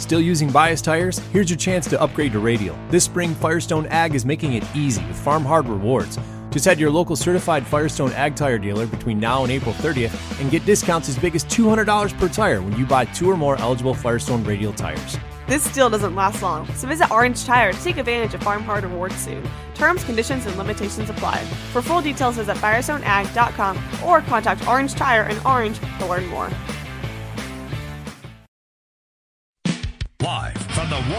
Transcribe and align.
Still 0.00 0.20
using 0.20 0.50
bias 0.50 0.80
tires? 0.80 1.18
Here's 1.30 1.50
your 1.50 1.58
chance 1.58 1.86
to 1.88 2.00
upgrade 2.00 2.32
to 2.32 2.38
Radial. 2.38 2.76
This 2.88 3.04
spring, 3.04 3.34
Firestone 3.34 3.86
Ag 3.88 4.14
is 4.14 4.24
making 4.24 4.54
it 4.54 4.64
easy 4.74 5.04
with 5.04 5.16
Farm 5.16 5.44
Hard 5.44 5.68
rewards. 5.68 6.18
Just 6.50 6.64
head 6.64 6.76
to 6.76 6.80
your 6.80 6.90
local 6.90 7.14
certified 7.14 7.66
Firestone 7.66 8.10
Ag 8.12 8.34
tire 8.34 8.58
dealer 8.58 8.86
between 8.86 9.20
now 9.20 9.42
and 9.42 9.52
April 9.52 9.74
30th 9.74 10.40
and 10.40 10.50
get 10.50 10.64
discounts 10.64 11.10
as 11.10 11.18
big 11.18 11.36
as 11.36 11.44
$200 11.44 12.18
per 12.18 12.28
tire 12.30 12.62
when 12.62 12.76
you 12.78 12.86
buy 12.86 13.04
two 13.04 13.30
or 13.30 13.36
more 13.36 13.58
eligible 13.58 13.92
Firestone 13.92 14.42
Radial 14.42 14.72
tires. 14.72 15.18
This 15.46 15.70
deal 15.74 15.90
doesn't 15.90 16.14
last 16.14 16.42
long, 16.42 16.66
so 16.74 16.88
visit 16.88 17.10
Orange 17.10 17.44
Tire 17.44 17.72
to 17.72 17.82
take 17.84 17.98
advantage 17.98 18.32
of 18.32 18.42
Farm 18.42 18.62
Hard 18.62 18.84
rewards 18.84 19.16
soon. 19.16 19.46
Terms, 19.74 20.02
conditions, 20.04 20.46
and 20.46 20.56
limitations 20.56 21.10
apply. 21.10 21.38
For 21.72 21.82
full 21.82 22.00
details, 22.00 22.36
visit 22.36 22.56
firestoneag.com 22.56 23.78
or 24.04 24.22
contact 24.22 24.66
Orange 24.66 24.94
Tire 24.94 25.24
in 25.28 25.38
Orange 25.44 25.78
to 25.98 26.06
learn 26.06 26.26
more. 26.28 26.48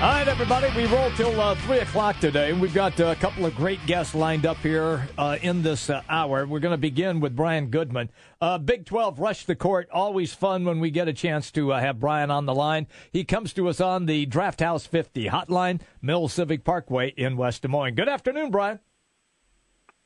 All 0.00 0.12
right, 0.12 0.28
everybody, 0.28 0.68
we 0.76 0.86
roll 0.86 1.10
till 1.16 1.40
uh, 1.40 1.56
3 1.56 1.80
o'clock 1.80 2.20
today. 2.20 2.52
We've 2.52 2.72
got 2.72 3.00
uh, 3.00 3.06
a 3.06 3.16
couple 3.16 3.44
of 3.44 3.56
great 3.56 3.84
guests 3.84 4.14
lined 4.14 4.46
up 4.46 4.58
here 4.58 5.08
uh, 5.18 5.38
in 5.42 5.64
this 5.64 5.90
uh, 5.90 6.02
hour. 6.08 6.46
We're 6.46 6.60
going 6.60 6.70
to 6.70 6.78
begin 6.78 7.18
with 7.18 7.34
Brian 7.34 7.66
Goodman. 7.66 8.08
Uh, 8.40 8.58
Big 8.58 8.86
12 8.86 9.18
Rush 9.18 9.44
the 9.44 9.56
Court. 9.56 9.88
Always 9.92 10.32
fun 10.32 10.64
when 10.64 10.78
we 10.78 10.92
get 10.92 11.08
a 11.08 11.12
chance 11.12 11.50
to 11.50 11.72
uh, 11.72 11.80
have 11.80 11.98
Brian 11.98 12.30
on 12.30 12.46
the 12.46 12.54
line. 12.54 12.86
He 13.10 13.24
comes 13.24 13.52
to 13.54 13.66
us 13.66 13.80
on 13.80 14.06
the 14.06 14.24
Draft 14.26 14.60
House 14.60 14.86
50 14.86 15.30
hotline, 15.30 15.80
Mill 16.00 16.28
Civic 16.28 16.62
Parkway 16.62 17.08
in 17.16 17.36
West 17.36 17.62
Des 17.62 17.68
Moines. 17.68 17.96
Good 17.96 18.08
afternoon, 18.08 18.52
Brian. 18.52 18.78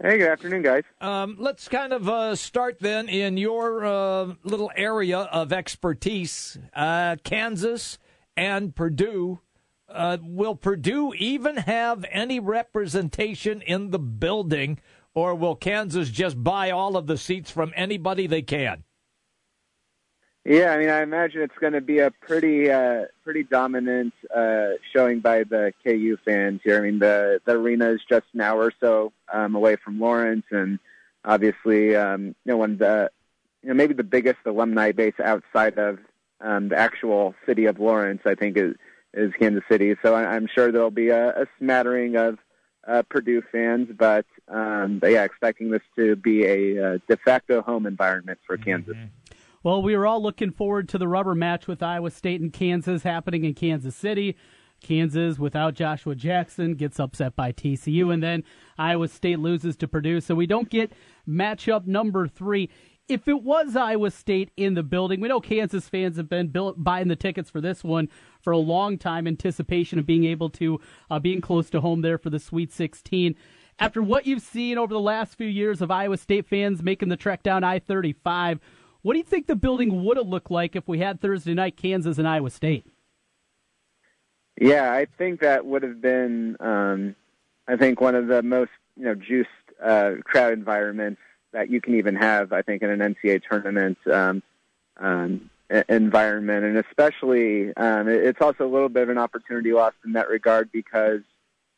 Hey, 0.03 0.17
good 0.17 0.31
afternoon, 0.31 0.63
guys. 0.63 0.85
Um, 1.03 1.37
let's 1.39 1.69
kind 1.69 1.93
of 1.93 2.39
start 2.39 2.79
then 2.81 3.11
in 3.11 3.37
your 3.37 4.35
little 4.43 4.71
area 4.75 5.19
of 5.19 5.53
expertise 5.53 6.57
Kansas 6.75 7.99
and 8.39 8.75
Purdue 8.75 9.41
uh, 9.95 10.19
will 10.23 10.55
Purdue 10.55 11.13
even 11.15 11.57
have 11.57 12.05
any 12.11 12.41
representation 12.41 13.61
in 13.63 13.91
the 13.91 13.99
building, 13.99 14.79
or 15.15 15.35
will 15.35 15.57
Kansas 15.57 16.11
just 16.11 16.43
buy 16.43 16.71
all 16.71 16.97
of 16.97 17.07
the 17.07 17.19
seats 17.19 17.51
from 17.51 17.73
anybody 17.77 18.27
they 18.27 18.43
can? 18.43 18.85
Yeah, 20.45 20.73
I 20.73 20.79
mean, 20.79 20.89
I 20.89 21.03
imagine 21.03 21.43
it's 21.43 21.59
going 21.61 21.75
to 21.75 21.81
be 21.81 22.01
a 22.01 22.11
pretty, 22.11 22.69
uh, 22.69 23.05
pretty 23.23 23.45
dominant 23.45 24.13
uh, 24.35 24.71
showing 24.93 25.21
by 25.21 25.45
the 25.45 25.73
KU 25.85 26.17
fans 26.25 26.61
here. 26.65 26.79
I 26.79 26.81
mean, 26.81 26.99
the 26.99 27.41
the 27.45 27.53
arena 27.53 27.91
is 27.91 28.01
just 28.09 28.27
an 28.35 28.41
hour 28.41 28.65
or 28.65 28.73
so 28.81 29.13
um, 29.33 29.55
away 29.55 29.77
from 29.77 30.01
Lawrence, 30.01 30.47
and 30.51 30.81
obviously, 31.25 31.95
um, 31.95 32.27
you 32.27 32.35
know, 32.47 32.57
one 32.57 32.73
of 32.73 32.79
the, 32.79 33.11
you 33.63 33.69
know, 33.69 33.75
maybe 33.75 33.95
the 33.95 34.03
biggest 34.03 34.39
alumni 34.45 34.91
base 34.91 35.15
outside 35.23 35.79
of 35.79 36.01
um, 36.41 36.71
the 36.71 36.77
actual 36.77 37.37
city 37.47 37.67
of 37.67 37.79
Lawrence. 37.79 38.23
I 38.25 38.35
think 38.35 38.57
is 38.57 38.75
is 39.15 39.33
Kansas 39.39 39.63
City. 39.71 39.95
So 40.03 40.15
I, 40.15 40.37
am 40.37 40.49
sure 40.53 40.73
there'll 40.73 40.91
be 40.91 41.09
a, 41.09 41.31
a 41.31 41.47
smattering 41.59 42.17
of 42.17 42.39
uh, 42.87 43.03
Purdue 43.09 43.43
fans, 43.53 43.89
but, 43.97 44.27
um, 44.49 44.99
but 44.99 45.11
yeah, 45.11 45.25
expecting 45.25 45.71
this 45.71 45.83
to 45.97 46.17
be 46.17 46.45
a, 46.45 46.77
a 46.77 46.95
uh, 46.95 46.99
de 47.09 47.17
facto 47.19 47.63
home 47.63 47.87
environment 47.87 48.39
for 48.47 48.57
mm-hmm. 48.57 48.65
Kansas. 48.65 48.97
Well, 49.63 49.81
we 49.83 49.97
were 49.97 50.07
all 50.07 50.21
looking 50.21 50.51
forward 50.51 50.89
to 50.89 50.99
the 50.99 51.07
rubber 51.07 51.37
match 51.37 51.69
with 51.69 51.83
Iowa 51.83 52.11
State 52.11 52.41
and 52.41 52.53
Kansas 52.53 53.05
happening 53.05 53.45
in 53.45 53.55
Kansas 53.55 53.95
City. 53.95 54.37
Kansas, 54.83 55.39
without 55.39 55.75
Joshua 55.75 56.17
Jackson, 56.17 56.75
gets 56.75 56.99
upset 56.99 57.37
by 57.37 57.53
TCU, 57.53 58.13
and 58.13 58.21
then 58.21 58.43
Iowa 58.77 59.07
State 59.07 59.39
loses 59.39 59.77
to 59.77 59.87
Purdue. 59.87 60.21
So 60.21 60.35
we 60.35 60.47
don't 60.47 60.69
get 60.69 60.93
matchup 61.29 61.87
number 61.87 62.27
three 62.27 62.69
if 63.09 63.29
it 63.29 63.43
was 63.43 63.77
Iowa 63.77 64.11
State 64.11 64.51
in 64.57 64.75
the 64.75 64.83
building, 64.83 65.21
we 65.21 65.29
know 65.29 65.41
Kansas 65.41 65.89
fans 65.89 66.17
have 66.17 66.29
been 66.29 66.49
built, 66.49 66.83
buying 66.83 67.09
the 67.09 67.17
tickets 67.17 67.51
for 67.51 67.61
this 67.61 67.85
one 67.85 68.09
for 68.41 68.53
a 68.53 68.59
long 68.59 68.99
time, 68.99 69.27
anticipation 69.27 69.99
of 69.99 70.07
being 70.07 70.25
able 70.25 70.51
to 70.51 70.81
uh, 71.11 71.19
being 71.19 71.41
close 71.41 71.69
to 71.71 71.81
home 71.81 72.03
there 72.03 72.19
for 72.19 72.31
the 72.31 72.39
Sweet 72.39 72.73
16. 72.73 73.35
After 73.79 74.03
what 74.03 74.27
you've 74.27 74.43
seen 74.43 74.79
over 74.79 74.93
the 74.93 75.01
last 75.01 75.37
few 75.37 75.47
years 75.47 75.81
of 75.81 75.91
Iowa 75.91 76.17
State 76.17 76.47
fans 76.47 76.83
making 76.83 77.09
the 77.09 77.17
trek 77.17 77.43
down 77.43 77.65
I 77.65 77.79
35, 77.79 78.61
what 79.03 79.15
do 79.15 79.19
you 79.19 79.25
think 79.25 79.47
the 79.47 79.57
building 79.57 80.05
would 80.05 80.17
have 80.17 80.29
looked 80.29 80.51
like 80.51 80.77
if 80.77 80.87
we 80.87 80.99
had 80.99 81.21
Thursday 81.21 81.55
night 81.55 81.77
Kansas 81.77 82.19
and 82.19 82.29
Iowa 82.29 82.51
State? 82.51 82.87
Yeah, 84.61 84.93
I 84.93 85.07
think 85.19 85.41
that 85.41 85.65
would 85.65 85.83
have 85.83 86.01
been, 86.01 86.57
um, 86.61 87.17
I 87.67 87.77
think, 87.77 88.01
one 88.01 88.15
of 88.15 88.29
the 88.29 88.43
most 88.43 88.71
you 88.97 89.05
know 89.05 89.15
juiced 89.15 89.49
uh, 89.83 90.13
crowd 90.25 90.53
environments 90.53 91.21
that 91.53 91.71
you 91.71 91.81
can 91.81 91.95
even 91.95 92.17
have, 92.17 92.53
I 92.53 92.63
think, 92.63 92.83
in 92.83 92.91
an 92.91 93.15
NCAA 93.15 93.43
tournament 93.49 93.99
um, 94.11 94.43
um, 94.99 95.51
environment, 95.89 96.65
and 96.65 96.77
especially 96.79 97.75
um, 97.77 98.09
it's 98.09 98.41
also 98.41 98.67
a 98.67 98.71
little 98.73 98.89
bit 98.89 99.05
of 99.05 99.09
an 99.09 99.19
opportunity 99.19 99.73
lost 99.73 99.97
in 100.05 100.13
that 100.13 100.29
regard 100.29 100.71
because 100.73 101.21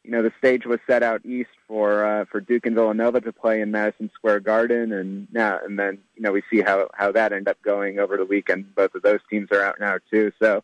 you 0.03 0.11
know 0.11 0.23
the 0.23 0.33
stage 0.39 0.67
was 0.67 0.81
set 0.87 1.03
out 1.03 1.25
east 1.25 1.51
for 1.67 2.05
uh, 2.05 2.25
for 2.31 2.41
Duke 2.41 2.67
and 2.67 2.75
Villanova 2.75 3.21
to 3.21 3.33
play 3.33 3.61
in 3.61 3.71
Madison 3.71 4.11
Square 4.15 4.41
Garden, 4.41 4.93
and 4.93 5.29
now 5.33 5.59
and 5.65 5.79
then 5.79 5.99
you 6.17 6.23
know 6.23 6.33
we 6.33 6.43
see 6.51 6.61
how 6.61 6.89
how 6.95 7.13
that 7.13 7.33
ended 7.33 7.49
up 7.49 7.63
going 7.63 7.99
over 7.99 8.17
the 8.17 8.25
weekend. 8.25 8.75
Both 8.75 8.95
of 8.95 9.03
those 9.03 9.21
teams 9.31 9.49
are 9.53 9.63
out 9.63 9.81
now 9.81 9.99
too, 10.11 10.33
so. 10.41 10.63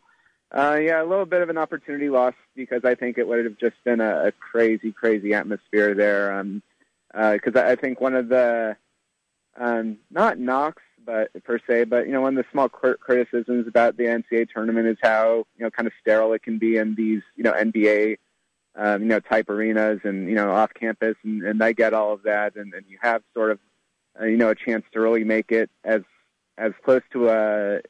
Uh, 0.53 0.77
yeah, 0.81 1.01
a 1.01 1.05
little 1.05 1.25
bit 1.25 1.41
of 1.41 1.47
an 1.47 1.57
opportunity 1.57 2.09
lost 2.09 2.35
because 2.57 2.83
I 2.83 2.93
think 2.93 3.17
it 3.17 3.25
would 3.25 3.45
have 3.45 3.57
just 3.57 3.81
been 3.85 4.01
a, 4.01 4.27
a 4.27 4.31
crazy, 4.33 4.91
crazy 4.91 5.33
atmosphere 5.33 5.95
there. 5.95 6.37
Um, 6.37 6.61
because 7.13 7.55
uh, 7.55 7.63
I 7.65 7.77
think 7.77 8.01
one 8.01 8.15
of 8.15 8.27
the 8.27 8.75
um, 9.59 9.97
not 10.09 10.39
knocks, 10.39 10.83
but 11.05 11.31
per 11.43 11.59
se, 11.67 11.85
but 11.85 12.05
you 12.05 12.13
know, 12.13 12.21
one 12.21 12.37
of 12.37 12.43
the 12.43 12.51
small 12.51 12.69
criticisms 12.69 13.67
about 13.67 13.97
the 13.97 14.03
NCAA 14.03 14.47
tournament 14.49 14.87
is 14.87 14.97
how 15.01 15.45
you 15.57 15.63
know 15.63 15.69
kind 15.69 15.87
of 15.87 15.93
sterile 15.99 16.33
it 16.33 16.43
can 16.43 16.57
be 16.57 16.77
in 16.77 16.95
these 16.95 17.21
you 17.35 17.43
know 17.43 17.53
NBA 17.53 18.17
um, 18.75 19.01
you 19.01 19.07
know 19.07 19.19
type 19.19 19.49
arenas 19.49 19.99
and 20.03 20.29
you 20.29 20.35
know 20.35 20.51
off 20.51 20.73
campus, 20.73 21.15
and, 21.23 21.43
and 21.43 21.63
I 21.63 21.73
get 21.73 21.93
all 21.93 22.13
of 22.13 22.23
that, 22.23 22.55
and, 22.55 22.73
and 22.73 22.85
you 22.87 22.97
have 23.01 23.21
sort 23.33 23.51
of 23.51 23.59
uh, 24.19 24.25
you 24.25 24.37
know 24.37 24.49
a 24.49 24.55
chance 24.55 24.85
to 24.93 25.01
really 25.01 25.23
make 25.23 25.51
it 25.51 25.69
as 25.83 26.01
as 26.57 26.71
close 26.83 27.01
to 27.13 27.29
a 27.29 27.81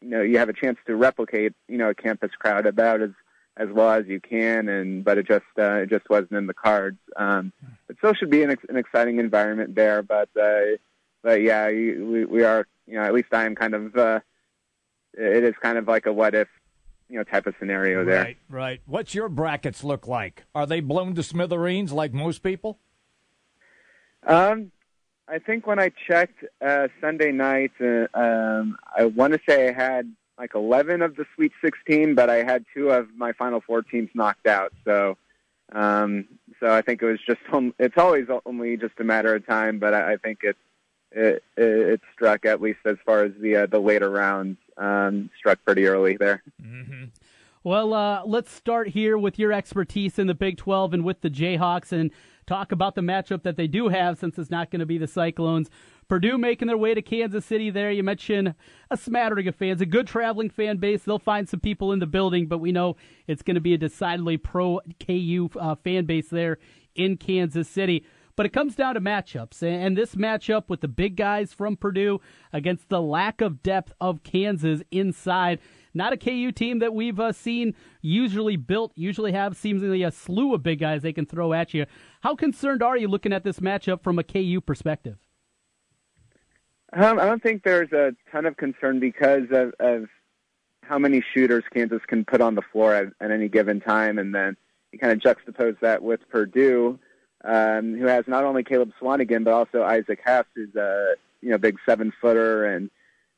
you 0.00 0.08
know 0.08 0.22
you 0.22 0.38
have 0.38 0.48
a 0.48 0.54
chance 0.54 0.78
to 0.86 0.96
replicate 0.96 1.52
you 1.68 1.78
know 1.78 1.90
a 1.90 1.94
campus 1.94 2.30
crowd 2.38 2.66
about 2.66 3.00
as 3.00 3.10
as 3.56 3.68
well 3.70 3.90
as 3.90 4.06
you 4.06 4.20
can, 4.20 4.68
and 4.68 5.04
but 5.04 5.18
it 5.18 5.26
just 5.26 5.44
uh, 5.58 5.76
it 5.76 5.90
just 5.90 6.08
wasn't 6.10 6.32
in 6.32 6.46
the 6.46 6.54
cards. 6.54 6.98
Um, 7.16 7.52
it 7.88 7.96
still 7.98 8.14
should 8.14 8.30
be 8.30 8.42
an, 8.42 8.56
an 8.68 8.76
exciting 8.76 9.18
environment 9.18 9.74
there, 9.74 10.02
but 10.02 10.28
uh, 10.40 10.76
but 11.22 11.42
yeah, 11.42 11.68
we 11.68 12.24
we 12.24 12.44
are 12.44 12.66
you 12.86 12.94
know 12.94 13.02
at 13.02 13.14
least 13.14 13.28
I 13.32 13.44
am 13.44 13.54
kind 13.54 13.74
of 13.74 13.96
uh, 13.96 14.20
it 15.14 15.44
is 15.44 15.54
kind 15.60 15.78
of 15.78 15.88
like 15.88 16.06
a 16.06 16.12
what 16.12 16.34
if 16.34 16.48
you 17.08 17.16
know 17.16 17.24
type 17.24 17.46
of 17.46 17.54
scenario 17.58 18.04
there. 18.04 18.22
Right, 18.22 18.36
right. 18.48 18.80
What's 18.86 19.14
your 19.14 19.28
brackets 19.28 19.82
look 19.82 20.06
like? 20.06 20.44
Are 20.54 20.66
they 20.66 20.80
blown 20.80 21.14
to 21.14 21.22
smithereens 21.22 21.92
like 21.92 22.12
most 22.12 22.42
people? 22.42 22.78
Um, 24.26 24.72
I 25.28 25.38
think 25.38 25.66
when 25.66 25.78
I 25.78 25.90
checked 26.06 26.44
uh, 26.64 26.88
Sunday 27.00 27.32
night, 27.32 27.72
uh, 27.80 28.06
um, 28.14 28.76
I 28.96 29.06
want 29.06 29.32
to 29.32 29.40
say 29.48 29.68
I 29.68 29.72
had 29.72 30.12
like 30.38 30.54
11 30.54 31.02
of 31.02 31.16
the 31.16 31.24
Sweet 31.34 31.52
16, 31.62 32.14
but 32.14 32.30
I 32.30 32.42
had 32.42 32.64
two 32.74 32.90
of 32.90 33.08
my 33.16 33.32
Final 33.32 33.60
Four 33.60 33.82
teams 33.82 34.10
knocked 34.14 34.46
out. 34.46 34.72
So, 34.84 35.16
um, 35.72 36.26
so 36.60 36.70
I 36.70 36.82
think 36.82 37.02
it 37.02 37.06
was 37.06 37.20
just 37.26 37.40
it's 37.78 37.96
always 37.96 38.26
only 38.44 38.76
just 38.76 38.94
a 38.98 39.04
matter 39.04 39.34
of 39.34 39.46
time, 39.46 39.78
but 39.78 39.94
I, 39.94 40.16
think 40.16 40.40
it, 40.42 40.56
it, 41.56 42.00
struck 42.12 42.44
at 42.44 42.60
least 42.60 42.80
as 42.84 42.96
far 43.04 43.24
as 43.24 43.32
the 43.40 43.56
uh, 43.56 43.66
the 43.66 43.78
later 43.78 44.10
rounds 44.10 44.58
um, 44.76 45.30
struck 45.38 45.58
pretty 45.64 45.86
early 45.86 46.16
there. 46.16 46.42
Mm-hmm. 46.62 47.04
Well, 47.64 47.94
uh, 47.94 48.22
let's 48.24 48.52
start 48.52 48.88
here 48.88 49.18
with 49.18 49.40
your 49.40 49.52
expertise 49.52 50.20
in 50.20 50.28
the 50.28 50.34
Big 50.34 50.56
12 50.56 50.94
and 50.94 51.04
with 51.04 51.22
the 51.22 51.30
Jayhawks 51.30 51.90
and 51.90 52.12
talk 52.46 52.70
about 52.70 52.94
the 52.94 53.00
matchup 53.00 53.42
that 53.42 53.56
they 53.56 53.66
do 53.66 53.88
have 53.88 54.18
since 54.18 54.38
it's 54.38 54.50
not 54.50 54.70
going 54.70 54.80
to 54.80 54.86
be 54.86 54.98
the 54.98 55.08
Cyclones. 55.08 55.68
Purdue 56.08 56.38
making 56.38 56.68
their 56.68 56.76
way 56.76 56.94
to 56.94 57.02
Kansas 57.02 57.44
City 57.44 57.68
there. 57.68 57.90
You 57.90 58.04
mentioned 58.04 58.54
a 58.90 58.96
smattering 58.96 59.48
of 59.48 59.56
fans, 59.56 59.80
a 59.80 59.86
good 59.86 60.06
traveling 60.06 60.50
fan 60.50 60.76
base. 60.76 61.02
They'll 61.02 61.18
find 61.18 61.48
some 61.48 61.60
people 61.60 61.92
in 61.92 61.98
the 61.98 62.06
building, 62.06 62.46
but 62.46 62.58
we 62.58 62.70
know 62.70 62.96
it's 63.26 63.42
going 63.42 63.56
to 63.56 63.60
be 63.60 63.74
a 63.74 63.78
decidedly 63.78 64.36
pro 64.36 64.80
KU 65.04 65.50
uh, 65.58 65.74
fan 65.74 66.04
base 66.04 66.28
there 66.28 66.58
in 66.94 67.16
Kansas 67.16 67.68
City. 67.68 68.04
But 68.36 68.46
it 68.46 68.52
comes 68.52 68.76
down 68.76 68.94
to 68.94 69.00
matchups, 69.00 69.62
and 69.62 69.96
this 69.96 70.14
matchup 70.14 70.68
with 70.68 70.82
the 70.82 70.88
big 70.88 71.16
guys 71.16 71.54
from 71.54 71.74
Purdue 71.74 72.20
against 72.52 72.90
the 72.90 73.00
lack 73.00 73.40
of 73.40 73.62
depth 73.62 73.94
of 73.98 74.22
Kansas 74.22 74.82
inside. 74.90 75.58
Not 75.94 76.12
a 76.12 76.18
KU 76.18 76.52
team 76.52 76.80
that 76.80 76.92
we've 76.92 77.18
uh, 77.18 77.32
seen 77.32 77.74
usually 78.02 78.56
built, 78.56 78.92
usually 78.94 79.32
have 79.32 79.56
seemingly 79.56 80.02
a 80.02 80.10
slew 80.10 80.54
of 80.54 80.62
big 80.62 80.80
guys 80.80 81.00
they 81.00 81.14
can 81.14 81.24
throw 81.24 81.54
at 81.54 81.72
you. 81.72 81.86
How 82.20 82.36
concerned 82.36 82.82
are 82.82 82.98
you 82.98 83.08
looking 83.08 83.32
at 83.32 83.42
this 83.42 83.58
matchup 83.58 84.02
from 84.02 84.18
a 84.18 84.22
KU 84.22 84.60
perspective? 84.60 85.16
Um, 86.92 87.18
I 87.18 87.26
don't 87.26 87.42
think 87.42 87.62
there's 87.62 87.92
a 87.92 88.14
ton 88.30 88.46
of 88.46 88.56
concern 88.56 89.00
because 89.00 89.44
of, 89.50 89.74
of 89.80 90.08
how 90.82 90.98
many 90.98 91.22
shooters 91.34 91.64
Kansas 91.72 92.02
can 92.06 92.24
put 92.24 92.40
on 92.40 92.54
the 92.54 92.62
floor 92.62 92.94
at, 92.94 93.08
at 93.20 93.30
any 93.30 93.48
given 93.48 93.80
time, 93.80 94.18
and 94.18 94.34
then 94.34 94.56
you 94.92 94.98
kind 94.98 95.12
of 95.12 95.18
juxtapose 95.18 95.78
that 95.80 96.02
with 96.02 96.20
Purdue, 96.28 96.98
um, 97.44 97.96
who 97.98 98.06
has 98.06 98.24
not 98.26 98.44
only 98.44 98.62
Caleb 98.62 98.92
Swanigan 99.00 99.44
but 99.44 99.52
also 99.52 99.82
Isaac 99.82 100.20
Haas, 100.24 100.46
who's 100.54 100.74
a 100.76 101.14
you 101.42 101.50
know 101.50 101.58
big 101.58 101.76
seven 101.84 102.12
footer, 102.20 102.64
and 102.64 102.90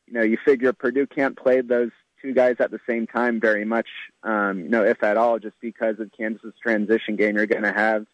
you 0.06 0.12
know 0.12 0.22
you 0.22 0.36
figure 0.44 0.72
Purdue 0.72 1.06
can't 1.06 1.36
play 1.36 1.62
those 1.62 1.90
two 2.20 2.32
guys 2.32 2.56
at 2.58 2.70
the 2.70 2.80
same 2.88 3.06
time 3.06 3.40
very 3.40 3.64
much, 3.64 3.88
um, 4.22 4.60
you 4.60 4.68
know, 4.68 4.84
if 4.84 5.02
at 5.02 5.16
all, 5.16 5.38
just 5.38 5.54
because 5.60 5.98
of 6.00 6.10
Kansas's 6.16 6.54
transition 6.60 7.16
game. 7.16 7.36
You're 7.36 7.46
going 7.46 7.62
to 7.62 7.72
have, 7.72 8.06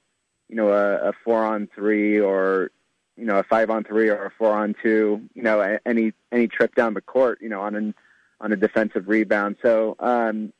you 0.49 0.57
know, 0.57 0.69
a, 0.69 1.09
a 1.09 1.13
four 1.25 1.43
on 1.43 1.69
three 1.75 2.21
or 2.21 2.71
you 3.17 3.25
know 3.25 3.39
a 3.39 3.43
five 3.43 3.71
on 3.71 3.85
three 3.85 4.09
or 4.09 4.27
a 4.27 4.31
four 4.31 4.53
on 4.53 4.75
two. 4.83 5.23
You 5.35 5.43
know, 5.43 5.79
any 5.87 6.13
any 6.33 6.49
trip 6.49 6.75
down 6.75 6.95
the 6.95 7.01
court, 7.01 7.39
you 7.41 7.49
know, 7.49 7.61
on 7.61 7.75
an 7.75 7.95
on 8.41 8.53
a 8.53 8.57
defensive 8.57 9.09
rebound. 9.09 9.57
So 9.63 9.97
um, 10.01 10.53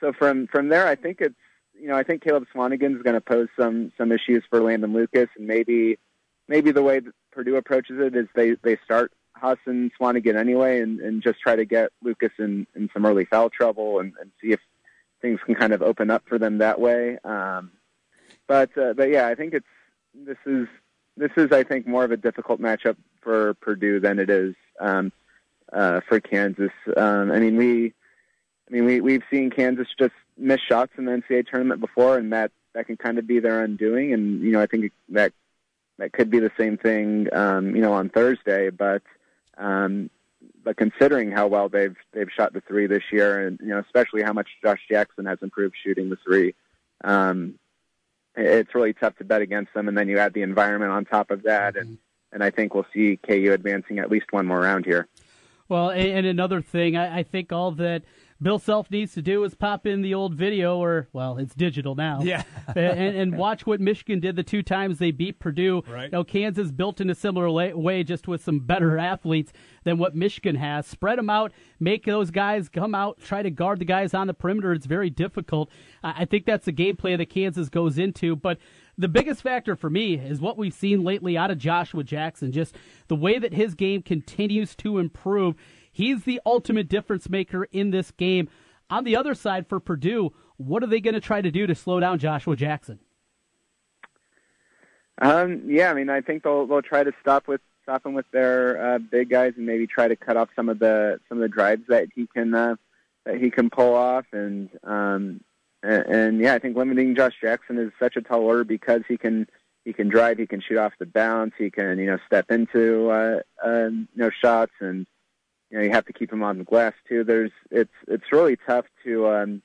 so 0.00 0.12
from 0.12 0.46
from 0.46 0.68
there, 0.68 0.86
I 0.86 0.94
think 0.94 1.20
it's 1.20 1.34
you 1.78 1.88
know 1.88 1.96
I 1.96 2.02
think 2.02 2.22
Caleb 2.22 2.46
Swanigan 2.54 2.96
is 2.96 3.02
going 3.02 3.14
to 3.14 3.20
pose 3.20 3.48
some 3.58 3.92
some 3.98 4.12
issues 4.12 4.44
for 4.48 4.60
Landon 4.60 4.92
Lucas, 4.92 5.28
and 5.36 5.46
maybe 5.46 5.98
maybe 6.48 6.70
the 6.70 6.82
way 6.82 7.00
that 7.00 7.12
Purdue 7.32 7.56
approaches 7.56 7.98
it 8.00 8.16
is 8.16 8.26
they 8.34 8.56
they 8.62 8.76
start 8.84 9.12
Haas 9.34 9.58
and 9.66 9.90
Swanigan 9.98 10.36
anyway, 10.36 10.80
and, 10.80 11.00
and 11.00 11.22
just 11.22 11.40
try 11.40 11.56
to 11.56 11.64
get 11.64 11.90
Lucas 12.02 12.32
in, 12.38 12.66
in 12.74 12.90
some 12.92 13.06
early 13.06 13.24
foul 13.24 13.50
trouble 13.50 14.00
and, 14.00 14.12
and 14.20 14.30
see 14.40 14.52
if 14.52 14.60
things 15.20 15.40
can 15.44 15.54
kind 15.54 15.72
of 15.72 15.82
open 15.82 16.10
up 16.10 16.24
for 16.28 16.38
them 16.38 16.58
that 16.58 16.80
way. 16.80 17.18
Um, 17.24 17.70
but 18.46 18.76
uh, 18.76 18.94
but 18.94 19.10
yeah, 19.10 19.26
I 19.26 19.34
think 19.34 19.54
it's 19.54 19.66
this 20.14 20.38
is 20.46 20.66
this 21.18 21.32
is 21.36 21.52
I 21.52 21.64
think 21.64 21.86
more 21.86 22.04
of 22.04 22.12
a 22.12 22.16
difficult 22.16 22.60
matchup 22.60 22.96
for 23.20 23.54
Purdue 23.54 24.00
than 24.00 24.18
it 24.18 24.30
is 24.30 24.54
um, 24.80 25.12
uh, 25.72 26.00
for 26.08 26.20
Kansas. 26.20 26.72
Um, 26.96 27.30
I 27.30 27.38
mean 27.38 27.56
we 27.56 27.92
I 28.68 28.72
mean 28.72 28.84
we 28.84 29.00
we've 29.00 29.24
seen 29.30 29.50
Kansas 29.50 29.88
just 29.98 30.14
miss 30.36 30.60
shots 30.60 30.92
in 30.96 31.04
the 31.04 31.12
NCAA 31.12 31.48
tournament 31.48 31.80
before, 31.80 32.16
and 32.16 32.32
that 32.32 32.52
that 32.74 32.86
can 32.86 32.96
kind 32.96 33.18
of 33.18 33.26
be 33.26 33.40
their 33.40 33.62
undoing. 33.62 34.12
And 34.12 34.42
you 34.42 34.52
know 34.52 34.62
I 34.62 34.66
think 34.66 34.92
that 35.10 35.32
that 35.98 36.12
could 36.12 36.30
be 36.30 36.38
the 36.38 36.52
same 36.58 36.78
thing 36.78 37.28
um, 37.32 37.74
you 37.74 37.82
know 37.82 37.92
on 37.92 38.08
Thursday, 38.08 38.70
but. 38.70 39.02
Um, 39.56 40.10
but 40.62 40.76
considering 40.76 41.32
how 41.32 41.46
well 41.46 41.68
they've 41.68 41.96
they've 42.12 42.30
shot 42.30 42.52
the 42.52 42.60
three 42.60 42.86
this 42.86 43.02
year, 43.10 43.46
and 43.46 43.58
you 43.60 43.68
know 43.68 43.78
especially 43.78 44.22
how 44.22 44.32
much 44.32 44.48
Josh 44.62 44.80
Jackson 44.88 45.24
has 45.24 45.38
improved 45.42 45.74
shooting 45.82 46.10
the 46.10 46.18
three, 46.24 46.54
um, 47.02 47.58
it's 48.36 48.74
really 48.74 48.92
tough 48.92 49.16
to 49.16 49.24
bet 49.24 49.42
against 49.42 49.74
them. 49.74 49.88
And 49.88 49.96
then 49.96 50.08
you 50.08 50.18
add 50.18 50.34
the 50.34 50.42
environment 50.42 50.92
on 50.92 51.04
top 51.04 51.30
of 51.30 51.42
that, 51.44 51.74
mm-hmm. 51.74 51.88
and 51.88 51.98
and 52.32 52.44
I 52.44 52.50
think 52.50 52.74
we'll 52.74 52.86
see 52.92 53.18
KU 53.26 53.52
advancing 53.52 53.98
at 53.98 54.10
least 54.10 54.26
one 54.32 54.46
more 54.46 54.60
round 54.60 54.84
here. 54.84 55.08
Well, 55.68 55.90
and 55.90 56.26
another 56.26 56.62
thing, 56.62 56.96
I, 56.96 57.18
I 57.18 57.22
think 57.22 57.52
all 57.52 57.72
that 57.72 58.02
Bill 58.40 58.60
Self 58.60 58.90
needs 58.90 59.14
to 59.14 59.22
do 59.22 59.42
is 59.42 59.54
pop 59.54 59.84
in 59.84 60.00
the 60.02 60.14
old 60.14 60.34
video, 60.34 60.78
or 60.78 61.08
well, 61.12 61.38
it's 61.38 61.54
digital 61.54 61.96
now. 61.96 62.20
Yeah, 62.22 62.44
and, 62.76 63.16
and, 63.16 63.36
watch 63.36 63.66
what 63.66 63.80
Michigan 63.80 64.20
did 64.20 64.36
the 64.36 64.44
two 64.44 64.62
times 64.62 64.98
they 64.98 65.10
beat 65.10 65.40
Purdue. 65.40 65.82
Right. 65.88 66.12
Now 66.12 66.22
Kansas 66.22 66.70
built 66.70 67.00
in 67.00 67.10
a 67.10 67.14
similar 67.16 67.50
way, 67.50 68.04
just 68.04 68.28
with 68.28 68.42
some 68.42 68.60
better 68.60 68.96
athletes 68.96 69.52
than 69.82 69.98
what 69.98 70.14
Michigan 70.14 70.54
has. 70.54 70.86
Spread 70.86 71.18
them 71.18 71.30
out, 71.30 71.52
make 71.80 72.04
those 72.04 72.30
guys 72.30 72.68
come 72.68 72.94
out, 72.94 73.18
try 73.20 73.42
to 73.42 73.50
guard 73.50 73.80
the 73.80 73.84
guys 73.84 74.14
on 74.14 74.28
the 74.28 74.34
perimeter. 74.34 74.72
It's 74.72 74.86
very 74.86 75.10
difficult. 75.10 75.68
I 76.04 76.24
think 76.24 76.46
that's 76.46 76.66
the 76.66 76.72
game 76.72 76.96
plan 76.96 77.18
that 77.18 77.30
Kansas 77.30 77.68
goes 77.68 77.98
into, 77.98 78.36
but 78.36 78.58
the 78.96 79.08
biggest 79.08 79.42
factor 79.42 79.74
for 79.74 79.90
me 79.90 80.14
is 80.14 80.40
what 80.40 80.56
we've 80.56 80.74
seen 80.74 81.02
lately 81.02 81.36
out 81.36 81.50
of 81.50 81.58
Joshua 81.58 82.04
Jackson. 82.04 82.52
Just 82.52 82.76
the 83.08 83.16
way 83.16 83.38
that 83.38 83.54
his 83.54 83.74
game 83.74 84.02
continues 84.02 84.74
to 84.76 84.98
improve. 84.98 85.56
He's 85.98 86.22
the 86.22 86.40
ultimate 86.46 86.88
difference 86.88 87.28
maker 87.28 87.64
in 87.72 87.90
this 87.90 88.12
game. 88.12 88.48
On 88.88 89.02
the 89.02 89.16
other 89.16 89.34
side 89.34 89.66
for 89.66 89.80
Purdue, 89.80 90.32
what 90.56 90.84
are 90.84 90.86
they 90.86 91.00
going 91.00 91.14
to 91.14 91.20
try 91.20 91.40
to 91.40 91.50
do 91.50 91.66
to 91.66 91.74
slow 91.74 91.98
down 91.98 92.20
Joshua 92.20 92.54
Jackson? 92.54 93.00
Um, 95.20 95.62
yeah, 95.66 95.90
I 95.90 95.94
mean, 95.94 96.08
I 96.08 96.20
think 96.20 96.44
they'll 96.44 96.68
they'll 96.68 96.82
try 96.82 97.02
to 97.02 97.10
stop 97.20 97.48
with 97.48 97.60
stop 97.82 98.06
him 98.06 98.14
with 98.14 98.26
their 98.30 98.94
uh, 98.94 98.98
big 98.98 99.28
guys 99.28 99.54
and 99.56 99.66
maybe 99.66 99.88
try 99.88 100.06
to 100.06 100.14
cut 100.14 100.36
off 100.36 100.48
some 100.54 100.68
of 100.68 100.78
the 100.78 101.18
some 101.28 101.38
of 101.38 101.42
the 101.42 101.48
drives 101.48 101.82
that 101.88 102.06
he 102.14 102.28
can 102.28 102.54
uh, 102.54 102.76
that 103.26 103.40
he 103.40 103.50
can 103.50 103.68
pull 103.68 103.96
off 103.96 104.26
and 104.30 104.70
um, 104.84 105.40
and, 105.82 106.06
and 106.06 106.40
yeah, 106.40 106.54
I 106.54 106.60
think 106.60 106.76
limiting 106.76 107.16
Josh 107.16 107.34
Jackson 107.40 107.76
is 107.76 107.90
such 107.98 108.14
a 108.14 108.22
tall 108.22 108.42
order 108.42 108.62
because 108.62 109.02
he 109.08 109.16
can 109.16 109.48
he 109.84 109.92
can 109.92 110.08
drive, 110.08 110.38
he 110.38 110.46
can 110.46 110.60
shoot 110.60 110.78
off 110.78 110.92
the 111.00 111.06
bounce, 111.06 111.54
he 111.58 111.72
can 111.72 111.98
you 111.98 112.06
know 112.06 112.18
step 112.24 112.52
into 112.52 113.10
uh, 113.10 113.40
uh, 113.66 113.88
you 113.88 114.06
know 114.14 114.30
shots 114.30 114.72
and 114.78 115.04
you 115.70 115.78
know 115.78 115.84
you 115.84 115.90
have 115.90 116.06
to 116.06 116.12
keep 116.12 116.32
him 116.32 116.42
on 116.42 116.58
the 116.58 116.64
glass 116.64 116.94
too. 117.08 117.24
There's 117.24 117.52
it's 117.70 117.92
it's 118.06 118.32
really 118.32 118.56
tough 118.66 118.86
to 119.04 119.28
um, 119.28 119.62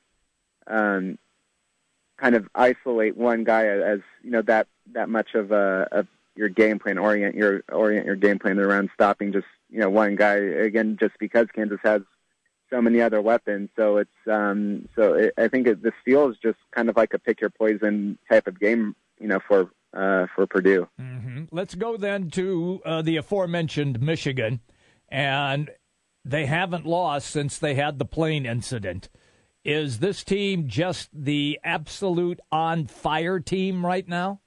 um, 0.67 1.17
kind 2.17 2.35
of 2.35 2.47
isolate 2.55 3.17
one 3.17 3.43
guy 3.43 3.65
as 3.65 3.99
you 4.21 4.31
know 4.31 4.41
that 4.43 4.67
that 4.93 5.09
much 5.09 5.33
of 5.35 5.51
a 5.51 5.87
of 5.91 6.07
your 6.35 6.49
game 6.49 6.79
plan 6.79 6.97
orient 6.97 7.35
your 7.35 7.63
orient 7.71 8.05
your 8.05 8.15
game 8.15 8.39
plan 8.39 8.59
around 8.59 8.89
stopping 8.93 9.31
just 9.31 9.45
you 9.69 9.79
know 9.79 9.89
one 9.89 10.15
guy 10.15 10.35
again 10.35 10.97
just 10.99 11.13
because 11.19 11.47
Kansas 11.53 11.79
has 11.83 12.01
so 12.73 12.81
many 12.81 13.01
other 13.01 13.21
weapons. 13.21 13.69
So 13.75 13.97
it's 13.97 14.09
um, 14.29 14.89
so 14.95 15.13
it, 15.13 15.33
I 15.37 15.47
think 15.47 15.67
it, 15.67 15.83
this 15.83 15.93
feels 16.03 16.37
just 16.41 16.57
kind 16.71 16.89
of 16.89 16.97
like 16.97 17.13
a 17.13 17.19
pick 17.19 17.39
your 17.39 17.51
poison 17.51 18.17
type 18.29 18.47
of 18.47 18.59
game, 18.59 18.95
you 19.19 19.27
know, 19.27 19.39
for 19.47 19.69
uh, 19.93 20.27
for 20.35 20.47
Purdue. 20.47 20.87
Mm-hmm. 20.99 21.45
Let's 21.51 21.75
go 21.75 21.97
then 21.97 22.29
to 22.31 22.81
uh, 22.83 23.01
the 23.03 23.17
aforementioned 23.17 24.01
Michigan, 24.01 24.61
and 25.09 25.69
they 26.25 26.45
haven't 26.45 26.85
lost 26.85 27.29
since 27.29 27.57
they 27.57 27.75
had 27.75 27.99
the 27.99 28.05
plane 28.05 28.45
incident. 28.45 29.09
Is 29.65 29.99
this 29.99 30.23
team 30.23 30.67
just 30.67 31.09
the 31.13 31.59
absolute 31.63 32.39
on 32.51 32.87
fire 32.87 33.39
team 33.39 33.85
right 33.85 34.07
now? 34.07 34.41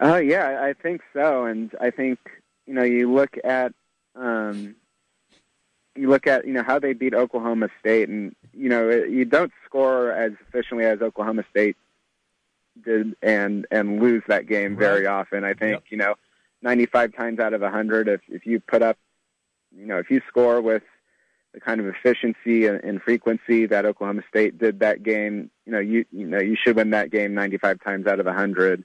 Uh, 0.00 0.16
yeah, 0.16 0.60
I 0.62 0.72
think 0.72 1.02
so. 1.12 1.44
And 1.44 1.72
I 1.80 1.90
think, 1.90 2.18
you 2.66 2.74
know, 2.74 2.82
you 2.82 3.12
look 3.12 3.36
at, 3.44 3.72
um, 4.14 4.76
you 5.94 6.08
look 6.08 6.26
at, 6.26 6.46
you 6.46 6.52
know, 6.52 6.62
how 6.62 6.78
they 6.78 6.92
beat 6.92 7.14
Oklahoma 7.14 7.68
State 7.80 8.08
and, 8.08 8.34
you 8.52 8.68
know, 8.68 8.88
you 8.88 9.24
don't 9.24 9.52
score 9.64 10.12
as 10.12 10.32
efficiently 10.48 10.86
as 10.86 11.02
Oklahoma 11.02 11.44
State 11.50 11.76
did 12.84 13.14
and, 13.22 13.66
and 13.70 14.00
lose 14.00 14.22
that 14.28 14.46
game 14.46 14.76
very 14.76 15.04
right. 15.04 15.12
often. 15.12 15.44
I 15.44 15.54
think, 15.54 15.72
yep. 15.72 15.82
you 15.90 15.98
know, 15.98 16.14
95 16.62 17.14
times 17.14 17.38
out 17.38 17.52
of 17.52 17.60
100, 17.60 18.08
if, 18.08 18.20
if 18.28 18.46
you 18.46 18.60
put 18.60 18.82
up 18.82 18.96
you 19.76 19.86
know, 19.86 19.98
if 19.98 20.10
you 20.10 20.20
score 20.28 20.60
with 20.60 20.82
the 21.52 21.60
kind 21.60 21.80
of 21.80 21.86
efficiency 21.86 22.66
and, 22.66 22.82
and 22.82 23.02
frequency 23.02 23.66
that 23.66 23.84
Oklahoma 23.84 24.22
State 24.28 24.58
did 24.58 24.80
that 24.80 25.02
game, 25.02 25.50
you 25.66 25.72
know, 25.72 25.78
you 25.78 26.04
you 26.10 26.26
know 26.26 26.40
you 26.40 26.56
should 26.56 26.76
win 26.76 26.90
that 26.90 27.10
game 27.10 27.34
95 27.34 27.80
times 27.82 28.06
out 28.06 28.20
of 28.20 28.26
100. 28.26 28.84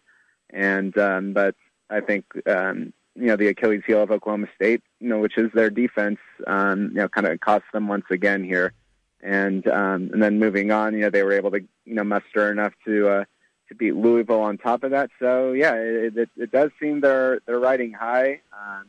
And 0.49 0.97
um, 0.97 1.33
but 1.33 1.55
I 1.89 2.01
think 2.01 2.25
um, 2.47 2.93
you 3.15 3.27
know 3.27 3.35
the 3.35 3.47
Achilles 3.47 3.83
heel 3.85 4.01
of 4.01 4.11
Oklahoma 4.11 4.47
State, 4.55 4.81
you 4.99 5.09
know, 5.09 5.19
which 5.19 5.37
is 5.37 5.51
their 5.53 5.69
defense, 5.69 6.19
um, 6.45 6.89
you 6.89 7.01
know, 7.01 7.09
kind 7.09 7.27
of 7.27 7.39
cost 7.39 7.65
them 7.73 7.87
once 7.87 8.05
again 8.11 8.43
here. 8.43 8.73
And 9.21 9.67
um, 9.67 10.09
and 10.13 10.21
then 10.21 10.39
moving 10.39 10.71
on, 10.71 10.93
you 10.93 11.01
know, 11.01 11.09
they 11.09 11.23
were 11.23 11.33
able 11.33 11.51
to 11.51 11.61
you 11.85 11.95
know 11.95 12.03
muster 12.03 12.51
enough 12.51 12.73
to 12.85 13.09
uh, 13.09 13.23
to 13.69 13.75
beat 13.75 13.95
Louisville 13.95 14.41
on 14.41 14.57
top 14.57 14.83
of 14.83 14.91
that. 14.91 15.09
So 15.19 15.53
yeah, 15.53 15.73
it, 15.73 16.17
it, 16.17 16.29
it 16.37 16.51
does 16.51 16.71
seem 16.79 17.01
they're 17.01 17.39
they're 17.45 17.59
riding 17.59 17.93
high. 17.93 18.41
Um, 18.53 18.85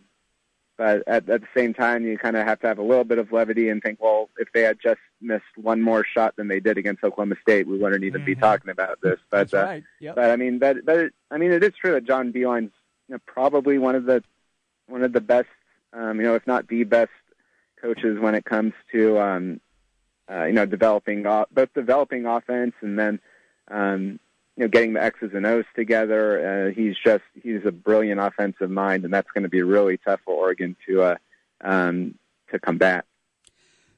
but 0.79 1.03
at, 1.09 1.29
at 1.29 1.41
the 1.41 1.49
same 1.55 1.75
time, 1.75 2.07
you 2.07 2.17
kind 2.17 2.37
of 2.37 2.47
have 2.47 2.61
to 2.61 2.69
have 2.69 2.79
a 2.79 2.83
little 2.83 3.03
bit 3.03 3.19
of 3.19 3.33
levity 3.33 3.69
and 3.69 3.83
think, 3.83 4.01
well, 4.01 4.31
if 4.39 4.47
they 4.55 4.63
had 4.63 4.79
just 4.81 5.01
missed 5.21 5.43
one 5.57 5.83
more 5.83 6.05
shot 6.05 6.37
than 6.37 6.47
they 6.47 6.61
did 6.61 6.79
against 6.79 7.03
Oklahoma 7.03 7.35
State, 7.43 7.67
we 7.67 7.77
wouldn't 7.77 8.05
even 8.05 8.21
mm-hmm. 8.21 8.27
be 8.27 8.35
talking 8.37 8.71
about 8.71 9.01
this. 9.03 9.19
But 9.29 9.51
That's 9.51 9.55
uh, 9.55 9.67
right. 9.67 9.85
yep. 9.99 10.15
but 10.15 10.31
I 10.31 10.37
mean, 10.37 10.61
but 10.61 10.87
but 10.87 11.11
I 11.33 11.37
mean, 11.37 11.51
it 11.51 11.65
is 11.65 11.73
true 11.81 11.93
that 11.93 12.05
John 12.05 12.33
Beilein's 12.33 12.73
you 13.09 13.17
know, 13.17 13.19
probably 13.27 13.77
one 13.79 13.97
of 13.97 14.05
the 14.05 14.23
one 14.87 15.03
of 15.03 15.13
the 15.13 15.21
best, 15.21 15.49
um, 15.93 16.21
you 16.21 16.23
know, 16.23 16.37
if 16.37 16.47
not 16.47 16.69
the 16.69 16.85
best 16.85 17.11
coaches 17.83 18.19
when 18.21 18.37
it 18.37 18.45
comes 18.45 18.73
to 18.93 19.19
um, 19.19 19.61
uh, 20.31 20.45
you 20.45 20.53
know 20.53 20.65
developing 20.65 21.25
both 21.25 21.75
developing 21.75 22.25
offense 22.25 22.75
and 22.83 22.97
then 22.97 23.19
um, 23.69 24.21
you 24.59 24.65
know, 24.65 24.69
getting 24.69 24.95
the 24.95 25.03
X's 25.03 25.31
and 25.35 25.47
O's 25.47 25.65
together. 25.77 26.67
Uh, 26.67 26.75
he's 26.75 26.97
just 27.05 27.23
he's 27.41 27.65
a 27.65 27.71
brilliant 27.71 28.21
offensive 28.21 28.71
mind, 28.71 29.05
and 29.05 29.15
that's 29.15 29.31
going 29.33 29.45
to 29.45 29.49
be 29.49 29.63
really 29.63 29.99
tough 29.99 30.19
for 30.25 30.35
Oregon 30.35 30.77
to 30.85 31.03
uh, 31.03 31.17
um, 31.61 32.17
to 32.51 32.59
combat. 32.59 33.05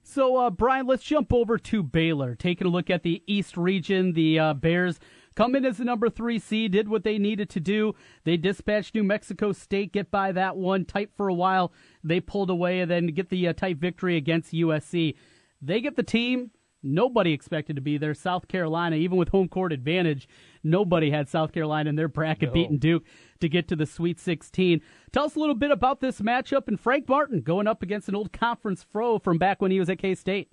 So, 0.03 0.37
uh, 0.37 0.51
Brian, 0.51 0.87
let's 0.87 1.03
jump 1.03 1.33
over 1.33 1.57
to 1.57 1.83
Baylor. 1.83 2.35
Taking 2.35 2.67
a 2.67 2.71
look 2.71 2.91
at 2.91 3.05
the 3.05 3.23
East 3.27 3.57
region, 3.57 4.13
the 4.13 4.39
uh, 4.39 4.55
Bears 4.55 5.01
come 5.35 5.55
in 5.55 5.65
as 5.65 5.79
the 5.79 5.85
number 5.85 6.11
three 6.11 6.39
seed, 6.39 6.73
did 6.73 6.89
what 6.89 7.05
they 7.05 7.17
needed 7.17 7.49
to 7.51 7.61
do. 7.61 7.95
They 8.25 8.37
dispatched 8.37 8.95
New 8.95 9.05
Mexico 9.05 9.53
State, 9.53 9.93
get 9.93 10.11
by 10.11 10.33
that 10.33 10.57
one, 10.57 10.85
tight 10.85 11.11
for 11.17 11.29
a 11.29 11.35
while. 11.35 11.73
They 12.05 12.21
pulled 12.21 12.51
away 12.51 12.81
and 12.81 12.91
then 12.91 13.07
get 13.07 13.31
the 13.31 13.49
uh, 13.49 13.55
tight 13.55 13.79
victory 13.79 14.17
against 14.17 14.53
USC. 14.53 15.15
They 15.63 15.81
get 15.81 15.97
the 15.97 16.03
team 16.03 16.51
Nobody 16.83 17.33
expected 17.33 17.77
to 17.77 17.83
be 17.83 17.99
there. 17.99 18.15
South 18.15 18.49
Carolina, 18.49 18.97
even 18.97 19.19
with 19.19 19.29
home 19.29 19.49
court 19.49 19.73
advantage, 19.73 20.29
nobody 20.63 21.11
had 21.11 21.29
South 21.29 21.53
Carolina 21.53 21.91
in 21.91 21.97
their 21.97 22.09
bracket 22.09 22.49
no. 22.49 22.53
beating 22.55 22.79
Duke 22.79 23.05
to 23.41 23.49
get 23.49 23.69
to 23.69 23.77
the 23.77 23.87
Sweet 23.87 24.19
16. 24.19 24.81
Tell 25.13 25.25
us 25.25 25.37
a 25.37 25.41
little 25.41 25.55
bit 25.55 25.71
about 25.71 26.01
this 26.01 26.21
matchup 26.21 26.69
and 26.69 26.79
Frank 26.79 27.09
Martin 27.09 27.41
going 27.41 27.67
up 27.67 27.83
against 27.83 28.09
an 28.09 28.15
old 28.15 28.33
conference 28.33 28.83
fro 28.83 29.19
from 29.19 29.39
back 29.39 29.61
when 29.61 29.71
he 29.71 29.79
was 29.79 29.91
at 29.91 29.99
K 29.99 30.15
State. 30.15 30.49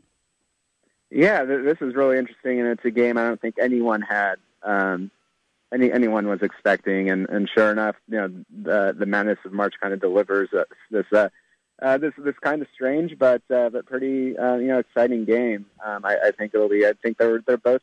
Yeah, 1.10 1.46
th- 1.46 1.64
this 1.64 1.78
is 1.82 1.96
really 1.96 2.18
interesting, 2.18 2.60
and 2.60 2.68
it's 2.70 2.84
a 2.84 2.92
game 2.92 3.18
I 3.18 3.28
don't 3.28 3.40
think 3.40 3.56
anyone 3.62 4.02
had 4.02 4.36
um, 4.64 5.10
any 5.74 5.92
anyone 5.92 6.28
was 6.28 6.42
expecting, 6.42 7.10
and, 7.10 7.28
and 7.30 7.50
sure 7.54 7.72
enough, 7.72 7.96
you 8.08 8.18
know, 8.18 8.28
the 8.64 8.96
the 8.98 9.06
madness 9.06 9.40
of 9.46 9.54
March 9.54 9.76
kind 9.82 9.94
of 9.94 10.02
delivers 10.02 10.50
uh, 10.54 10.64
this 10.92 11.06
uh, 11.14 11.30
uh, 11.82 11.98
this 11.98 12.14
this 12.18 12.36
kind 12.42 12.62
of 12.62 12.68
strange 12.74 13.18
but 13.20 13.42
uh, 13.54 13.70
but 13.70 13.86
pretty 13.86 14.38
uh, 14.38 14.56
you 14.56 14.68
know 14.68 14.80
exciting 14.80 15.26
game. 15.26 15.66
Um, 15.86 16.06
I, 16.06 16.18
I 16.26 16.32
think 16.32 16.54
it'll 16.54 16.70
be. 16.70 16.86
I 16.86 16.94
think 17.02 17.18
they're 17.18 17.42
they're 17.46 17.58
both 17.58 17.82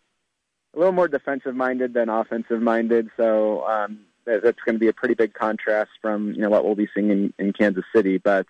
a 0.74 0.78
little 0.78 0.92
more 0.92 1.08
defensive 1.08 1.54
minded 1.54 1.94
than 1.94 2.08
offensive 2.08 2.60
minded, 2.60 3.10
so 3.16 3.64
um, 3.66 4.00
that, 4.24 4.42
that's 4.42 4.60
going 4.64 4.74
to 4.74 4.80
be 4.80 4.88
a 4.88 4.92
pretty 4.92 5.14
big 5.14 5.34
contrast 5.34 5.90
from 6.00 6.32
you 6.32 6.40
know 6.40 6.50
what 6.50 6.64
we'll 6.64 6.74
be 6.74 6.88
seeing 6.94 7.10
in, 7.10 7.32
in 7.38 7.52
Kansas 7.52 7.84
City. 7.94 8.18
But 8.18 8.46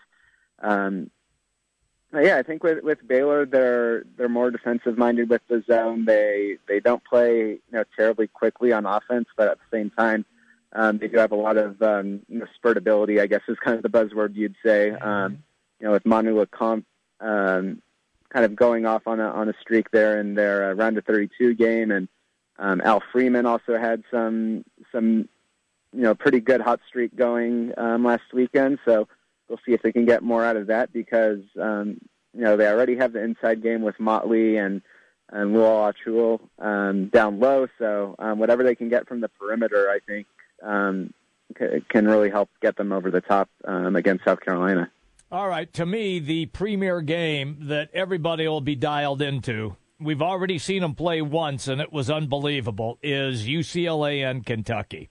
um, 0.60 1.10
yeah, 2.12 2.36
I 2.36 2.42
think 2.42 2.62
with 2.62 2.82
with 2.82 3.06
Baylor, 3.06 3.46
they're 3.46 4.04
they're 4.16 4.28
more 4.28 4.50
defensive 4.50 4.96
minded 4.96 5.28
with 5.28 5.42
the 5.48 5.62
zone. 5.68 6.04
They 6.04 6.58
they 6.68 6.80
don't 6.80 7.04
play 7.04 7.50
you 7.50 7.60
know 7.72 7.84
terribly 7.96 8.28
quickly 8.28 8.72
on 8.72 8.86
offense, 8.86 9.26
but 9.36 9.48
at 9.48 9.58
the 9.58 9.76
same 9.76 9.90
time, 9.90 10.24
um, 10.72 10.98
they 10.98 11.08
do 11.08 11.18
have 11.18 11.32
a 11.32 11.36
lot 11.36 11.56
of 11.56 11.80
um, 11.82 12.20
you 12.28 12.38
know, 12.38 12.46
spurtability. 12.62 13.20
I 13.20 13.26
guess 13.26 13.42
is 13.48 13.58
kind 13.58 13.76
of 13.76 13.82
the 13.82 13.88
buzzword 13.90 14.34
you'd 14.34 14.56
say. 14.64 14.92
Um, 14.92 15.42
you 15.80 15.86
know, 15.86 15.92
with 15.92 16.06
Manu 16.06 16.42
Lecomte 16.42 16.84
um, 17.20 17.82
kind 18.30 18.44
of 18.44 18.56
going 18.56 18.86
off 18.86 19.06
on 19.06 19.20
a 19.20 19.28
on 19.28 19.48
a 19.48 19.54
streak 19.60 19.90
there 19.90 20.20
in 20.20 20.34
their 20.34 20.70
uh, 20.70 20.74
round 20.74 20.98
of 20.98 21.04
32 21.04 21.54
game, 21.54 21.90
and 21.90 22.08
um, 22.58 22.80
Al 22.82 23.02
Freeman 23.12 23.46
also 23.46 23.78
had 23.78 24.02
some 24.10 24.64
some 24.92 25.28
you 25.92 26.02
know 26.02 26.14
pretty 26.14 26.40
good 26.40 26.60
hot 26.60 26.80
streak 26.88 27.14
going 27.16 27.72
um, 27.76 28.04
last 28.04 28.32
weekend. 28.32 28.78
So 28.84 29.08
we'll 29.48 29.60
see 29.64 29.72
if 29.72 29.82
they 29.82 29.92
can 29.92 30.04
get 30.04 30.22
more 30.22 30.44
out 30.44 30.56
of 30.56 30.68
that 30.68 30.92
because 30.92 31.40
um, 31.60 32.00
you 32.32 32.42
know 32.42 32.56
they 32.56 32.66
already 32.66 32.96
have 32.96 33.12
the 33.12 33.22
inside 33.22 33.62
game 33.62 33.82
with 33.82 33.98
Motley 34.00 34.56
and 34.56 34.82
and 35.30 35.54
Lual 35.54 35.92
Acuil 35.92 36.40
um, 36.58 37.06
down 37.08 37.40
low. 37.40 37.66
So 37.78 38.14
um, 38.18 38.38
whatever 38.38 38.62
they 38.62 38.74
can 38.74 38.88
get 38.88 39.08
from 39.08 39.20
the 39.20 39.28
perimeter, 39.28 39.88
I 39.90 39.98
think 40.06 40.26
um, 40.62 41.12
c- 41.58 41.82
can 41.88 42.06
really 42.06 42.30
help 42.30 42.50
get 42.60 42.76
them 42.76 42.92
over 42.92 43.10
the 43.10 43.20
top 43.20 43.48
um, 43.64 43.96
against 43.96 44.24
South 44.24 44.40
Carolina. 44.40 44.90
All 45.34 45.48
right, 45.48 45.72
to 45.72 45.84
me, 45.84 46.20
the 46.20 46.46
premier 46.46 47.00
game 47.00 47.56
that 47.62 47.90
everybody 47.92 48.46
will 48.46 48.60
be 48.60 48.76
dialed 48.76 49.20
into. 49.20 49.74
We've 49.98 50.22
already 50.22 50.60
seen 50.60 50.82
them 50.82 50.94
play 50.94 51.22
once, 51.22 51.66
and 51.66 51.80
it 51.80 51.92
was 51.92 52.08
unbelievable. 52.08 53.00
Is 53.02 53.44
UCLA 53.44 54.24
and 54.24 54.46
Kentucky. 54.46 55.10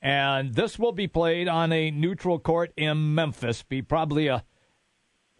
And 0.00 0.54
this 0.54 0.78
will 0.78 0.92
be 0.92 1.08
played 1.08 1.48
on 1.48 1.72
a 1.72 1.90
neutral 1.90 2.38
court 2.38 2.72
in 2.76 3.16
Memphis. 3.16 3.64
Be 3.64 3.82
probably 3.82 4.28
a 4.28 4.44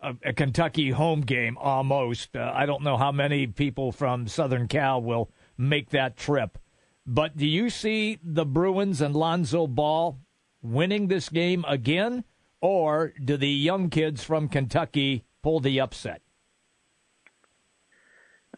a, 0.02 0.16
a 0.24 0.32
Kentucky 0.32 0.90
home 0.90 1.20
game 1.20 1.56
almost. 1.56 2.34
Uh, 2.34 2.50
I 2.52 2.66
don't 2.66 2.82
know 2.82 2.96
how 2.96 3.12
many 3.12 3.46
people 3.46 3.92
from 3.92 4.26
Southern 4.26 4.66
Cal 4.66 5.00
will 5.00 5.30
make 5.56 5.90
that 5.90 6.16
trip. 6.16 6.58
But 7.06 7.36
do 7.36 7.46
you 7.46 7.70
see 7.70 8.18
the 8.20 8.44
Bruins 8.44 9.00
and 9.00 9.14
Lonzo 9.14 9.68
Ball 9.68 10.18
winning 10.60 11.06
this 11.06 11.28
game 11.28 11.64
again, 11.68 12.24
or 12.60 13.12
do 13.22 13.36
the 13.36 13.48
young 13.48 13.90
kids 13.90 14.24
from 14.24 14.48
Kentucky 14.48 15.24
pull 15.42 15.60
the 15.60 15.80
upset? 15.80 16.22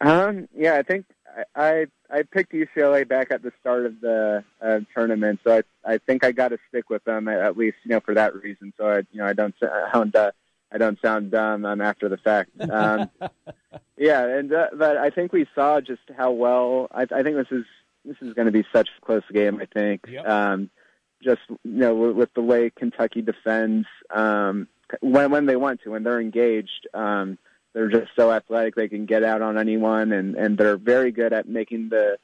Um, 0.01 0.49
yeah, 0.57 0.77
I 0.77 0.83
think 0.83 1.07
I, 1.37 1.45
I 1.63 1.87
I 2.11 2.23
picked 2.23 2.53
UCLA 2.53 3.07
back 3.07 3.31
at 3.31 3.43
the 3.43 3.53
start 3.61 3.87
of 3.87 4.01
the 4.01 4.45
uh, 4.61 4.81
tournament, 4.95 5.41
so 5.45 5.59
I 5.59 5.63
I 5.95 5.99
think 5.99 6.25
I 6.25 6.33
got 6.33 6.49
to 6.49 6.59
stick 6.69 6.89
with 6.89 7.05
them 7.05 7.29
at 7.29 7.57
least 7.57 7.77
you 7.85 7.91
know 7.91 8.01
for 8.01 8.15
that 8.15 8.35
reason. 8.35 8.73
So 8.79 8.89
I 8.89 8.99
you 9.13 9.19
know 9.19 9.27
I 9.27 9.35
don't 9.35 9.55
sound 9.61 10.17
uh, 10.17 10.33
I 10.73 10.79
don't 10.79 11.01
sound 11.03 11.31
dumb 11.31 11.65
um, 11.65 11.81
after 11.81 12.09
the 12.09 12.17
fact. 12.17 12.51
Um, 12.61 13.11
yeah, 13.97 14.25
and 14.25 14.53
uh, 14.53 14.69
but 14.75 14.97
I 14.97 15.11
think 15.11 15.33
we 15.33 15.47
saw 15.55 15.81
just 15.81 16.03
how 16.17 16.31
well. 16.31 16.89
I, 16.93 17.03
I 17.03 17.23
think 17.23 17.37
this 17.37 17.51
is 17.51 17.65
this 18.05 18.17
is 18.23 18.33
going 18.35 18.47
to 18.47 18.53
be 18.53 18.65
such 18.73 18.89
a 18.97 19.05
close 19.05 19.25
game. 19.33 19.61
I 19.61 19.67
think. 19.67 20.07
Yep. 20.09 20.27
Um, 20.27 20.71
just 21.23 21.41
you 21.49 21.59
know 21.65 21.95
with, 21.95 22.33
the 22.35 22.43
way 22.43 22.71
Kentucky 22.71 23.23
defends 23.23 23.87
um, 24.15 24.69
when 25.01 25.31
when 25.31 25.47
they 25.47 25.57
want 25.57 25.83
to 25.83 25.91
when 25.91 26.03
they're 26.03 26.21
engaged. 26.21 26.89
Um, 26.95 27.39
they're 27.73 27.89
just 27.89 28.11
so 28.17 28.33
athletic; 28.33 28.75
they 28.75 28.89
can 28.89 29.07
get 29.07 29.23
out 29.23 29.43
on 29.43 29.57
anyone, 29.57 30.13
and 30.13 30.35
and 30.35 30.59
they're 30.59 30.77
very 30.77 31.13
good 31.13 31.33
at 31.33 31.49
making 31.49 31.89
the 31.91 32.19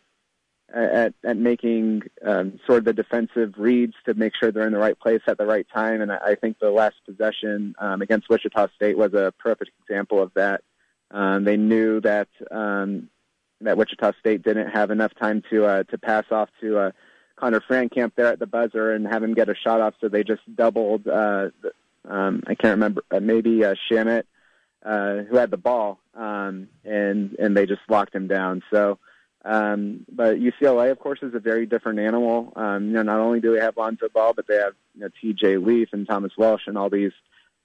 at 0.74 1.14
at 1.24 1.36
making 1.36 2.02
um, 2.24 2.58
sort 2.66 2.78
of 2.78 2.84
the 2.84 2.92
defensive 2.92 3.54
reads 3.56 3.94
to 4.06 4.14
make 4.14 4.32
sure 4.38 4.50
they're 4.50 4.66
in 4.66 4.72
the 4.72 4.78
right 4.78 4.98
place 4.98 5.22
at 5.26 5.38
the 5.38 5.46
right 5.46 5.66
time. 5.72 6.00
And 6.00 6.10
I, 6.10 6.18
I 6.24 6.34
think 6.34 6.58
the 6.58 6.70
last 6.70 6.96
possession 7.04 7.74
um, 7.78 8.02
against 8.02 8.28
Wichita 8.28 8.68
State 8.74 8.98
was 8.98 9.14
a 9.14 9.32
perfect 9.38 9.70
example 9.82 10.20
of 10.20 10.32
that. 10.34 10.62
Um, 11.12 11.44
they 11.44 11.56
knew 11.56 12.00
that 12.00 12.28
um, 12.50 13.08
that 13.60 13.78
Wichita 13.78 14.12
State 14.18 14.42
didn't 14.42 14.70
have 14.70 14.90
enough 14.90 15.12
time 15.18 15.42
to 15.50 15.64
uh, 15.64 15.82
to 15.84 15.98
pass 15.98 16.24
off 16.30 16.48
to 16.60 16.78
uh, 16.78 16.90
Connor 17.36 17.60
Frankamp 17.60 18.12
there 18.16 18.26
at 18.26 18.38
the 18.38 18.46
buzzer 18.46 18.92
and 18.92 19.06
have 19.06 19.22
him 19.22 19.34
get 19.34 19.48
a 19.48 19.54
shot 19.54 19.80
off. 19.80 19.94
So 20.00 20.08
they 20.08 20.24
just 20.24 20.42
doubled. 20.54 21.06
Uh, 21.06 21.50
um, 22.08 22.42
I 22.46 22.54
can't 22.54 22.72
remember. 22.72 23.02
Uh, 23.10 23.20
maybe 23.20 23.64
uh, 23.64 23.74
Shamet, 23.90 24.24
uh, 24.84 25.22
who 25.28 25.36
had 25.36 25.50
the 25.50 25.56
ball, 25.56 25.98
um, 26.14 26.68
and 26.84 27.36
and 27.38 27.56
they 27.56 27.66
just 27.66 27.82
locked 27.88 28.14
him 28.14 28.26
down. 28.26 28.62
So. 28.70 28.98
Um, 29.44 30.04
but 30.10 30.40
UCLA, 30.40 30.90
of 30.90 30.98
course, 30.98 31.20
is 31.22 31.32
a 31.32 31.38
very 31.38 31.66
different 31.66 32.00
animal. 32.00 32.52
Um, 32.56 32.86
you 32.86 32.94
know, 32.94 33.02
not 33.02 33.20
only 33.20 33.38
do 33.38 33.54
they 33.54 33.60
have 33.60 33.76
Lonzo 33.76 34.08
Ball, 34.08 34.32
but 34.34 34.48
they 34.48 34.56
have 34.56 34.74
you 34.96 35.02
know 35.02 35.08
T.J. 35.20 35.58
Leaf 35.58 35.90
and 35.92 36.04
Thomas 36.04 36.32
Welsh 36.36 36.62
and 36.66 36.76
all 36.76 36.90
these 36.90 37.12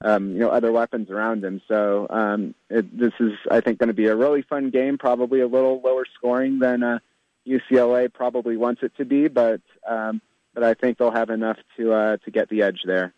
um, 0.03 0.33
you 0.33 0.39
know 0.39 0.49
other 0.49 0.71
weapons 0.71 1.09
around 1.09 1.43
him. 1.43 1.61
So 1.67 2.07
um, 2.09 2.55
it, 2.69 2.97
this 2.97 3.13
is, 3.19 3.33
I 3.49 3.61
think, 3.61 3.79
going 3.79 3.87
to 3.87 3.93
be 3.93 4.07
a 4.07 4.15
really 4.15 4.41
fun 4.41 4.69
game. 4.69 4.97
Probably 4.97 5.41
a 5.41 5.47
little 5.47 5.81
lower 5.83 6.05
scoring 6.15 6.59
than 6.59 6.83
uh, 6.83 6.99
UCLA 7.47 8.11
probably 8.13 8.57
wants 8.57 8.81
it 8.83 8.95
to 8.97 9.05
be, 9.05 9.27
but 9.27 9.61
um, 9.89 10.21
but 10.53 10.63
I 10.63 10.73
think 10.73 10.97
they'll 10.97 11.11
have 11.11 11.29
enough 11.29 11.57
to 11.77 11.93
uh, 11.93 12.17
to 12.17 12.31
get 12.31 12.49
the 12.49 12.61
edge 12.63 12.81
there. 12.85 13.13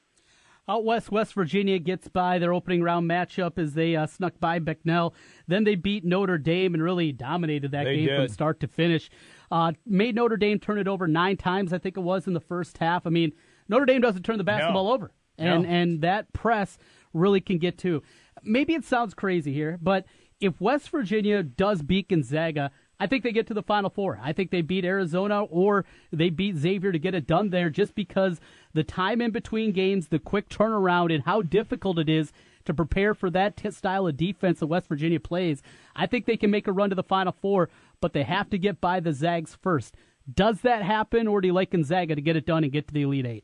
Out 0.65 0.85
west, 0.85 1.11
West 1.11 1.33
Virginia 1.33 1.77
gets 1.77 2.07
by 2.07 2.39
their 2.39 2.53
opening 2.53 2.81
round 2.81 3.09
matchup 3.09 3.57
as 3.57 3.73
they 3.73 3.97
uh, 3.97 4.05
snuck 4.05 4.39
by 4.39 4.59
Bucknell. 4.59 5.13
Then 5.45 5.65
they 5.65 5.75
beat 5.75 6.05
Notre 6.05 6.37
Dame 6.37 6.73
and 6.73 6.81
really 6.81 7.11
dominated 7.11 7.71
that 7.71 7.83
They 7.83 7.97
game 8.05 8.15
from 8.15 8.27
start 8.29 8.61
to 8.61 8.67
finish. 8.69 9.09
Uh, 9.51 9.73
made 9.85 10.15
Notre 10.15 10.37
Dame 10.37 10.59
turn 10.59 10.77
it 10.77 10.87
over 10.87 11.05
nine 11.05 11.35
times, 11.35 11.73
I 11.73 11.79
think 11.79 11.97
it 11.97 12.01
was, 12.01 12.27
in 12.27 12.33
the 12.33 12.39
first 12.39 12.77
half. 12.77 13.05
I 13.05 13.09
mean, 13.09 13.33
Notre 13.67 13.85
Dame 13.85 13.99
doesn't 13.99 14.23
turn 14.23 14.37
the 14.37 14.45
basketball 14.45 14.89
over, 14.93 15.11
and 15.37 15.63
No. 15.63 15.69
and 15.69 16.01
that 16.01 16.31
press 16.31 16.77
really 17.11 17.41
can 17.41 17.57
get 17.57 17.77
to. 17.79 18.01
Maybe 18.41 18.73
it 18.73 18.85
sounds 18.85 19.13
crazy 19.13 19.51
here, 19.53 19.77
but 19.81 20.05
if 20.39 20.61
West 20.61 20.89
Virginia 20.89 21.43
does 21.43 21.81
beat 21.81 22.07
Gonzaga, 22.07 22.71
I 22.99 23.07
think 23.07 23.23
they 23.23 23.31
get 23.31 23.47
to 23.47 23.53
the 23.53 23.63
Final 23.63 23.89
Four. 23.89 24.19
I 24.21 24.33
think 24.33 24.51
they 24.51 24.61
beat 24.61 24.85
Arizona 24.85 25.43
or 25.43 25.85
they 26.11 26.29
beat 26.29 26.57
Xavier 26.57 26.91
to 26.91 26.99
get 26.99 27.15
it 27.15 27.27
done 27.27 27.49
there 27.49 27.69
just 27.69 27.95
because 27.95 28.39
the 28.73 28.83
time 28.83 29.21
in 29.21 29.31
between 29.31 29.71
games, 29.71 30.07
the 30.07 30.19
quick 30.19 30.47
turnaround, 30.49 31.13
and 31.13 31.23
how 31.23 31.41
difficult 31.41 31.99
it 31.99 32.07
is 32.07 32.31
to 32.65 32.73
prepare 32.73 33.13
for 33.13 33.29
that 33.29 33.57
t- 33.57 33.71
style 33.71 34.07
of 34.07 34.15
defense 34.15 34.59
that 34.59 34.67
West 34.67 34.87
Virginia 34.87 35.19
plays. 35.19 35.61
I 35.95 36.07
think 36.07 36.25
they 36.25 36.37
can 36.37 36.51
make 36.51 36.67
a 36.67 36.71
run 36.71 36.89
to 36.89 36.95
the 36.95 37.03
Final 37.03 37.35
Four, 37.41 37.69
but 37.99 38.13
they 38.13 38.23
have 38.23 38.49
to 38.51 38.57
get 38.57 38.79
by 38.79 38.99
the 38.99 39.11
Zags 39.11 39.57
first. 39.61 39.95
Does 40.31 40.61
that 40.61 40.83
happen, 40.83 41.27
or 41.27 41.41
do 41.41 41.47
you 41.47 41.53
like 41.53 41.71
Gonzaga 41.71 42.15
to 42.15 42.21
get 42.21 42.37
it 42.37 42.45
done 42.45 42.63
and 42.63 42.71
get 42.71 42.87
to 42.87 42.93
the 42.93 43.01
Elite 43.01 43.25
Eight? 43.25 43.43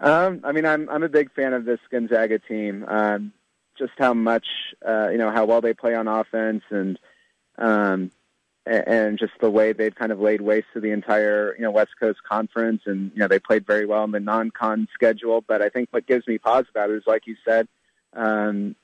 Um, 0.00 0.40
I 0.44 0.52
mean, 0.52 0.66
I'm 0.66 0.88
I'm 0.88 1.02
a 1.02 1.08
big 1.08 1.32
fan 1.32 1.52
of 1.52 1.64
this 1.64 1.80
Gonzaga 1.90 2.38
team. 2.38 2.84
Um, 2.88 3.32
just 3.78 3.92
how 3.98 4.14
much 4.14 4.46
uh, 4.86 5.08
you 5.10 5.18
know 5.18 5.30
how 5.30 5.44
well 5.44 5.60
they 5.60 5.74
play 5.74 5.94
on 5.94 6.08
offense 6.08 6.62
and 6.70 6.98
um, 7.58 8.10
and 8.66 9.18
just 9.18 9.32
the 9.40 9.50
way 9.50 9.72
they've 9.72 9.94
kind 9.94 10.10
of 10.10 10.20
laid 10.20 10.40
waste 10.40 10.68
to 10.72 10.80
the 10.80 10.90
entire 10.90 11.54
you 11.56 11.62
know 11.62 11.70
West 11.70 11.92
Coast 12.00 12.20
Conference, 12.22 12.82
and 12.86 13.10
you 13.12 13.18
know 13.18 13.28
they 13.28 13.38
played 13.38 13.66
very 13.66 13.84
well 13.86 14.04
in 14.04 14.10
the 14.10 14.20
non-con 14.20 14.88
schedule. 14.94 15.42
But 15.42 15.60
I 15.60 15.68
think 15.68 15.88
what 15.90 16.06
gives 16.06 16.26
me 16.26 16.38
pause 16.38 16.64
about 16.70 16.90
it 16.90 16.96
is, 16.96 17.02
like 17.06 17.26
you 17.26 17.36
said, 17.44 17.68
um, 18.14 18.74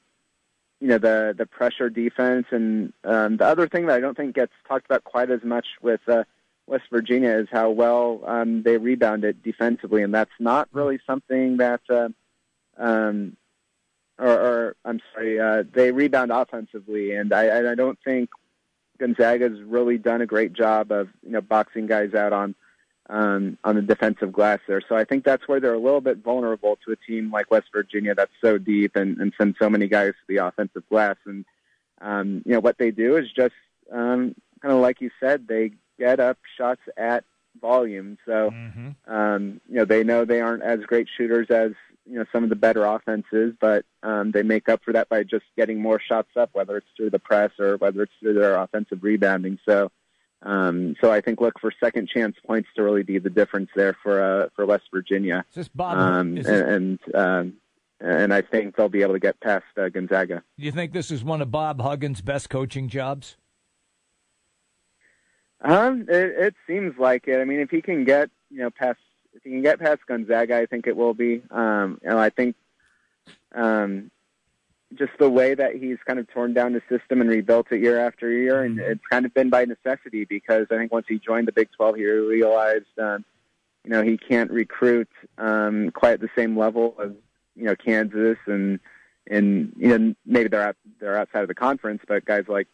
you 0.81 0.89
know 0.89 0.99
the 0.99 1.35
the 1.37 1.47
pressure 1.47 1.89
defense, 1.89 2.47
and 2.51 2.93
um, 3.05 3.39
the 3.39 3.47
other 3.47 3.69
thing 3.69 3.87
that 3.87 3.97
I 3.97 4.01
don't 4.01 4.17
think 4.17 4.35
gets 4.35 4.53
talked 4.69 4.85
about 4.85 5.05
quite 5.05 5.31
as 5.31 5.43
much 5.43 5.67
with 5.81 6.01
uh, 6.09 6.25
West 6.67 6.85
Virginia 6.91 7.31
is 7.31 7.49
how 7.51 7.71
well 7.71 8.21
um, 8.27 8.63
they 8.63 8.77
rebounded 8.77 9.43
defensively, 9.43 10.03
and 10.03 10.15
that's 10.15 10.31
not 10.39 10.69
really 10.73 11.01
something 11.07 11.57
that. 11.59 11.81
Uh, 11.89 12.09
um, 12.77 13.37
or, 14.19 14.29
or 14.29 14.77
I'm 14.85 15.01
sorry, 15.15 15.41
uh, 15.41 15.65
they 15.73 15.93
rebound 15.93 16.31
offensively, 16.31 17.15
and 17.15 17.33
I, 17.33 17.45
and 17.45 17.67
I 17.67 17.75
don't 17.75 17.99
think 18.05 18.29
Gonzaga's 19.01 19.61
really 19.63 19.99
done 19.99 20.21
a 20.21 20.27
great 20.27 20.53
job 20.53 20.93
of 20.93 21.09
you 21.25 21.33
know 21.33 21.41
boxing 21.41 21.87
guys 21.87 22.15
out 22.15 22.33
on 22.33 22.55
um, 23.09 23.59
on 23.65 23.75
the 23.75 23.83
defensive 23.83 24.33
glass 24.33 24.61
there. 24.69 24.83
So 24.87 24.95
I 24.95 25.05
think 25.05 25.25
that's 25.25 25.49
where 25.49 25.59
they're 25.59 25.75
a 25.75 25.79
little 25.79 26.01
bit 26.01 26.19
vulnerable 26.19 26.79
to 26.85 26.93
a 26.93 26.97
team 26.97 27.33
like 27.33 27.51
West 27.51 27.69
Virginia 27.73 28.15
that's 28.15 28.31
so 28.41 28.59
deep 28.59 28.95
and, 28.95 29.19
and 29.19 29.33
sends 29.37 29.59
so 29.59 29.69
many 29.69 29.89
guys 29.89 30.13
to 30.13 30.25
the 30.29 30.37
offensive 30.47 30.89
glass. 30.89 31.17
And 31.25 31.45
um, 32.01 32.43
you 32.45 32.53
know 32.53 32.61
what 32.61 32.79
they 32.79 32.91
do 32.91 33.17
is 33.17 33.27
just 33.35 33.55
um, 33.91 34.37
kind 34.63 34.75
of 34.75 34.81
like 34.81 35.01
you 35.01 35.11
said, 35.19 35.49
they 35.49 35.73
get 35.99 36.21
up 36.21 36.39
shots 36.57 36.83
at 36.97 37.25
volume. 37.61 38.19
So 38.27 38.49
um, 39.07 39.61
you 39.69 39.77
know 39.77 39.85
they 39.85 40.05
know 40.05 40.25
they 40.25 40.41
aren't 40.41 40.63
as 40.63 40.81
great 40.81 41.09
shooters 41.17 41.49
as 41.51 41.73
you 42.11 42.19
know 42.19 42.25
some 42.33 42.43
of 42.43 42.51
the 42.51 42.57
better 42.57 42.85
offenses, 42.85 43.55
but 43.61 43.85
um, 44.03 44.33
they 44.33 44.43
make 44.43 44.69
up 44.69 44.83
for 44.85 44.93
that 44.93 45.09
by 45.09 45.23
just 45.23 45.45
getting 45.57 45.81
more 45.81 46.01
shots 46.01 46.31
up, 46.37 46.51
whether 46.53 46.77
it's 46.77 46.87
through 46.97 47.11
the 47.11 47.19
press 47.19 47.53
or 47.59 47.77
whether 47.77 48.03
it's 48.03 48.13
through 48.21 48.35
their 48.35 48.57
offensive 48.57 48.99
rebounding. 49.03 49.59
So, 49.69 49.91
um, 50.43 50.97
so 51.01 51.13
I 51.13 51.21
think 51.21 51.41
look 51.41 51.61
for 51.61 51.73
second 51.83 52.09
chance 52.09 52.37
points 52.45 52.69
to 52.77 52.83
really 52.83 53.05
be 53.05 53.19
the 53.19 53.31
difference 53.31 53.71
there 53.77 53.97
for 54.03 54.23
uh, 54.23 54.49
for 54.57 54.67
West 54.67 54.85
Virginia. 54.93 55.45
Is 55.51 55.55
this 55.55 55.69
Bob? 55.69 55.99
Um, 55.99 56.39
is 56.39 56.47
this, 56.47 56.61
and 56.61 56.99
and, 57.07 57.15
um, 57.15 57.53
and 58.01 58.35
I 58.35 58.43
think 58.43 58.77
they'll 58.77 58.89
be 58.89 59.03
able 59.03 59.15
to 59.15 59.21
get 59.21 59.41
past 59.41 59.67
uh, 59.79 59.89
Gonzaga. 59.89 60.43
do 60.59 60.65
you 60.65 60.73
think 60.73 60.93
this 60.93 61.11
is 61.11 61.23
one 61.23 61.41
of 61.41 61.51
Bob 61.51 61.81
Huggins' 61.81 62.23
best 62.23 62.51
coaching 62.51 62.89
jobs? 62.89 63.37
Um, 65.63 66.07
it, 66.09 66.35
it 66.39 66.55
seems 66.67 66.95
like 66.99 67.29
it. 67.29 67.39
I 67.39 67.45
mean, 67.45 67.61
if 67.61 67.71
he 67.71 67.83
can 67.83 68.05
get 68.05 68.31
you 68.51 68.59
know 68.59 68.71
past 68.71 68.99
if 69.35 69.43
he 69.43 69.51
can 69.51 69.63
get 69.63 69.81
past 69.81 70.01
Gonzaga, 70.07 70.57
I 70.59 70.67
think 70.67 70.87
it 70.87 70.97
will 70.97 71.15
be. 71.15 71.43
Um, 71.51 72.01
and 72.03 72.19
I 72.19 72.31
think 72.31 72.57
um, 73.55 74.11
just 74.95 75.13
the 75.19 75.31
way 75.31 75.55
that 75.55 75.77
he's 75.77 75.99
kind 76.07 76.19
of 76.19 76.29
torn 76.29 76.53
down 76.53 76.73
the 76.73 76.83
system 76.89 77.21
and 77.21 77.31
rebuilt 77.31 77.69
it 77.71 77.81
year 77.81 78.05
after 78.05 78.31
year, 78.31 78.63
and 78.63 78.79
it's 78.81 79.07
kind 79.11 79.25
of 79.25 79.33
been 79.35 79.51
by 79.51 79.65
necessity 79.65 80.25
because 80.25 80.67
I 80.71 80.77
think 80.77 80.93
once 80.93 81.07
he 81.09 81.19
joined 81.19 81.49
the 81.49 81.53
Big 81.53 81.69
12, 81.77 81.97
he 81.97 82.05
realized, 82.05 82.99
um, 82.99 83.25
you 83.85 83.91
know, 83.91 84.03
he 84.03 84.19
can't 84.19 84.51
recruit 84.51 85.09
um, 85.39 85.91
quite 85.93 86.15
at 86.15 86.21
the 86.21 86.31
same 86.37 86.59
level 86.59 86.97
as 87.03 87.11
you 87.57 87.65
know 87.65 87.77
Kansas 87.77 88.39
and 88.47 88.81
and 89.29 89.73
you 89.77 89.89
know 89.89 90.15
maybe 90.25 90.49
they're 90.49 90.69
out 90.69 90.77
they're 90.99 91.17
outside 91.17 91.43
of 91.43 91.49
the 91.49 91.55
conference, 91.55 92.03
but 92.07 92.25
guys 92.25 92.45
like 92.49 92.69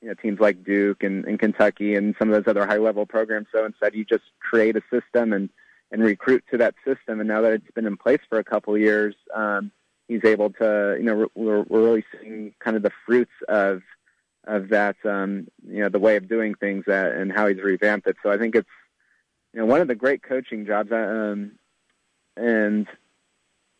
you 0.00 0.08
know 0.08 0.14
teams 0.14 0.40
like 0.40 0.64
Duke 0.64 1.02
and, 1.02 1.24
and 1.24 1.38
Kentucky 1.38 1.94
and 1.94 2.14
some 2.18 2.32
of 2.32 2.34
those 2.34 2.50
other 2.50 2.66
high 2.66 2.78
level 2.78 3.06
programs. 3.06 3.48
So 3.52 3.64
instead, 3.64 3.94
you 3.94 4.04
just 4.04 4.24
create 4.40 4.76
a 4.76 4.82
system 4.90 5.32
and 5.32 5.48
and 5.90 6.02
recruit 6.02 6.44
to 6.50 6.58
that 6.58 6.74
system. 6.84 7.20
And 7.20 7.28
now 7.28 7.40
that 7.42 7.52
it's 7.52 7.70
been 7.72 7.86
in 7.86 7.96
place 7.96 8.20
for 8.28 8.38
a 8.38 8.44
couple 8.44 8.74
of 8.74 8.80
years, 8.80 9.14
um, 9.34 9.70
he's 10.06 10.24
able 10.24 10.50
to 10.54 10.96
you 10.98 11.04
know 11.04 11.28
we're, 11.34 11.62
we're 11.62 11.86
really 11.86 12.04
seeing 12.12 12.54
kind 12.58 12.76
of 12.76 12.82
the 12.82 12.92
fruits 13.06 13.32
of 13.48 13.82
of 14.44 14.68
that 14.70 14.96
um, 15.04 15.48
you 15.66 15.80
know 15.80 15.88
the 15.88 15.98
way 15.98 16.16
of 16.16 16.28
doing 16.28 16.54
things 16.54 16.84
that, 16.86 17.12
and 17.12 17.32
how 17.32 17.46
he's 17.46 17.62
revamped 17.62 18.06
it. 18.06 18.16
So 18.22 18.30
I 18.30 18.38
think 18.38 18.54
it's 18.54 18.68
you 19.52 19.60
know 19.60 19.66
one 19.66 19.80
of 19.80 19.88
the 19.88 19.94
great 19.94 20.22
coaching 20.22 20.66
jobs. 20.66 20.92
Um, 20.92 21.52
and 22.36 22.86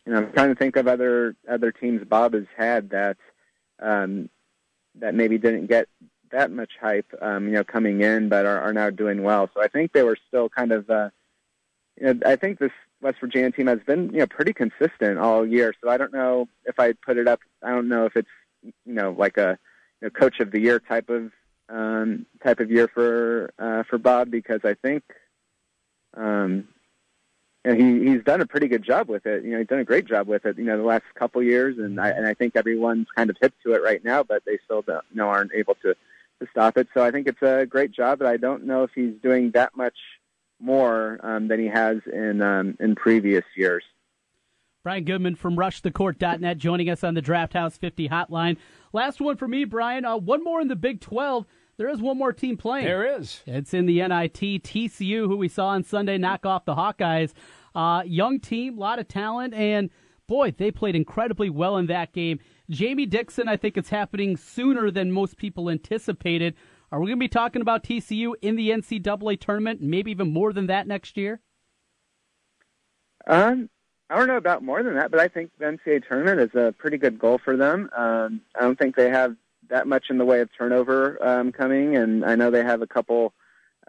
you 0.05 0.13
know 0.13 0.19
I'm 0.19 0.33
trying 0.33 0.49
to 0.49 0.55
think 0.55 0.75
of 0.75 0.87
other 0.87 1.35
other 1.49 1.71
teams 1.71 2.03
Bob 2.07 2.33
has 2.33 2.45
had 2.57 2.89
that. 2.91 3.17
Um, 3.81 4.29
that 4.95 5.15
maybe 5.15 5.37
didn't 5.37 5.67
get 5.67 5.87
that 6.31 6.51
much 6.51 6.71
hype, 6.79 7.11
um, 7.21 7.47
you 7.47 7.53
know, 7.53 7.63
coming 7.63 8.01
in, 8.01 8.29
but 8.29 8.45
are, 8.45 8.61
are 8.61 8.73
now 8.73 8.89
doing 8.89 9.23
well. 9.23 9.49
So 9.53 9.61
I 9.61 9.67
think 9.67 9.91
they 9.91 10.03
were 10.03 10.17
still 10.27 10.49
kind 10.49 10.71
of, 10.71 10.89
uh, 10.89 11.09
you 11.99 12.13
know, 12.13 12.19
I 12.25 12.35
think 12.35 12.59
this 12.59 12.71
West 13.01 13.17
Virginia 13.19 13.51
team 13.51 13.67
has 13.67 13.79
been, 13.85 14.11
you 14.13 14.19
know, 14.19 14.27
pretty 14.27 14.53
consistent 14.53 15.17
all 15.17 15.45
year. 15.45 15.73
So 15.81 15.89
I 15.89 15.97
don't 15.97 16.13
know 16.13 16.47
if 16.65 16.79
I'd 16.79 16.99
put 17.01 17.17
it 17.17 17.27
up. 17.27 17.39
I 17.63 17.69
don't 17.69 17.87
know 17.87 18.05
if 18.05 18.15
it's, 18.15 18.29
you 18.63 18.73
know, 18.93 19.15
like 19.17 19.37
a 19.37 19.57
you 20.01 20.07
know, 20.07 20.09
coach 20.09 20.39
of 20.39 20.51
the 20.51 20.59
year 20.59 20.79
type 20.79 21.09
of 21.09 21.31
um, 21.69 22.25
type 22.43 22.59
of 22.59 22.71
year 22.71 22.87
for 22.87 23.53
uh, 23.59 23.83
for 23.83 23.97
Bob 23.97 24.31
because 24.31 24.61
I 24.63 24.73
think, 24.73 25.03
um, 26.15 26.67
and 27.63 27.79
he 27.79 28.11
he's 28.11 28.23
done 28.23 28.41
a 28.41 28.47
pretty 28.47 28.67
good 28.67 28.83
job 28.83 29.07
with 29.07 29.25
it. 29.25 29.43
You 29.43 29.51
know, 29.51 29.59
he's 29.59 29.67
done 29.67 29.79
a 29.79 29.85
great 29.85 30.05
job 30.05 30.27
with 30.27 30.45
it. 30.45 30.57
You 30.57 30.65
know, 30.65 30.77
the 30.77 30.83
last 30.83 31.03
couple 31.15 31.43
years, 31.43 31.77
and 31.77 31.99
I 31.99 32.09
and 32.09 32.25
I 32.25 32.33
think 32.33 32.55
everyone's 32.55 33.07
kind 33.15 33.29
of 33.29 33.37
hip 33.39 33.53
to 33.65 33.73
it 33.73 33.83
right 33.83 34.03
now, 34.03 34.23
but 34.23 34.43
they 34.45 34.57
still 34.65 34.81
don't, 34.81 35.05
you 35.11 35.17
know 35.17 35.27
aren't 35.27 35.53
able 35.53 35.75
to 35.75 35.93
to 35.93 36.47
stop 36.51 36.77
it. 36.77 36.87
So 36.93 37.03
I 37.03 37.11
think 37.11 37.27
it's 37.27 37.41
a 37.41 37.65
great 37.65 37.91
job, 37.91 38.19
but 38.19 38.27
I 38.27 38.37
don't 38.37 38.65
know 38.65 38.83
if 38.83 38.91
he's 38.95 39.13
doing 39.21 39.51
that 39.51 39.75
much 39.75 39.97
more 40.59 41.19
um, 41.23 41.47
than 41.47 41.59
he 41.59 41.67
has 41.67 41.97
in 42.11 42.41
um, 42.41 42.77
in 42.79 42.95
previous 42.95 43.45
years. 43.55 43.83
Brian 44.83 45.03
Goodman 45.03 45.35
from 45.35 45.57
RushTheCourt.net 45.57 46.57
joining 46.57 46.89
us 46.89 47.03
on 47.03 47.13
the 47.13 47.21
Draft 47.21 47.53
House 47.53 47.77
50 47.77 48.07
hotline. 48.07 48.57
Last 48.93 49.19
one 49.19 49.35
for 49.35 49.47
me, 49.47 49.65
Brian. 49.65 50.05
Uh, 50.05 50.17
one 50.17 50.43
more 50.43 50.61
in 50.61 50.69
the 50.69 50.75
Big 50.75 51.01
12. 51.01 51.45
There 51.77 51.89
is 51.89 52.01
one 52.01 52.17
more 52.17 52.33
team 52.33 52.57
playing. 52.57 52.85
There 52.85 53.19
is. 53.19 53.41
It's 53.45 53.73
in 53.73 53.85
the 53.85 53.99
NIT. 53.99 54.33
TCU, 54.33 55.27
who 55.27 55.37
we 55.37 55.47
saw 55.47 55.67
on 55.67 55.83
Sunday 55.83 56.17
knock 56.17 56.45
off 56.45 56.65
the 56.65 56.75
Hawkeyes. 56.75 57.33
Uh, 57.75 58.03
young 58.05 58.39
team, 58.39 58.77
a 58.77 58.79
lot 58.79 58.99
of 58.99 59.07
talent, 59.07 59.53
and 59.53 59.89
boy, 60.27 60.51
they 60.57 60.71
played 60.71 60.95
incredibly 60.95 61.49
well 61.49 61.77
in 61.77 61.87
that 61.87 62.13
game. 62.13 62.39
Jamie 62.69 63.05
Dixon, 63.05 63.47
I 63.47 63.57
think 63.57 63.77
it's 63.77 63.89
happening 63.89 64.37
sooner 64.37 64.91
than 64.91 65.11
most 65.11 65.37
people 65.37 65.69
anticipated. 65.69 66.55
Are 66.91 66.99
we 66.99 67.07
going 67.07 67.19
to 67.19 67.23
be 67.23 67.27
talking 67.27 67.61
about 67.61 67.83
TCU 67.83 68.33
in 68.41 68.55
the 68.55 68.71
NCAA 68.71 69.39
tournament, 69.39 69.81
maybe 69.81 70.11
even 70.11 70.33
more 70.33 70.51
than 70.51 70.67
that 70.67 70.87
next 70.87 71.17
year? 71.17 71.39
Um, 73.27 73.69
I 74.09 74.17
don't 74.17 74.27
know 74.27 74.37
about 74.37 74.63
more 74.63 74.81
than 74.81 74.95
that, 74.95 75.11
but 75.11 75.19
I 75.19 75.27
think 75.27 75.51
the 75.59 75.65
NCAA 75.65 76.07
tournament 76.07 76.39
is 76.39 76.59
a 76.59 76.73
pretty 76.77 76.97
good 76.97 77.19
goal 77.19 77.39
for 77.43 77.55
them. 77.55 77.89
Um, 77.95 78.41
I 78.55 78.61
don't 78.61 78.77
think 78.77 78.95
they 78.95 79.09
have 79.09 79.35
that 79.69 79.85
much 79.87 80.05
in 80.09 80.17
the 80.17 80.25
way 80.25 80.41
of 80.41 80.49
turnover 80.57 81.23
um, 81.23 81.51
coming, 81.51 81.95
and 81.95 82.25
I 82.25 82.35
know 82.35 82.49
they 82.49 82.63
have 82.63 82.81
a 82.81 82.87
couple. 82.87 83.33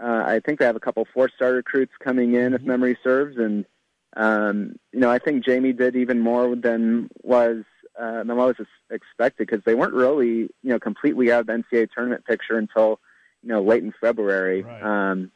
Uh, 0.00 0.22
I 0.26 0.40
think 0.44 0.58
they 0.58 0.66
have 0.66 0.76
a 0.76 0.80
couple 0.80 1.06
four-star 1.12 1.52
recruits 1.52 1.92
coming 2.02 2.34
in, 2.34 2.52
if 2.52 2.62
memory 2.62 2.98
serves, 3.02 3.38
and 3.38 3.64
um, 4.14 4.76
you 4.92 5.00
know 5.00 5.10
I 5.10 5.18
think 5.18 5.44
Jamie 5.44 5.72
did 5.72 5.96
even 5.96 6.18
more 6.18 6.54
than 6.54 7.08
was 7.22 7.64
uh, 7.98 8.24
than 8.24 8.36
what 8.36 8.58
was 8.58 8.66
expected 8.90 9.46
because 9.46 9.64
they 9.64 9.74
weren't 9.74 9.94
really 9.94 10.48
you 10.62 10.70
know 10.70 10.78
completely 10.78 11.32
out 11.32 11.40
of 11.40 11.46
the 11.46 11.52
NCAA 11.52 11.88
tournament 11.94 12.24
picture 12.24 12.56
until 12.56 13.00
you 13.42 13.48
know 13.48 13.62
late 13.62 13.82
in 13.82 13.92
February. 14.00 14.62
Right. 14.62 15.10
Um, 15.10 15.30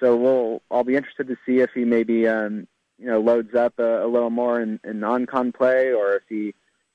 so 0.00 0.16
we'll 0.16 0.62
I'll 0.70 0.84
be 0.84 0.96
interested 0.96 1.28
to 1.28 1.36
see 1.46 1.60
if 1.60 1.70
he 1.74 1.84
maybe 1.84 2.26
um, 2.26 2.66
you 2.98 3.06
know 3.06 3.20
loads 3.20 3.54
up 3.54 3.78
a, 3.78 4.04
a 4.04 4.08
little 4.08 4.30
more 4.30 4.60
in, 4.60 4.80
in 4.84 5.00
non-con 5.00 5.52
play, 5.52 5.92
or 5.92 6.14
if 6.14 6.22
he 6.28 6.54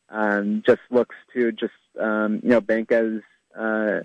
um, 0.10 0.64
just 0.66 0.82
looks 0.90 1.16
to 1.34 1.52
just 1.52 1.74
um, 2.00 2.40
you 2.44 2.50
know 2.50 2.62
bank 2.62 2.92
as 2.92 3.22
uh, 3.58 4.02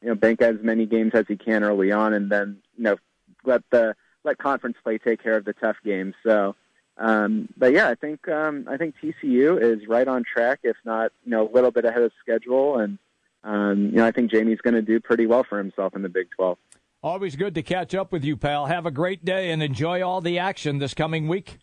you 0.00 0.08
know 0.08 0.14
bank 0.14 0.42
as 0.42 0.56
many 0.62 0.86
games 0.86 1.12
as 1.14 1.24
he 1.28 1.36
can 1.36 1.64
early 1.64 1.92
on, 1.92 2.14
and 2.14 2.30
then 2.30 2.58
you 2.76 2.84
know 2.84 2.96
let 3.44 3.62
the 3.70 3.94
let 4.24 4.38
conference 4.38 4.76
play 4.82 4.98
take 4.98 5.22
care 5.22 5.36
of 5.36 5.44
the 5.44 5.52
tough 5.52 5.76
games. 5.84 6.14
So, 6.24 6.56
um, 6.96 7.48
but 7.56 7.72
yeah, 7.72 7.88
I 7.88 7.94
think 7.94 8.28
um, 8.28 8.66
I 8.68 8.76
think 8.76 8.94
TCU 9.02 9.60
is 9.60 9.88
right 9.88 10.06
on 10.06 10.24
track, 10.24 10.60
if 10.62 10.76
not 10.84 11.12
you 11.24 11.30
know 11.30 11.48
a 11.48 11.52
little 11.52 11.70
bit 11.70 11.84
ahead 11.84 12.02
of 12.02 12.12
schedule, 12.20 12.78
and 12.78 12.98
um, 13.42 13.86
you 13.86 13.96
know 13.96 14.06
I 14.06 14.12
think 14.12 14.30
Jamie's 14.30 14.60
going 14.60 14.74
to 14.74 14.82
do 14.82 15.00
pretty 15.00 15.26
well 15.26 15.44
for 15.44 15.58
himself 15.58 15.94
in 15.94 16.02
the 16.02 16.08
Big 16.08 16.28
Twelve. 16.36 16.58
Always 17.02 17.36
good 17.36 17.54
to 17.56 17.62
catch 17.62 17.94
up 17.94 18.12
with 18.12 18.24
you, 18.24 18.36
pal. 18.36 18.66
Have 18.66 18.86
a 18.86 18.90
great 18.90 19.24
day 19.24 19.50
and 19.50 19.62
enjoy 19.62 20.02
all 20.02 20.20
the 20.20 20.38
action 20.38 20.78
this 20.78 20.94
coming 20.94 21.28
week. 21.28 21.58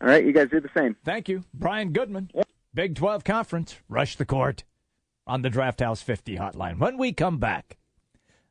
All 0.00 0.08
right, 0.08 0.24
you 0.24 0.32
guys 0.32 0.48
do 0.50 0.60
the 0.60 0.70
same. 0.76 0.96
Thank 1.04 1.28
you. 1.28 1.44
Brian 1.52 1.92
Goodman, 1.92 2.30
Big 2.72 2.94
12 2.94 3.22
Conference, 3.22 3.76
rush 3.88 4.16
the 4.16 4.24
court 4.24 4.64
on 5.26 5.42
the 5.42 5.50
Draft 5.50 5.80
House 5.80 6.02
50 6.02 6.36
hotline. 6.36 6.78
When 6.78 6.96
we 6.96 7.12
come 7.12 7.38
back, 7.38 7.76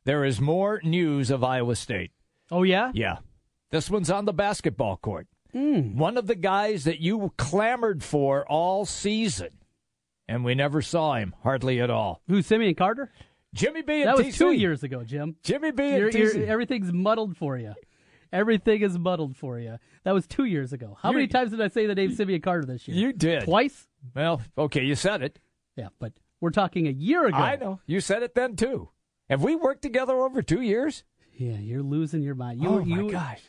there 0.04 0.24
is 0.24 0.40
more 0.40 0.80
news 0.84 1.30
of 1.30 1.42
Iowa 1.42 1.74
State. 1.74 2.12
Oh, 2.50 2.62
yeah? 2.62 2.92
Yeah. 2.94 3.18
This 3.70 3.90
one's 3.90 4.10
on 4.10 4.24
the 4.24 4.32
basketball 4.32 4.96
court. 4.96 5.26
Mm. 5.54 5.94
One 5.96 6.16
of 6.16 6.26
the 6.26 6.34
guys 6.34 6.84
that 6.84 7.00
you 7.00 7.32
clamored 7.36 8.02
for 8.02 8.46
all 8.48 8.84
season, 8.86 9.50
and 10.28 10.44
we 10.44 10.54
never 10.54 10.80
saw 10.82 11.14
him 11.14 11.34
hardly 11.42 11.80
at 11.80 11.90
all. 11.90 12.22
Who's 12.28 12.46
Simeon 12.46 12.74
Carter? 12.74 13.10
Jimmy 13.52 13.82
B 13.82 14.02
and 14.02 14.08
That 14.08 14.16
was 14.16 14.26
TC. 14.26 14.38
two 14.38 14.52
years 14.52 14.82
ago, 14.84 15.02
Jim. 15.02 15.36
Jimmy 15.42 15.72
B 15.72 15.82
and 15.82 15.98
You're- 16.12 16.12
you're- 16.18 16.46
everything's 16.46 16.92
muddled 16.92 17.36
for 17.36 17.58
you. 17.58 17.74
Everything 18.32 18.80
is 18.82 18.96
muddled 18.96 19.36
for 19.36 19.58
you. 19.58 19.78
That 20.04 20.12
was 20.14 20.28
two 20.28 20.44
years 20.44 20.72
ago. 20.72 20.96
How 21.00 21.10
You- 21.10 21.16
many 21.16 21.26
times 21.26 21.50
did 21.50 21.60
I 21.60 21.66
say 21.66 21.86
the 21.86 21.96
name 21.96 22.12
Simeon 22.12 22.40
Carter 22.40 22.64
this 22.64 22.86
year? 22.86 22.96
You 22.96 23.12
did. 23.12 23.42
Twice? 23.42 23.88
Well, 24.14 24.40
okay, 24.56 24.84
you 24.84 24.94
said 24.94 25.22
it. 25.22 25.40
Yeah, 25.76 25.88
but 25.98 26.12
we're 26.40 26.50
talking 26.50 26.86
a 26.86 26.92
year 26.92 27.26
ago. 27.26 27.36
I 27.38 27.56
know. 27.56 27.80
You 27.86 28.00
said 28.00 28.22
it 28.22 28.34
then 28.36 28.54
too. 28.54 28.90
Have 29.28 29.42
we 29.42 29.56
worked 29.56 29.82
together 29.82 30.14
over 30.20 30.42
two 30.42 30.60
years? 30.60 31.02
Yeah, 31.36 31.58
you're 31.58 31.82
losing 31.82 32.22
your 32.22 32.34
mind. 32.36 32.60
You, 32.62 32.68
oh 32.68 32.84
my 32.84 32.96
you, 33.02 33.10
gosh! 33.10 33.40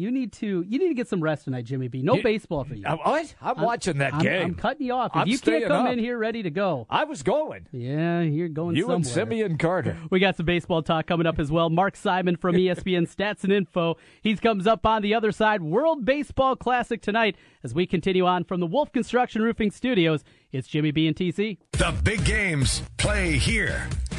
You 0.00 0.10
need 0.10 0.32
to 0.34 0.64
you 0.66 0.78
need 0.78 0.88
to 0.88 0.94
get 0.94 1.08
some 1.08 1.22
rest 1.22 1.44
tonight, 1.44 1.66
Jimmy 1.66 1.88
B. 1.88 2.00
No 2.02 2.14
You- 2.14 2.22
baseball 2.22 2.64
for 2.64 2.74
you. 2.74 2.84
What? 2.86 3.34
I'm, 3.42 3.60
watching 3.60 3.98
that 3.98 4.14
I'm, 4.14 4.22
game. 4.22 4.42
I'm 4.46 4.54
cutting 4.54 4.86
you 4.86 4.94
off. 4.94 5.10
If 5.14 5.16
I'm 5.22 5.28
you 5.28 5.38
can't 5.38 5.66
come 5.66 5.86
up. 5.86 5.92
in 5.92 5.98
here 5.98 6.16
ready 6.16 6.42
to 6.42 6.50
go, 6.50 6.86
I 6.88 7.04
was 7.04 7.22
going. 7.22 7.66
yeah, 7.70 8.22
you're 8.22 8.48
going 8.48 8.76
You 8.76 8.82
somewhere. 8.84 8.96
and 8.96 9.06
Simeon 9.06 9.58
Carter. 9.58 9.96
We 10.10 10.18
got 10.18 10.36
some 10.36 10.46
baseball 10.46 10.82
talk 10.82 11.06
coming 11.06 11.26
up 11.26 11.38
as 11.38 11.50
well. 11.52 11.68
Mark 11.68 11.96
Simon 11.96 12.36
from 12.36 12.56
ESPN 12.56 13.06
Stats 13.14 13.44
and 13.44 13.52
Info. 13.52 13.96
He 14.22 14.34
comes 14.36 14.66
up 14.66 14.86
on 14.86 15.02
the 15.02 15.14
other 15.14 15.32
side. 15.32 15.60
World 15.62 16.04
Baseball 16.04 16.56
Classic 16.56 17.02
tonight 17.02 17.36
as 17.62 17.74
we 17.74 17.86
continue 17.86 18.24
on 18.24 18.44
from 18.44 18.60
the 18.60 18.66
Wolf 18.66 18.90
Construction 18.92 19.42
Roofing 19.42 19.70
Studios. 19.70 20.24
It's 20.52 20.66
Jimmy 20.66 20.90
B 20.92 21.06
and 21.06 21.14
TC. 21.14 21.58
The 21.72 21.94
big 22.02 22.24
games 22.24 22.82
play 22.96 23.36
here. 23.36 23.86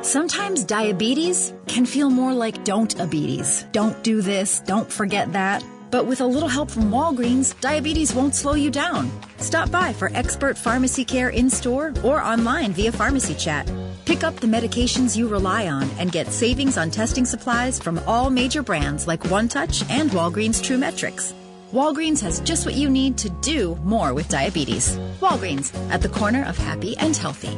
Sometimes 0.00 0.64
diabetes 0.64 1.52
can 1.66 1.84
feel 1.84 2.08
more 2.08 2.32
like 2.32 2.64
don't 2.64 2.96
diabetes. 2.96 3.66
Don't 3.72 4.02
do 4.02 4.22
this, 4.22 4.60
don't 4.60 4.90
forget 4.90 5.32
that. 5.34 5.62
But 5.90 6.06
with 6.06 6.22
a 6.22 6.26
little 6.26 6.48
help 6.48 6.70
from 6.70 6.90
Walgreens, 6.90 7.60
diabetes 7.60 8.14
won't 8.14 8.34
slow 8.34 8.54
you 8.54 8.70
down. 8.70 9.10
Stop 9.36 9.70
by 9.70 9.92
for 9.92 10.10
expert 10.14 10.56
pharmacy 10.56 11.04
care 11.04 11.28
in 11.28 11.50
store 11.50 11.92
or 12.02 12.22
online 12.22 12.72
via 12.72 12.90
pharmacy 12.90 13.34
chat. 13.34 13.70
Pick 14.06 14.24
up 14.24 14.34
the 14.36 14.46
medications 14.46 15.14
you 15.14 15.28
rely 15.28 15.68
on 15.68 15.90
and 15.98 16.10
get 16.10 16.28
savings 16.28 16.78
on 16.78 16.90
testing 16.90 17.26
supplies 17.26 17.78
from 17.78 18.00
all 18.06 18.30
major 18.30 18.62
brands 18.62 19.06
like 19.06 19.20
OneTouch 19.24 19.88
and 19.90 20.10
Walgreens 20.10 20.62
TRUE 20.62 20.78
METRIX. 20.78 21.34
Walgreens 21.72 22.20
has 22.22 22.40
just 22.40 22.64
what 22.64 22.74
you 22.74 22.88
need 22.88 23.18
to 23.18 23.28
do 23.40 23.78
more 23.84 24.14
with 24.14 24.28
diabetes. 24.28 24.96
Walgreens, 25.20 25.72
at 25.90 26.00
the 26.00 26.08
corner 26.08 26.44
of 26.46 26.56
happy 26.56 26.96
and 26.96 27.14
healthy. 27.14 27.56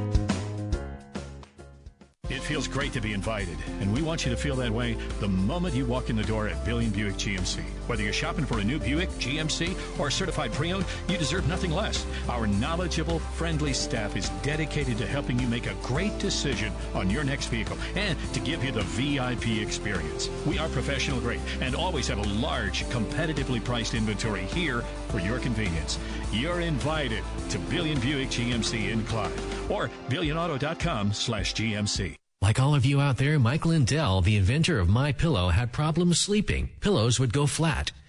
It 2.31 2.41
feels 2.41 2.67
great 2.67 2.95
to 2.95 3.03
be 3.03 3.13
invited, 3.13 3.59
and 3.81 3.93
we 3.93 4.01
want 4.01 4.25
you 4.25 4.31
to 4.31 4.37
feel 4.37 4.57
that 4.57 4.71
way 4.71 4.95
the 5.21 5.29
moment 5.29 5.75
you 5.75 5.85
walk 5.85 6.09
in 6.09 6.17
the 6.17 6.23
door 6.23 6.49
at 6.49 6.65
Billion 6.65 6.91
Buick 6.91 7.17
GMC. 7.17 7.63
Whether 7.87 8.03
you're 8.03 8.15
shopping 8.15 8.47
for 8.47 8.61
a 8.61 8.65
new 8.65 8.79
Buick, 8.79 9.11
GMC, 9.19 9.77
or 10.01 10.11
certified 10.11 10.51
pre-owned, 10.55 10.87
you 11.07 11.19
deserve 11.19 11.47
nothing 11.47 11.71
less. 11.71 12.07
Our 12.31 12.47
knowledgeable, 12.47 13.19
friendly 13.19 13.75
staff 13.75 14.17
is 14.17 14.31
dedicated 14.43 14.97
to 14.99 15.07
helping 15.07 15.39
you 15.39 15.47
make 15.49 15.67
a 15.67 15.75
great 15.83 16.19
decision 16.19 16.73
on 16.95 17.11
your 17.11 17.25
next 17.25 17.49
vehicle 17.49 17.77
and 17.95 18.19
to 18.33 18.41
give 18.41 18.65
you 18.65 18.73
the 18.73 18.85
VIP 18.85 19.63
experience. 19.63 20.31
We 20.47 20.59
are 20.59 20.69
professional 20.71 21.21
grade 21.21 21.43
and 21.61 21.75
always 21.75 22.09
have 22.09 22.19
a 22.19 22.29
large, 22.41 22.85
competitively 22.87 23.63
priced 23.63 23.93
inventory 23.93 24.45
here 24.45 24.83
for 25.15 25.21
your 25.21 25.39
convenience. 25.39 25.99
You're 26.33 26.61
invited 26.61 27.23
to 27.51 27.59
Billion 27.71 28.01
Buick 28.01 28.31
GMC 28.31 28.91
in 28.91 29.05
Clive 29.05 29.71
or 29.71 29.89
billionauto.com 30.09 31.13
slash 31.13 31.55
GMC. 31.55 32.17
Like 32.43 32.61
all 32.61 32.75
of 32.75 32.85
you 32.85 33.01
out 33.01 33.17
there, 33.17 33.39
Mike 33.39 33.65
Lindell, 33.65 34.21
the 34.21 34.37
inventor 34.37 34.81
of 34.81 34.89
My 34.89 35.13
Pillow, 35.13 35.49
had 35.49 35.73
problems 35.73 36.19
sleeping. 36.19 36.69
Pillows 36.81 37.21
would 37.21 37.33
go 37.33 37.47
flat. 37.47 37.93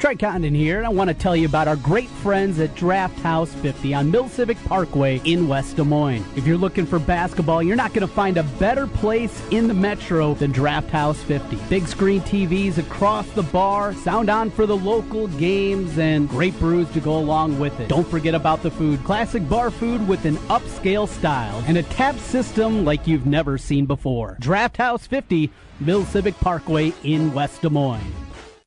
Trey 0.00 0.16
Condon 0.16 0.54
here, 0.54 0.78
and 0.78 0.86
I 0.86 0.88
want 0.88 1.08
to 1.08 1.14
tell 1.14 1.36
you 1.36 1.44
about 1.44 1.68
our 1.68 1.76
great 1.76 2.08
friends 2.08 2.58
at 2.58 2.74
Draft 2.74 3.18
House 3.18 3.52
50 3.52 3.92
on 3.92 4.10
Mill 4.10 4.30
Civic 4.30 4.56
Parkway 4.64 5.20
in 5.26 5.46
West 5.46 5.76
Des 5.76 5.84
Moines. 5.84 6.24
If 6.36 6.46
you're 6.46 6.56
looking 6.56 6.86
for 6.86 6.98
basketball, 6.98 7.62
you're 7.62 7.76
not 7.76 7.92
going 7.92 8.08
to 8.08 8.14
find 8.14 8.38
a 8.38 8.42
better 8.42 8.86
place 8.86 9.42
in 9.50 9.68
the 9.68 9.74
metro 9.74 10.32
than 10.32 10.52
Draft 10.52 10.88
House 10.88 11.22
50. 11.24 11.56
Big 11.68 11.86
screen 11.86 12.22
TVs 12.22 12.78
across 12.78 13.28
the 13.32 13.42
bar, 13.42 13.92
sound 13.92 14.30
on 14.30 14.50
for 14.50 14.64
the 14.64 14.74
local 14.74 15.28
games, 15.28 15.98
and 15.98 16.30
great 16.30 16.58
brews 16.58 16.88
to 16.92 17.00
go 17.00 17.18
along 17.18 17.58
with 17.60 17.78
it. 17.78 17.90
Don't 17.90 18.08
forget 18.08 18.34
about 18.34 18.62
the 18.62 18.70
food. 18.70 19.04
Classic 19.04 19.46
bar 19.50 19.70
food 19.70 20.08
with 20.08 20.24
an 20.24 20.36
upscale 20.48 21.08
style 21.08 21.62
and 21.66 21.76
a 21.76 21.82
tap 21.82 22.16
system 22.16 22.86
like 22.86 23.06
you've 23.06 23.26
never 23.26 23.58
seen 23.58 23.84
before. 23.84 24.38
Draft 24.40 24.78
House 24.78 25.06
50, 25.06 25.50
Mill 25.78 26.06
Civic 26.06 26.36
Parkway 26.36 26.94
in 27.04 27.34
West 27.34 27.60
Des 27.60 27.68
Moines. 27.68 28.29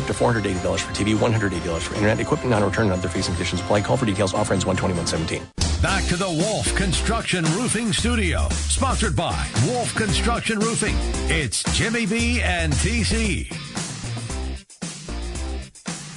up 0.00 0.06
to 0.06 0.12
$480 0.12 0.80
for 0.80 0.92
TV, 0.92 1.14
$180 1.14 1.80
for 1.82 1.94
internet, 1.94 2.18
equipment 2.20 2.50
non-return 2.50 2.84
and 2.86 2.94
other 2.94 3.08
fees 3.08 3.28
and 3.28 3.36
conditions 3.36 3.60
apply. 3.60 3.82
Call 3.82 3.96
for 3.96 4.06
details. 4.06 4.34
Offer 4.34 4.54
ends 4.54 4.64
12117. 4.64 5.42
Back 5.82 6.04
to 6.08 6.16
the 6.16 6.28
Wolf 6.28 6.74
Construction 6.74 7.44
Roofing 7.56 7.92
Studio, 7.92 8.48
sponsored 8.50 9.16
by 9.16 9.48
Wolf 9.66 9.94
Construction 9.94 10.58
Roofing. 10.58 10.94
It's 11.34 11.62
Jimmy 11.74 12.04
B 12.04 12.42
and 12.42 12.72
TC. 12.72 13.50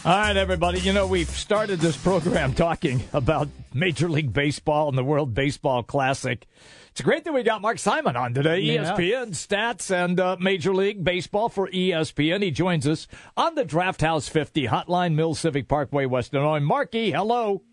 All 0.06 0.18
right, 0.18 0.36
everybody. 0.36 0.82
You 0.82 0.92
know, 0.92 1.08
we've 1.08 1.30
started 1.30 1.80
this 1.80 1.96
program 1.96 2.54
talking 2.56 3.04
about 3.14 3.48
Major 3.74 4.10
League 4.10 4.34
Baseball 4.34 4.90
and 4.90 4.98
the 4.98 5.04
World 5.04 5.34
Baseball 5.34 5.82
Classic. 5.82 6.46
It's 6.94 7.02
great 7.02 7.24
that 7.24 7.34
we 7.34 7.42
got 7.42 7.60
Mark 7.64 7.80
Simon 7.80 8.16
on 8.16 8.36
today, 8.36 8.60
Yeah. 8.60 8.84
ESPN 8.94 9.30
stats 9.32 9.90
and 9.90 10.20
uh, 10.20 10.38
Major 10.40 10.76
League 10.76 11.04
Baseball 11.04 11.50
for 11.50 11.68
ESPN. 11.70 12.44
He 12.44 12.52
joins 12.52 12.86
us 12.88 13.08
on 13.36 13.56
the 13.56 13.66
Draft 13.66 14.02
House 14.02 14.30
50 14.30 14.68
Hotline 14.68 15.16
Mill 15.16 15.34
Civic 15.34 15.68
Parkway, 15.68 16.06
West 16.06 16.34
Des 16.34 16.40
Moines. 16.40 16.64
Marky, 16.64 17.10
hello. 17.10 17.64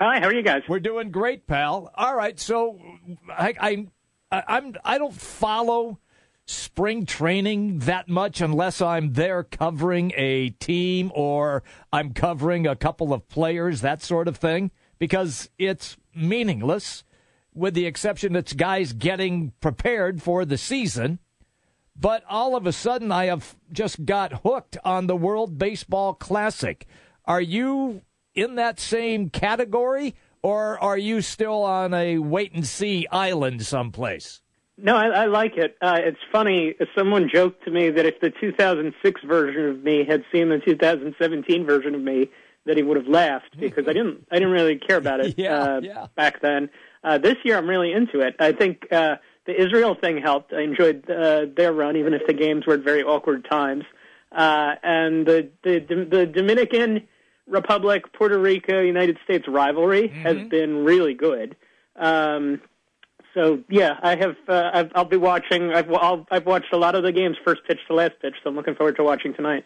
Hi, 0.00 0.18
how 0.18 0.26
are 0.26 0.34
you 0.34 0.42
guys? 0.42 0.62
We're 0.68 0.80
doing 0.80 1.12
great, 1.12 1.46
pal. 1.46 1.88
All 1.94 2.16
right, 2.16 2.36
so 2.40 2.80
I, 3.30 3.54
I, 3.60 3.86
I 4.32 4.42
I'm 4.48 4.74
I 4.84 4.98
don't 4.98 5.14
follow 5.14 6.00
spring 6.44 7.06
training 7.06 7.78
that 7.78 8.08
much 8.08 8.40
unless 8.40 8.82
I'm 8.82 9.12
there 9.12 9.44
covering 9.44 10.10
a 10.16 10.50
team 10.50 11.12
or 11.14 11.62
I'm 11.92 12.12
covering 12.12 12.66
a 12.66 12.74
couple 12.74 13.12
of 13.12 13.28
players, 13.28 13.82
that 13.82 14.02
sort 14.02 14.26
of 14.26 14.36
thing, 14.36 14.72
because 14.98 15.48
it's 15.58 15.96
meaningless, 16.12 17.04
with 17.54 17.74
the 17.74 17.86
exception 17.86 18.36
it's 18.36 18.52
guys 18.52 18.92
getting 18.92 19.52
prepared 19.60 20.22
for 20.22 20.44
the 20.44 20.58
season. 20.58 21.18
But 21.96 22.24
all 22.28 22.56
of 22.56 22.66
a 22.66 22.72
sudden, 22.72 23.12
I 23.12 23.26
have 23.26 23.54
just 23.70 24.04
got 24.04 24.42
hooked 24.42 24.76
on 24.84 25.06
the 25.06 25.16
World 25.16 25.58
Baseball 25.58 26.14
Classic. 26.14 26.86
Are 27.24 27.40
you 27.40 28.02
in 28.34 28.56
that 28.56 28.80
same 28.80 29.30
category, 29.30 30.16
or 30.42 30.78
are 30.80 30.98
you 30.98 31.20
still 31.20 31.62
on 31.62 31.94
a 31.94 32.18
wait 32.18 32.52
and 32.52 32.66
see 32.66 33.06
island 33.12 33.64
someplace? 33.64 34.40
No, 34.76 34.96
I, 34.96 35.06
I 35.06 35.26
like 35.26 35.56
it. 35.56 35.76
Uh, 35.80 35.98
it's 36.00 36.18
funny. 36.32 36.74
Someone 36.98 37.30
joked 37.32 37.64
to 37.64 37.70
me 37.70 37.90
that 37.90 38.06
if 38.06 38.20
the 38.20 38.30
2006 38.40 39.20
version 39.22 39.66
of 39.66 39.84
me 39.84 40.04
had 40.04 40.24
seen 40.32 40.48
the 40.48 40.58
2017 40.58 41.64
version 41.64 41.94
of 41.94 42.00
me, 42.00 42.28
that 42.66 42.76
he 42.76 42.82
would 42.82 42.96
have 42.96 43.06
laughed 43.06 43.56
because 43.58 43.84
I 43.86 43.92
didn't. 43.92 44.26
I 44.30 44.36
didn't 44.36 44.50
really 44.52 44.78
care 44.78 44.96
about 44.96 45.20
it 45.20 45.34
Yeah, 45.38 45.58
uh, 45.58 45.80
yeah. 45.82 46.06
back 46.16 46.40
then. 46.40 46.70
Uh, 47.04 47.18
this 47.18 47.36
year, 47.44 47.58
I'm 47.58 47.68
really 47.68 47.92
into 47.92 48.20
it. 48.20 48.34
I 48.40 48.52
think 48.52 48.90
uh, 48.90 49.16
the 49.46 49.60
Israel 49.60 49.94
thing 49.94 50.16
helped. 50.18 50.52
I 50.52 50.62
enjoyed 50.62 51.08
uh, 51.08 51.46
their 51.54 51.72
run, 51.72 51.96
even 51.96 52.14
if 52.14 52.26
the 52.26 52.32
games 52.32 52.66
were 52.66 52.74
at 52.74 52.80
very 52.80 53.02
awkward 53.02 53.46
times. 53.48 53.84
Uh, 54.32 54.74
and 54.82 55.26
the, 55.26 55.50
the 55.62 55.78
the 56.10 56.26
Dominican 56.26 57.06
Republic, 57.46 58.12
Puerto 58.14 58.38
Rico, 58.38 58.80
United 58.80 59.18
States 59.22 59.44
rivalry 59.46 60.08
has 60.08 60.48
been 60.48 60.84
really 60.84 61.14
good. 61.14 61.54
Um, 61.94 62.60
so 63.34 63.62
yeah, 63.68 63.98
I 64.02 64.16
have. 64.16 64.36
Uh, 64.48 64.70
I've, 64.72 64.90
I'll 64.94 65.04
be 65.04 65.16
watching. 65.16 65.72
I've 65.72 65.92
I'll, 65.92 66.26
I've 66.30 66.46
watched 66.46 66.72
a 66.72 66.78
lot 66.78 66.94
of 66.94 67.04
the 67.04 67.12
games, 67.12 67.36
first 67.44 67.60
pitch 67.66 67.78
to 67.88 67.94
last 67.94 68.12
pitch. 68.22 68.34
So 68.42 68.50
I'm 68.50 68.56
looking 68.56 68.74
forward 68.74 68.96
to 68.96 69.04
watching 69.04 69.34
tonight. 69.34 69.64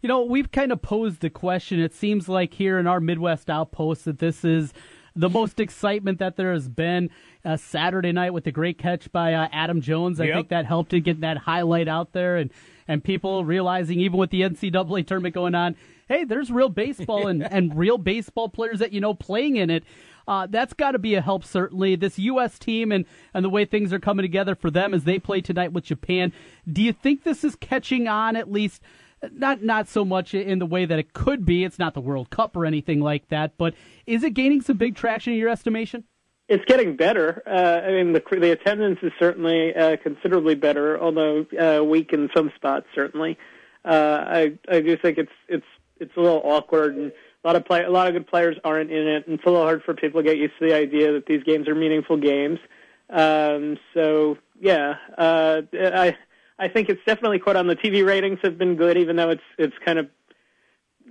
You 0.00 0.08
know, 0.08 0.22
we've 0.22 0.50
kind 0.50 0.72
of 0.72 0.80
posed 0.80 1.20
the 1.20 1.28
question. 1.28 1.78
It 1.78 1.94
seems 1.94 2.28
like 2.28 2.54
here 2.54 2.78
in 2.78 2.86
our 2.86 3.00
Midwest 3.00 3.50
Outpost 3.50 4.06
that 4.06 4.18
this 4.18 4.44
is 4.44 4.72
the 5.16 5.28
most 5.28 5.60
excitement 5.60 6.18
that 6.18 6.36
there 6.36 6.52
has 6.52 6.68
been 6.68 7.10
uh, 7.44 7.56
Saturday 7.56 8.12
night 8.12 8.32
with 8.32 8.44
the 8.44 8.52
great 8.52 8.78
catch 8.78 9.10
by 9.12 9.34
uh, 9.34 9.48
Adam 9.52 9.80
Jones. 9.80 10.20
I 10.20 10.24
Yep. 10.24 10.34
think 10.34 10.48
that 10.48 10.66
helped 10.66 10.90
to 10.90 11.00
get 11.00 11.20
that 11.20 11.38
highlight 11.38 11.88
out 11.88 12.12
there 12.12 12.36
and, 12.36 12.50
and 12.86 13.02
people 13.02 13.44
realizing, 13.44 14.00
even 14.00 14.18
with 14.18 14.30
the 14.30 14.42
NCAA 14.42 15.06
tournament 15.06 15.34
going 15.34 15.54
on, 15.54 15.76
hey, 16.08 16.24
there's 16.24 16.50
real 16.50 16.68
baseball 16.68 17.26
and, 17.26 17.42
and 17.52 17.76
real 17.76 17.98
baseball 17.98 18.48
players 18.48 18.78
that 18.80 18.92
you 18.92 19.00
know 19.00 19.14
playing 19.14 19.56
in 19.56 19.70
it. 19.70 19.84
Uh, 20.28 20.46
that's 20.48 20.74
got 20.74 20.92
to 20.92 20.98
be 20.98 21.14
a 21.16 21.20
help, 21.20 21.44
certainly. 21.44 21.96
This 21.96 22.16
U.S. 22.18 22.56
team 22.58 22.92
and, 22.92 23.04
and 23.34 23.44
the 23.44 23.48
way 23.50 23.64
things 23.64 23.92
are 23.92 23.98
coming 23.98 24.22
together 24.22 24.54
for 24.54 24.70
them 24.70 24.94
as 24.94 25.02
they 25.04 25.18
play 25.18 25.40
tonight 25.40 25.72
with 25.72 25.84
Japan. 25.84 26.32
Do 26.70 26.82
you 26.82 26.92
think 26.92 27.24
this 27.24 27.42
is 27.42 27.56
catching 27.56 28.06
on 28.06 28.36
at 28.36 28.50
least? 28.50 28.80
Not 29.32 29.62
not 29.62 29.86
so 29.86 30.04
much 30.04 30.32
in 30.34 30.58
the 30.58 30.66
way 30.66 30.86
that 30.86 30.98
it 30.98 31.12
could 31.12 31.44
be. 31.44 31.64
It's 31.64 31.78
not 31.78 31.94
the 31.94 32.00
World 32.00 32.30
Cup 32.30 32.56
or 32.56 32.64
anything 32.64 33.00
like 33.00 33.28
that, 33.28 33.58
but 33.58 33.74
is 34.06 34.22
it 34.24 34.30
gaining 34.30 34.62
some 34.62 34.78
big 34.78 34.96
traction 34.96 35.34
in 35.34 35.38
your 35.38 35.50
estimation? 35.50 36.04
It's 36.48 36.64
getting 36.64 36.96
better. 36.96 37.42
Uh, 37.46 37.86
I 37.86 37.92
mean, 37.92 38.12
the 38.12 38.22
the 38.30 38.50
attendance 38.52 38.98
is 39.02 39.12
certainly 39.18 39.74
uh, 39.74 39.98
considerably 40.02 40.54
better, 40.54 41.00
although 41.00 41.46
uh, 41.58 41.84
weak 41.84 42.12
in 42.12 42.30
some 42.34 42.50
spots. 42.56 42.86
Certainly, 42.94 43.38
uh, 43.84 44.24
I 44.26 44.58
I 44.68 44.80
do 44.80 44.96
think 44.96 45.18
it's 45.18 45.32
it's 45.48 45.66
it's 46.00 46.16
a 46.16 46.20
little 46.20 46.40
awkward, 46.42 46.96
and 46.96 47.12
a 47.44 47.46
lot 47.46 47.56
of 47.56 47.64
play 47.66 47.84
a 47.84 47.90
lot 47.90 48.08
of 48.08 48.14
good 48.14 48.26
players 48.26 48.56
aren't 48.64 48.90
in 48.90 49.06
it, 49.06 49.26
and 49.26 49.34
it's 49.36 49.44
a 49.44 49.50
little 49.50 49.64
hard 49.64 49.82
for 49.84 49.94
people 49.94 50.20
to 50.22 50.24
get 50.24 50.38
used 50.38 50.54
to 50.58 50.66
the 50.66 50.74
idea 50.74 51.12
that 51.12 51.26
these 51.26 51.42
games 51.44 51.68
are 51.68 51.74
meaningful 51.74 52.16
games. 52.16 52.58
Um, 53.10 53.78
so 53.94 54.38
yeah, 54.58 54.94
uh, 55.16 55.62
I 55.72 56.16
I 56.60 56.68
think 56.68 56.88
it's 56.90 57.00
definitely 57.06 57.38
caught 57.38 57.56
on. 57.56 57.66
The 57.66 57.76
TV 57.76 58.06
ratings 58.06 58.38
have 58.42 58.58
been 58.58 58.76
good, 58.76 58.96
even 58.98 59.16
though 59.16 59.30
it's 59.30 59.42
it's 59.58 59.74
kind 59.84 59.98
of 59.98 60.08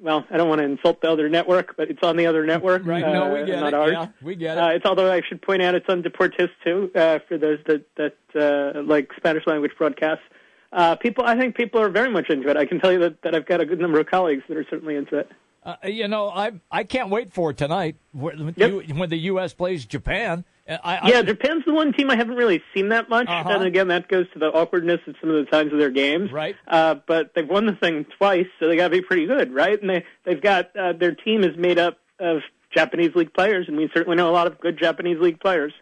well, 0.02 0.26
I 0.30 0.38
don't 0.38 0.48
want 0.48 0.60
to 0.60 0.66
insult 0.66 1.02
the 1.02 1.12
other 1.12 1.28
network, 1.28 1.76
but 1.76 1.90
it's 1.90 2.04
on 2.04 2.16
the 2.16 2.26
other 2.26 2.46
network. 2.46 2.86
Right. 2.86 3.04
uh, 3.04 3.12
no, 3.12 3.34
we 3.34 3.46
get 3.46 3.60
not 3.60 3.68
it. 3.68 3.74
ours. 3.74 3.92
Yeah, 3.92 4.08
we 4.22 4.36
get 4.36 4.58
it. 4.58 4.62
Uh, 4.62 4.68
it's 4.70 4.86
although 4.86 5.12
I 5.12 5.22
should 5.28 5.42
point 5.42 5.62
out 5.62 5.76
it's 5.76 5.90
on 5.90 6.04
Deportes 6.04 6.50
too 6.64 6.92
uh, 6.96 7.20
for 7.28 7.38
those 7.38 7.60
that 7.66 7.86
that 7.98 8.16
uh, 8.36 8.82
like 8.84 9.12
Spanish 9.18 9.46
language 9.48 9.72
broadcasts. 9.78 10.24
Uh, 10.72 10.96
people, 10.96 11.26
I 11.26 11.36
think 11.36 11.56
people 11.56 11.82
are 11.82 11.90
very 11.90 12.12
much 12.12 12.30
into 12.30 12.48
it. 12.48 12.56
I 12.56 12.64
can 12.68 12.80
tell 12.80 12.92
you 12.92 13.00
that, 13.00 13.24
that 13.24 13.34
I've 13.34 13.48
got 13.48 13.60
a 13.60 13.66
good 13.66 13.80
number 13.80 14.00
of 14.00 14.06
colleagues 14.06 14.44
that 14.48 14.56
are 14.56 14.66
certainly 14.70 14.96
into 14.96 15.18
it. 15.18 15.32
Uh, 15.64 15.76
you 15.86 16.08
know, 16.08 16.30
I 16.30 16.52
I 16.72 16.84
can't 16.84 17.10
wait 17.10 17.34
for 17.34 17.54
tonight 17.54 17.96
when, 18.12 18.54
you, 18.56 18.82
when 18.96 19.10
the 19.10 19.18
U.S. 19.18 19.54
plays 19.54 19.86
Japan. 19.86 20.46
Uh, 20.70 20.78
I, 20.84 20.98
I, 20.98 21.10
yeah, 21.10 21.22
Japan's 21.22 21.66
the 21.66 21.74
one 21.74 21.94
team 21.94 22.12
I 22.12 22.16
haven't 22.16 22.36
really 22.36 22.62
seen 22.74 22.90
that 22.90 23.10
much, 23.10 23.28
Uh-huh. 23.28 23.50
and 23.50 23.64
again, 23.66 23.88
that 23.88 24.08
goes 24.08 24.28
to 24.34 24.40
the 24.40 24.48
awkwardness 24.48 25.00
of 25.08 25.16
some 25.20 25.30
of 25.32 25.44
the 25.44 25.52
times 25.52 25.74
of 25.74 25.80
their 25.80 25.90
games. 25.90 26.32
Right. 26.32 26.56
Uh, 26.68 26.96
but 27.08 27.32
they've 27.36 27.48
won 27.48 27.66
the 27.66 27.76
thing 27.76 28.06
twice, 28.18 28.46
so 28.60 28.68
they 28.68 28.76
got 28.76 28.90
to 28.90 28.92
be 28.92 29.02
pretty 29.02 29.26
good, 29.26 29.54
right? 29.54 29.80
And 29.82 29.90
they 29.90 30.06
they've 30.26 30.42
got 30.42 30.76
uh, 30.76 30.94
their 30.94 31.16
team 31.16 31.44
is 31.44 31.58
made 31.58 31.80
up 31.80 31.98
of 32.20 32.42
Japanese 32.74 33.16
league 33.16 33.34
players, 33.34 33.68
and 33.68 33.78
we 33.78 33.90
certainly 33.94 34.16
know 34.16 34.30
a 34.30 34.32
lot 34.32 34.48
of 34.48 34.60
good 34.60 34.78
Japanese 34.78 35.18
league 35.20 35.40
players. 35.40 35.74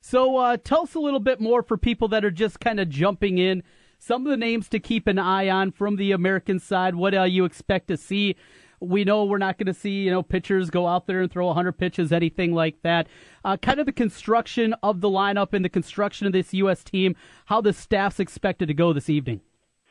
So 0.00 0.36
uh, 0.36 0.56
tell 0.56 0.82
us 0.82 0.94
a 0.94 1.00
little 1.00 1.18
bit 1.20 1.40
more 1.40 1.62
for 1.62 1.76
people 1.76 2.06
that 2.08 2.24
are 2.24 2.30
just 2.30 2.60
kind 2.60 2.78
of 2.78 2.88
jumping 2.88 3.38
in. 3.38 3.64
Some 3.98 4.24
of 4.26 4.30
the 4.30 4.36
names 4.36 4.68
to 4.68 4.78
keep 4.78 5.06
an 5.08 5.18
eye 5.18 5.48
on 5.48 5.72
from 5.72 5.96
the 5.96 6.12
American 6.12 6.60
side. 6.60 6.94
What 6.94 7.14
uh, 7.14 7.22
you 7.24 7.44
expect 7.44 7.88
to 7.88 7.96
see? 7.96 8.36
We 8.80 9.04
know 9.04 9.24
we're 9.24 9.38
not 9.38 9.58
going 9.58 9.66
to 9.66 9.74
see 9.74 10.02
you 10.04 10.10
know 10.10 10.22
pitchers 10.22 10.70
go 10.70 10.86
out 10.86 11.06
there 11.06 11.22
and 11.22 11.30
throw 11.30 11.46
100 11.46 11.72
pitches, 11.72 12.12
anything 12.12 12.52
like 12.52 12.82
that. 12.82 13.06
Uh, 13.44 13.56
kind 13.56 13.80
of 13.80 13.86
the 13.86 13.92
construction 13.92 14.74
of 14.82 15.00
the 15.00 15.08
lineup 15.08 15.52
and 15.52 15.64
the 15.64 15.68
construction 15.68 16.26
of 16.26 16.32
this 16.32 16.52
U.S. 16.54 16.84
team. 16.84 17.16
How 17.46 17.60
the 17.60 17.72
staff's 17.72 18.20
expected 18.20 18.68
to 18.68 18.74
go 18.74 18.92
this 18.92 19.08
evening. 19.08 19.40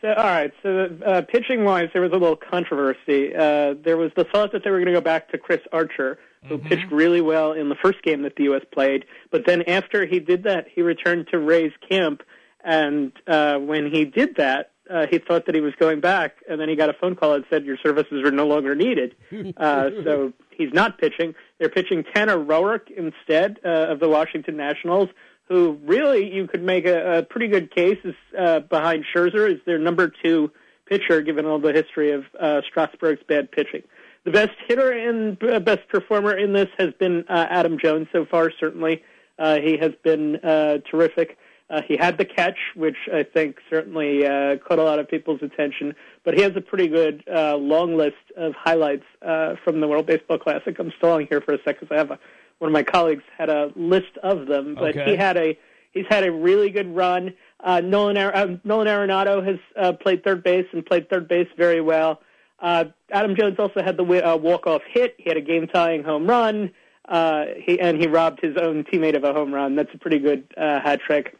So, 0.01 0.13
all 0.13 0.25
right. 0.25 0.51
So, 0.61 0.89
uh, 1.05 1.21
pitching 1.21 1.63
wise, 1.63 1.89
there 1.93 2.01
was 2.01 2.11
a 2.11 2.17
little 2.17 2.35
controversy. 2.35 3.33
Uh, 3.35 3.73
there 3.83 3.97
was 3.97 4.11
the 4.15 4.25
thought 4.25 4.51
that 4.51 4.63
they 4.63 4.69
were 4.69 4.77
going 4.77 4.93
to 4.93 4.93
go 4.93 5.01
back 5.01 5.29
to 5.31 5.37
Chris 5.37 5.61
Archer, 5.71 6.19
who 6.47 6.59
pitched 6.59 6.91
really 6.91 7.21
well 7.21 7.53
in 7.53 7.69
the 7.69 7.75
first 7.75 8.03
game 8.03 8.21
that 8.21 8.35
the 8.35 8.43
U.S. 8.43 8.61
played. 8.71 9.05
But 9.31 9.47
then 9.47 9.63
after 9.63 10.05
he 10.05 10.19
did 10.19 10.43
that, 10.43 10.67
he 10.71 10.83
returned 10.83 11.27
to 11.31 11.39
Rays' 11.39 11.71
camp. 11.89 12.21
And 12.63 13.11
uh, 13.25 13.57
when 13.57 13.91
he 13.91 14.05
did 14.05 14.35
that, 14.35 14.71
uh, 14.89 15.07
he 15.09 15.17
thought 15.17 15.45
that 15.45 15.55
he 15.55 15.61
was 15.61 15.73
going 15.79 15.99
back, 15.99 16.37
and 16.49 16.59
then 16.59 16.69
he 16.69 16.75
got 16.75 16.89
a 16.89 16.93
phone 16.93 17.15
call 17.15 17.33
that 17.33 17.43
said 17.49 17.65
your 17.65 17.77
services 17.77 18.23
are 18.23 18.31
no 18.31 18.47
longer 18.47 18.75
needed. 18.75 19.15
Uh, 19.57 19.89
so 20.03 20.33
he's 20.51 20.73
not 20.73 20.97
pitching. 20.97 21.33
They're 21.59 21.69
pitching 21.69 22.03
Tanner 22.13 22.37
Roark 22.37 22.89
instead 22.91 23.59
uh, 23.63 23.91
of 23.91 23.99
the 23.99 24.09
Washington 24.09 24.57
Nationals, 24.57 25.09
who 25.47 25.79
really 25.83 26.33
you 26.33 26.47
could 26.47 26.63
make 26.63 26.85
a, 26.85 27.19
a 27.19 27.23
pretty 27.23 27.47
good 27.47 27.73
case 27.73 27.97
is 28.03 28.15
uh, 28.37 28.59
behind 28.61 29.05
Scherzer 29.13 29.49
is 29.49 29.59
their 29.65 29.77
number 29.77 30.11
two 30.23 30.51
pitcher, 30.87 31.21
given 31.21 31.45
all 31.45 31.59
the 31.59 31.73
history 31.73 32.11
of 32.11 32.25
uh, 32.39 32.61
Strasburg's 32.69 33.23
bad 33.27 33.51
pitching. 33.51 33.83
The 34.23 34.31
best 34.31 34.53
hitter 34.67 34.91
and 34.91 35.41
uh, 35.43 35.59
best 35.59 35.87
performer 35.87 36.35
in 36.35 36.53
this 36.53 36.69
has 36.77 36.93
been 36.99 37.25
uh, 37.29 37.45
Adam 37.49 37.77
Jones 37.77 38.07
so 38.11 38.25
far. 38.25 38.51
Certainly, 38.59 39.03
uh, 39.37 39.59
he 39.59 39.77
has 39.77 39.91
been 40.03 40.37
uh, 40.37 40.79
terrific. 40.89 41.37
Uh, 41.69 41.81
he 41.87 41.97
had 41.97 42.17
the 42.17 42.25
catch, 42.25 42.57
which 42.75 42.97
I 43.11 43.23
think 43.23 43.57
certainly 43.69 44.25
uh, 44.25 44.57
caught 44.57 44.77
a 44.77 44.83
lot 44.83 44.99
of 44.99 45.09
people's 45.09 45.41
attention. 45.41 45.95
But 46.23 46.35
he 46.35 46.41
has 46.41 46.51
a 46.55 46.61
pretty 46.61 46.87
good 46.87 47.23
uh, 47.33 47.55
long 47.57 47.97
list 47.97 48.15
of 48.37 48.53
highlights 48.53 49.05
uh, 49.21 49.55
from 49.63 49.81
the 49.81 49.87
World 49.87 50.05
Baseball 50.05 50.37
Classic. 50.37 50.77
I'm 50.77 50.91
stalling 50.97 51.25
here 51.27 51.41
for 51.41 51.53
a 51.53 51.57
second 51.59 51.87
because 51.87 51.91
I 51.91 51.97
have 51.97 52.11
a, 52.11 52.19
one 52.59 52.69
of 52.69 52.73
my 52.73 52.83
colleagues 52.83 53.23
had 53.37 53.49
a 53.49 53.71
list 53.75 54.17
of 54.21 54.45
them, 54.47 54.75
but 54.75 54.95
Okay. 54.95 55.11
he 55.11 55.15
had 55.15 55.37
a 55.37 55.57
he's 55.91 56.05
had 56.07 56.23
a 56.23 56.31
really 56.31 56.69
good 56.69 56.95
run. 56.95 57.33
Uh, 57.63 57.81
Nolan 57.81 58.17
uh, 58.17 58.57
Nolan 58.63 58.87
Arenado 58.87 59.43
has 59.43 59.57
uh, 59.75 59.93
played 59.93 60.23
third 60.23 60.43
base 60.43 60.67
and 60.71 60.85
played 60.85 61.09
third 61.09 61.27
base 61.27 61.47
very 61.57 61.81
well. 61.81 62.21
Uh, 62.59 62.85
Adam 63.11 63.35
Jones 63.35 63.55
also 63.57 63.81
had 63.81 63.97
the 63.97 64.03
uh, 64.03 64.37
walk 64.37 64.67
off 64.67 64.81
hit. 64.87 65.15
He 65.17 65.29
had 65.29 65.37
a 65.37 65.41
game 65.41 65.67
tying 65.67 66.03
home 66.03 66.27
run. 66.27 66.71
Uh, 67.07 67.45
he 67.57 67.79
and 67.79 67.97
he 67.97 68.07
robbed 68.07 68.39
his 68.41 68.55
own 68.57 68.83
teammate 68.83 69.15
of 69.15 69.23
a 69.23 69.33
home 69.33 69.53
run. 69.53 69.75
That's 69.75 69.93
a 69.93 69.97
pretty 69.97 70.19
good 70.19 70.45
uh, 70.57 70.79
hat 70.79 70.99
trick. 71.05 71.37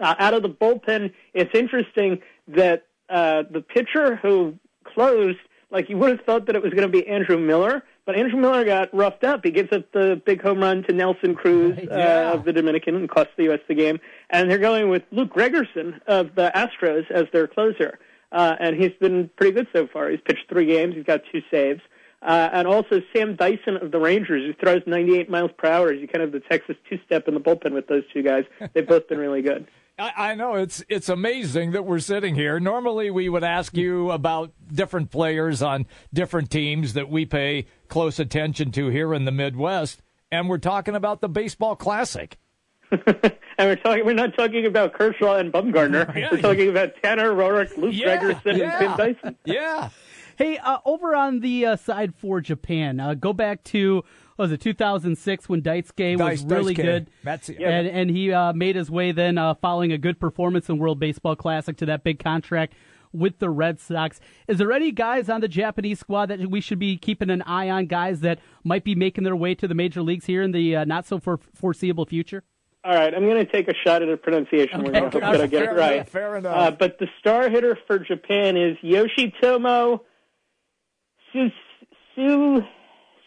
Uh, 0.00 0.14
out 0.18 0.34
of 0.34 0.42
the 0.42 0.48
bullpen, 0.48 1.12
it's 1.34 1.54
interesting 1.54 2.20
that 2.48 2.86
uh, 3.08 3.42
the 3.50 3.60
pitcher 3.60 4.16
who 4.16 4.54
closed, 4.84 5.38
like 5.70 5.88
you 5.88 5.96
would 5.98 6.10
have 6.10 6.20
thought 6.26 6.46
that 6.46 6.56
it 6.56 6.62
was 6.62 6.72
going 6.72 6.90
to 6.90 6.92
be 6.92 7.06
Andrew 7.06 7.38
Miller, 7.38 7.82
but 8.06 8.16
Andrew 8.16 8.40
Miller 8.40 8.64
got 8.64 8.92
roughed 8.94 9.24
up. 9.24 9.44
He 9.44 9.50
gives 9.50 9.72
up 9.72 9.92
the 9.92 10.20
big 10.24 10.42
home 10.42 10.60
run 10.60 10.82
to 10.84 10.92
Nelson 10.92 11.34
Cruz 11.34 11.78
uh, 11.90 12.32
of 12.34 12.44
the 12.44 12.52
Dominican 12.52 12.96
and 12.96 13.08
cost 13.08 13.28
the 13.36 13.44
U.S. 13.44 13.60
the 13.68 13.74
game. 13.74 14.00
And 14.30 14.50
they're 14.50 14.58
going 14.58 14.88
with 14.88 15.02
Luke 15.12 15.32
Gregerson 15.32 16.00
of 16.06 16.34
the 16.34 16.50
Astros 16.54 17.08
as 17.10 17.26
their 17.32 17.46
closer. 17.46 17.98
uh, 18.32 18.56
and 18.58 18.76
he's 18.80 18.92
been 19.00 19.30
pretty 19.36 19.52
good 19.52 19.66
so 19.72 19.86
far. 19.86 20.08
He's 20.10 20.20
pitched 20.24 20.48
three 20.48 20.66
games. 20.66 20.94
He's 20.94 21.04
got 21.04 21.20
two 21.30 21.42
saves. 21.50 21.80
Uh, 22.22 22.48
and 22.52 22.66
also 22.68 23.00
Sam 23.14 23.34
Dyson 23.34 23.76
of 23.76 23.92
the 23.92 23.98
Rangers, 23.98 24.42
who 24.44 24.52
throws 24.54 24.82
98 24.86 25.30
miles 25.30 25.50
per 25.56 25.68
hour. 25.68 25.92
You 25.92 26.06
kind 26.06 26.22
of 26.22 26.32
the 26.32 26.40
Texas 26.40 26.76
two-step 26.88 27.26
in 27.28 27.34
the 27.34 27.40
bullpen 27.40 27.72
with 27.72 27.86
those 27.86 28.02
two 28.12 28.22
guys. 28.22 28.44
They've 28.74 28.86
both 28.86 29.08
been 29.08 29.18
really 29.18 29.40
good. 29.42 29.66
I, 30.00 30.30
I 30.30 30.34
know 30.34 30.54
it's 30.54 30.82
it's 30.88 31.08
amazing 31.08 31.72
that 31.72 31.84
we're 31.84 32.00
sitting 32.00 32.34
here. 32.34 32.58
Normally, 32.58 33.10
we 33.10 33.28
would 33.28 33.44
ask 33.44 33.76
you 33.76 34.10
about 34.10 34.52
different 34.72 35.10
players 35.10 35.62
on 35.62 35.86
different 36.12 36.50
teams 36.50 36.94
that 36.94 37.10
we 37.10 37.26
pay 37.26 37.66
close 37.88 38.18
attention 38.18 38.72
to 38.72 38.88
here 38.88 39.12
in 39.12 39.26
the 39.26 39.32
Midwest, 39.32 40.02
and 40.32 40.48
we're 40.48 40.58
talking 40.58 40.94
about 40.94 41.20
the 41.20 41.28
baseball 41.28 41.76
classic. 41.76 42.38
and 42.90 43.34
we're 43.58 43.76
talking. 43.76 44.06
We're 44.06 44.14
not 44.14 44.34
talking 44.34 44.64
about 44.64 44.94
Kershaw 44.94 45.36
and 45.36 45.52
Bumgarner. 45.52 46.14
Yeah. 46.20 46.30
We're 46.32 46.40
talking 46.40 46.68
about 46.68 46.94
Tanner 47.02 47.32
Roark, 47.32 47.76
Luke 47.76 47.94
yeah, 47.94 48.16
Gregerson, 48.18 48.56
yeah. 48.56 48.78
and 48.78 48.96
Tim 48.96 49.14
Dyson. 49.14 49.36
Yeah. 49.44 49.90
Hey, 50.36 50.56
uh, 50.56 50.78
over 50.86 51.14
on 51.14 51.40
the 51.40 51.66
uh, 51.66 51.76
side 51.76 52.14
for 52.14 52.40
Japan, 52.40 52.98
uh, 52.98 53.12
go 53.12 53.34
back 53.34 53.62
to 53.64 54.04
was 54.40 54.52
it 54.52 54.60
2006 54.60 55.48
when 55.48 55.62
Daisuke 55.62 56.18
was 56.18 56.42
really 56.44 56.74
good, 56.74 57.10
That's, 57.22 57.48
yeah. 57.48 57.68
and 57.68 57.86
and 57.86 58.10
he 58.10 58.32
uh, 58.32 58.52
made 58.52 58.74
his 58.74 58.90
way 58.90 59.12
then 59.12 59.38
uh, 59.38 59.54
following 59.54 59.92
a 59.92 59.98
good 59.98 60.18
performance 60.18 60.68
in 60.68 60.78
World 60.78 60.98
Baseball 60.98 61.36
Classic 61.36 61.76
to 61.76 61.86
that 61.86 62.02
big 62.02 62.18
contract 62.18 62.74
with 63.12 63.38
the 63.38 63.50
Red 63.50 63.78
Sox. 63.78 64.18
Is 64.48 64.58
there 64.58 64.72
any 64.72 64.92
guys 64.92 65.28
on 65.28 65.40
the 65.40 65.48
Japanese 65.48 66.00
squad 66.00 66.26
that 66.26 66.50
we 66.50 66.60
should 66.60 66.78
be 66.78 66.96
keeping 66.96 67.28
an 67.28 67.42
eye 67.42 67.68
on? 67.68 67.86
Guys 67.86 68.20
that 68.20 68.38
might 68.64 68.82
be 68.82 68.94
making 68.94 69.24
their 69.24 69.36
way 69.36 69.54
to 69.54 69.68
the 69.68 69.74
major 69.74 70.02
leagues 70.02 70.24
here 70.24 70.42
in 70.42 70.52
the 70.52 70.76
uh, 70.76 70.84
not 70.84 71.06
so 71.06 71.20
for 71.20 71.38
foreseeable 71.54 72.06
future. 72.06 72.42
All 72.82 72.94
right, 72.94 73.14
I'm 73.14 73.26
going 73.26 73.44
to 73.44 73.52
take 73.52 73.68
a 73.68 73.74
shot 73.84 74.00
at 74.02 74.08
a 74.08 74.16
pronunciation. 74.16 74.80
Okay. 74.80 74.86
We're 74.86 74.92
going 74.92 75.10
to 75.10 75.20
hope 75.20 75.32
that 75.32 75.42
I 75.42 75.46
get 75.48 75.64
it 75.64 75.74
right. 75.74 75.96
Enough, 75.96 76.08
fair 76.08 76.36
enough. 76.36 76.56
Uh, 76.56 76.70
but 76.70 76.98
the 76.98 77.08
star 77.18 77.50
hitter 77.50 77.78
for 77.86 77.98
Japan 77.98 78.56
is 78.56 78.78
Yoshitomo 78.82 80.00
Su, 81.30 81.48
Su, 82.14 82.62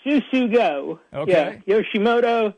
Tsutsugo. 0.05 0.99
Okay. 1.13 1.61
Yeah, 1.65 1.77
Yoshitomo 1.77 2.53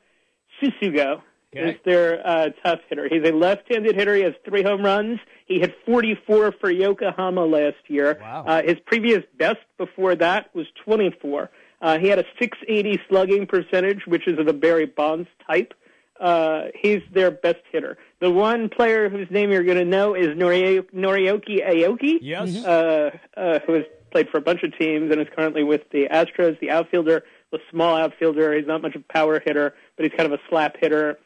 Tsutsugo 0.62 1.21
okay. 1.55 1.71
is 1.71 1.75
their 1.86 2.25
uh, 2.25 2.49
tough 2.63 2.79
hitter. 2.89 3.08
He's 3.10 3.27
a 3.27 3.34
left-handed 3.34 3.95
hitter. 3.95 4.15
He 4.15 4.23
has 4.23 4.34
three 4.47 4.63
home 4.63 4.84
runs. 4.84 5.19
He 5.45 5.60
hit 5.60 5.75
44 5.86 6.53
for 6.60 6.71
Yokohama 6.71 7.45
last 7.45 7.77
year. 7.88 8.17
Wow. 8.21 8.45
Uh, 8.47 8.62
his 8.63 8.75
previous 8.86 9.23
best 9.38 9.60
before 9.77 10.15
that 10.15 10.53
was 10.55 10.65
24. 10.84 11.49
Uh, 11.81 11.99
he 11.99 12.08
had 12.08 12.19
a 12.19 12.25
680 12.39 13.01
slugging 13.10 13.47
percentage, 13.47 14.08
which 14.08 14.27
is 14.27 14.39
of 14.39 14.45
the 14.45 14.53
Barry 14.53 14.86
Bonds 14.86 15.27
type. 15.47 15.73
Uh, 16.19 16.67
he's 16.81 17.01
their 17.13 17.29
best 17.29 17.60
hitter. 17.71 17.97
The 18.21 18.31
one 18.31 18.69
player 18.69 19.10
whose 19.10 19.29
name 19.29 19.51
you're 19.51 19.65
going 19.65 19.77
to 19.77 19.86
know 19.86 20.15
is 20.15 20.27
Norioki 20.27 20.88
Aoki. 20.93 22.19
Yes. 22.21 22.55
Uh, 22.63 23.12
uh, 23.36 23.60
who 23.67 23.73
has 23.73 23.84
played 24.12 24.29
for 24.29 24.38
a 24.38 24.41
bunch 24.41 24.63
of 24.63 24.77
teams 24.77 25.12
and 25.12 25.19
is 25.19 25.27
currently 25.36 25.63
with 25.63 25.81
the 25.91 26.08
Astros, 26.10 26.58
the 26.62 26.71
outfielder, 26.71 27.23
the 27.55 27.61
small 27.71 27.95
outfielder. 27.95 28.53
He's 28.55 28.67
not 28.67 28.81
much 28.81 28.95
of 28.95 29.01
a 29.01 29.13
power 29.13 29.41
hitter, 29.43 29.73
but 29.95 30.05
he's 30.05 30.13
kind 30.17 30.31
of 30.31 30.37
a 30.37 30.41
slap 30.49 30.75
hitter, 30.79 31.19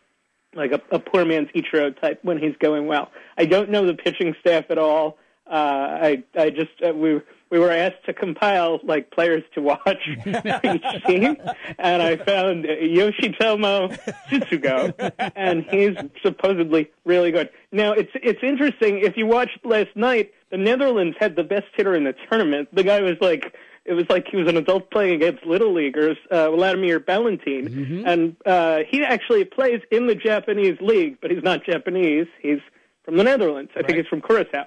like 0.54 0.72
a, 0.72 0.82
a 0.92 1.00
poor 1.00 1.26
man's 1.26 1.50
Ichiro 1.56 2.00
type 2.00 2.20
when 2.24 2.38
he's 2.38 2.56
going 2.60 2.88
well. 2.88 3.12
I 3.38 3.46
don't 3.46 3.70
know 3.70 3.86
the 3.86 3.96
pitching 3.96 4.36
staff 4.40 4.66
at 4.70 4.78
all. 4.78 5.18
Uh, 5.50 5.98
I 6.02 6.24
I 6.38 6.52
just 6.52 6.72
uh, 6.88 6.94
we 6.94 7.20
we 7.50 7.58
were 7.58 7.72
asked 7.72 8.06
to 8.06 8.14
compile 8.14 8.80
like 8.84 9.10
players 9.10 9.42
to 9.56 9.62
watch 9.62 10.08
each 10.28 11.06
team, 11.08 11.38
and 11.80 12.02
I 12.04 12.18
found 12.18 12.66
Yoshitomo 12.66 13.98
Tsutsugo, 14.30 15.32
and 15.36 15.64
he's 15.64 15.98
supposedly 16.22 16.92
really 17.04 17.32
good. 17.32 17.50
Now 17.72 17.94
it's 17.94 18.12
it's 18.14 18.44
interesting 18.44 19.00
if 19.00 19.18
you 19.18 19.26
watched 19.26 19.66
last 19.66 19.96
night. 19.96 20.34
The 20.52 20.58
Netherlands 20.58 21.16
had 21.20 21.36
the 21.36 21.44
best 21.44 21.68
hitter 21.76 21.94
in 21.94 22.06
the 22.06 22.16
tournament. 22.28 22.70
The 22.74 22.84
guy 22.84 23.02
was 23.02 23.18
like 23.22 23.54
it 23.86 23.94
was 23.94 24.06
like 24.10 24.28
he 24.30 24.38
was 24.38 24.48
an 24.48 24.58
adult 24.58 24.92
playing 24.92 25.16
against 25.16 25.46
little 25.46 25.74
leaguers, 25.74 26.18
uh, 26.32 26.52
Vladimir 26.52 27.00
Balentien, 27.00 27.70
mm-hmm. 27.70 28.08
and 28.08 28.36
uh, 28.46 28.80
he 28.88 29.04
actually 29.04 29.46
plays 29.46 29.82
in 29.92 30.08
the 30.08 30.16
Japanese 30.16 30.78
league, 30.82 31.18
but 31.22 31.32
he's 31.32 31.44
not 31.44 31.64
Japanese. 31.64 32.28
He's 32.42 32.60
from 33.04 33.18
the 33.18 33.24
Netherlands. 33.24 33.72
I 33.76 33.80
right. 33.80 33.88
think 33.88 33.98
he's 33.98 34.08
from 34.08 34.22
Curacao. 34.22 34.66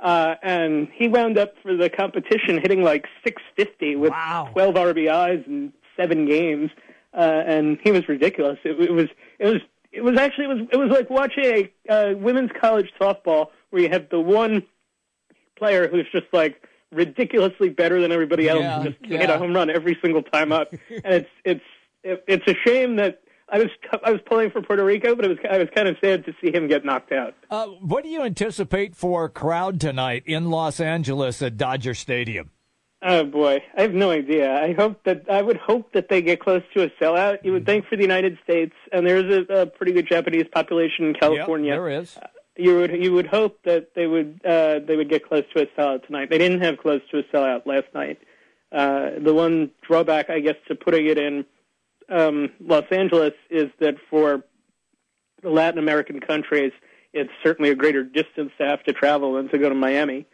Uh, 0.00 0.34
and 0.42 0.88
he 0.92 1.08
wound 1.08 1.38
up 1.38 1.54
for 1.62 1.76
the 1.76 1.88
competition 1.88 2.58
hitting 2.60 2.82
like 2.82 3.06
650 3.24 3.96
with 3.96 4.10
wow. 4.10 4.48
12 4.52 4.74
RBIs 4.74 5.46
in 5.46 5.72
seven 5.96 6.26
games, 6.26 6.70
uh, 7.16 7.42
and 7.46 7.78
he 7.82 7.92
was 7.92 8.08
ridiculous. 8.08 8.58
It, 8.64 8.78
it 8.80 8.92
was 8.92 9.06
it 9.38 9.46
was 9.46 9.62
it 9.92 10.02
was 10.02 10.18
actually 10.18 10.44
it 10.44 10.48
was 10.48 10.58
it 10.72 10.76
was 10.76 10.90
like 10.90 11.08
watching 11.10 11.44
a 11.44 11.72
uh, 11.88 12.14
women's 12.16 12.50
college 12.60 12.90
softball 13.00 13.48
where 13.70 13.82
you 13.82 13.88
have 13.88 14.08
the 14.10 14.20
one 14.20 14.64
player 15.56 15.88
who's 15.88 16.06
just 16.10 16.26
like 16.32 16.60
ridiculously 16.94 17.68
better 17.68 18.00
than 18.00 18.12
everybody 18.12 18.48
else, 18.48 18.62
yeah, 18.62 18.76
and 18.80 18.84
just 18.84 18.96
yeah. 19.04 19.18
hit 19.18 19.30
a 19.30 19.38
home 19.38 19.54
run 19.54 19.70
every 19.70 19.98
single 20.02 20.22
time 20.22 20.52
up. 20.52 20.72
and 20.72 21.14
it's 21.14 21.30
it's 21.44 21.64
it, 22.02 22.24
it's 22.26 22.46
a 22.46 22.54
shame 22.66 22.96
that 22.96 23.20
I 23.48 23.58
was 23.58 23.68
I 24.04 24.10
was 24.10 24.20
pulling 24.26 24.50
for 24.50 24.62
Puerto 24.62 24.84
Rico, 24.84 25.14
but 25.14 25.24
it 25.24 25.28
was 25.28 25.38
I 25.50 25.58
was 25.58 25.68
kind 25.74 25.88
of 25.88 25.96
sad 26.02 26.24
to 26.26 26.34
see 26.42 26.52
him 26.52 26.68
get 26.68 26.84
knocked 26.84 27.12
out. 27.12 27.34
Uh, 27.50 27.66
what 27.66 28.04
do 28.04 28.10
you 28.10 28.22
anticipate 28.22 28.96
for 28.96 29.28
crowd 29.28 29.80
tonight 29.80 30.22
in 30.26 30.50
Los 30.50 30.80
Angeles 30.80 31.42
at 31.42 31.56
Dodger 31.56 31.94
Stadium? 31.94 32.50
Oh 33.06 33.22
boy, 33.22 33.62
I 33.76 33.82
have 33.82 33.92
no 33.92 34.10
idea. 34.10 34.50
I 34.50 34.72
hope 34.72 35.04
that 35.04 35.30
I 35.30 35.42
would 35.42 35.58
hope 35.58 35.92
that 35.92 36.08
they 36.08 36.22
get 36.22 36.40
close 36.40 36.62
to 36.74 36.84
a 36.84 36.90
sellout. 37.00 37.44
You 37.44 37.52
would 37.52 37.66
think 37.66 37.86
for 37.86 37.96
the 37.96 38.02
United 38.02 38.38
States, 38.42 38.72
and 38.92 39.06
there 39.06 39.18
is 39.18 39.46
a, 39.50 39.52
a 39.52 39.66
pretty 39.66 39.92
good 39.92 40.08
Japanese 40.08 40.46
population 40.50 41.06
in 41.06 41.14
California. 41.14 41.72
Yep, 41.72 41.76
there 41.76 41.88
is. 41.90 42.18
You 42.56 42.76
would 42.76 42.92
you 42.92 43.12
would 43.12 43.26
hope 43.26 43.58
that 43.64 43.94
they 43.94 44.06
would 44.06 44.40
uh, 44.44 44.78
they 44.86 44.96
would 44.96 45.08
get 45.08 45.26
close 45.28 45.44
to 45.54 45.62
a 45.62 45.66
sellout 45.66 46.06
tonight. 46.06 46.30
They 46.30 46.38
didn't 46.38 46.60
have 46.60 46.78
close 46.78 47.00
to 47.10 47.18
a 47.18 47.22
sellout 47.24 47.66
last 47.66 47.86
night. 47.94 48.20
Uh, 48.70 49.10
the 49.18 49.34
one 49.34 49.70
drawback, 49.82 50.30
I 50.30 50.40
guess, 50.40 50.56
to 50.68 50.74
putting 50.74 51.06
it 51.06 51.18
in 51.18 51.44
um, 52.08 52.50
Los 52.60 52.84
Angeles 52.90 53.34
is 53.50 53.70
that 53.80 53.96
for 54.10 54.44
the 55.42 55.50
Latin 55.50 55.78
American 55.78 56.20
countries, 56.20 56.72
it's 57.12 57.30
certainly 57.42 57.70
a 57.70 57.74
greater 57.74 58.02
distance 58.02 58.52
to 58.58 58.66
have 58.66 58.82
to 58.84 58.92
travel 58.92 59.34
than 59.34 59.48
to 59.50 59.58
go 59.58 59.68
to 59.68 59.74
Miami. 59.74 60.26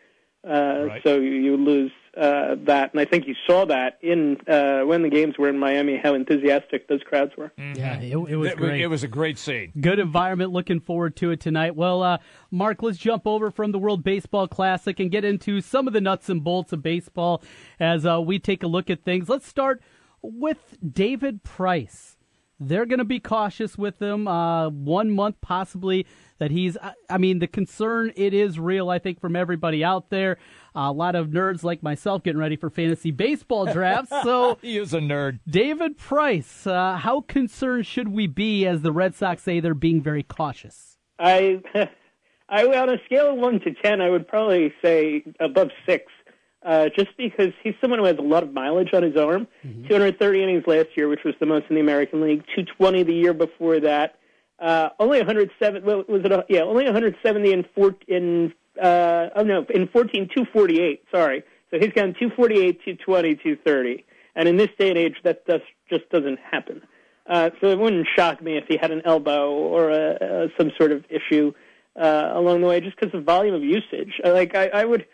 Uh, 0.47 0.87
Right. 0.89 1.03
So 1.03 1.17
you, 1.17 1.33
you 1.33 1.57
lose 1.57 1.93
uh, 2.17 2.57
that, 2.65 2.93
and 2.93 3.01
I 3.01 3.05
think 3.05 3.27
you 3.27 3.35
saw 3.47 3.65
that 3.67 3.99
in 4.03 4.37
uh, 4.49 4.81
when 4.81 5.03
the 5.03 5.09
games 5.09 5.39
were 5.39 5.49
in 5.49 5.59
Miami, 5.59 5.97
how 5.97 6.15
enthusiastic 6.15 6.89
those 6.89 7.03
crowds 7.03 7.33
were. 7.37 7.53
Yeah, 7.57 8.01
it, 8.01 8.13
it 8.13 8.37
was 8.37 8.51
It, 8.53 8.57
great. 8.57 8.81
it 8.81 8.87
was 8.89 9.05
a 9.05 9.09
great 9.09 9.39
scene. 9.39 9.73
Good 9.81 9.99
environment. 9.99 10.51
Looking 10.53 10.81
forward 10.81 11.17
to 11.17 11.31
it 11.31 11.41
tonight. 11.41 11.77
Well, 11.77 12.03
uh, 12.03 12.19
Mark, 12.51 12.83
let's 12.83 12.99
jump 12.99 13.27
over 13.27 13.51
from 13.51 13.73
the 13.73 13.79
World 13.79 14.03
Baseball 14.03 14.49
Classic 14.49 14.99
and 14.99 15.11
get 15.11 15.25
into 15.25 15.61
some 15.61 15.87
of 15.87 15.93
the 15.93 16.01
nuts 16.01 16.29
and 16.29 16.43
bolts 16.43 16.73
of 16.73 16.83
baseball 16.83 17.43
as 17.79 18.05
uh, 18.05 18.21
we 18.21 18.39
take 18.39 18.63
a 18.63 18.67
look 18.67 18.91
at 18.91 19.05
things. 19.05 19.29
Let's 19.29 19.47
start 19.47 19.81
with 20.23 20.77
David 20.93 21.43
Price. 21.45 22.17
They're 22.61 22.85
going 22.87 22.99
to 22.99 23.05
be 23.07 23.21
cautious 23.21 23.79
with 23.79 24.01
him. 24.01 24.29
Uh, 24.29 24.69
one 24.69 25.11
month 25.11 25.37
possibly 25.41 26.07
that 26.39 26.51
he's. 26.51 26.77
I- 26.77 26.93
I 27.09 27.19
mean, 27.19 27.39
the 27.39 27.47
concern 27.47 28.13
it 28.17 28.35
is 28.35 28.59
real. 28.61 28.91
I 28.91 28.99
think 28.99 29.21
from 29.21 29.35
everybody 29.35 29.83
out 29.83 30.11
there. 30.11 30.37
a 30.75 30.93
lot 30.93 31.15
of 31.17 31.29
nerds 31.29 31.65
like 31.65 31.83
myself 31.83 32.23
getting 32.23 32.39
ready 32.39 32.55
for 32.57 32.71
fantasy 32.71 33.11
baseball 33.11 33.67
drafts. 33.67 34.11
So 34.23 34.59
He 34.63 34.77
is 34.79 34.95
a 34.95 35.01
nerd. 35.01 35.41
David 35.49 35.97
Price, 35.99 36.67
uh, 36.67 36.97
how 36.97 37.23
concerned 37.23 37.87
should 37.87 38.09
we 38.09 38.27
be 38.29 38.67
as 38.67 38.83
the 38.83 38.93
Red 38.93 39.15
Sox 39.17 39.43
say 39.43 39.59
they're 39.59 39.75
being 39.75 40.01
very 40.03 40.23
cautious? 40.23 40.99
I, 41.19 41.61
I 42.49 42.65
on 42.67 42.89
a 42.91 42.99
scale 43.07 43.33
of 43.33 43.39
one 43.39 43.59
to 43.61 43.73
ten, 43.83 44.01
I 44.01 44.11
would 44.11 44.29
probably 44.29 44.73
say 44.85 45.25
above 45.41 45.71
six, 45.87 46.05
uh, 46.65 46.89
just 46.97 47.17
because 47.17 47.53
he's 47.63 47.75
someone 47.81 47.99
who 48.01 48.07
has 48.07 48.17
a 48.19 48.23
lot 48.23 48.43
of 48.43 48.53
mileage 48.53 48.93
on 48.93 49.03
his 49.03 49.17
arm. 49.17 49.47
230 49.89 50.43
innings 50.43 50.65
last 50.67 50.89
year, 50.97 51.09
which 51.09 51.25
was 51.25 51.35
the 51.41 51.47
most 51.47 51.67
in 51.71 51.77
the 51.77 51.81
American 51.81 52.21
League. 52.21 52.43
220 52.55 53.03
the 53.05 53.15
year 53.15 53.33
before 53.33 53.81
that. 53.81 54.17
Uh, 54.59 54.91
only 54.99 55.19
107. 55.19 55.85
Well, 55.85 56.05
was 56.09 56.23
it? 56.25 56.33
A, 56.33 56.45
yeah, 56.49 56.63
only 56.63 56.85
170 56.85 57.53
in 57.53 57.65
four 57.75 57.95
in. 58.09 58.53
Uh, 58.81 59.29
oh 59.37 59.43
no, 59.43 59.65
in 59.75 59.89
14 59.89 60.29
248. 60.35 61.05
Sorry. 61.13 61.43
So 61.71 61.79
he's 61.79 61.93
gone 61.93 62.15
248, 62.19 62.81
220, 62.85 63.35
230, 63.37 64.05
and 64.35 64.49
in 64.49 64.57
this 64.57 64.71
day 64.77 64.89
and 64.89 64.99
age, 64.99 65.15
that 65.23 65.47
does, 65.47 65.61
just 65.89 66.09
doesn't 66.11 66.39
happen. 66.41 66.83
Uh, 67.29 67.51
so 67.61 67.69
it 67.69 67.79
wouldn't 67.79 68.09
shock 68.17 68.43
me 68.43 68.57
if 68.57 68.65
he 68.69 68.77
had 68.77 68.91
an 68.91 69.03
elbow 69.05 69.51
or 69.53 69.91
a, 69.91 70.17
a, 70.21 70.49
some 70.59 70.73
sort 70.77 70.91
of 70.91 71.05
issue 71.09 71.53
uh, 71.95 72.33
along 72.35 72.61
the 72.61 72.67
way, 72.67 72.81
just 72.81 72.99
because 72.99 73.15
of 73.15 73.25
volume 73.25 73.55
of 73.55 73.63
usage. 73.63 74.21
Uh, 74.25 74.33
Like 74.33 74.57
I, 74.57 74.67
I 74.69 74.85
would, 74.85 75.07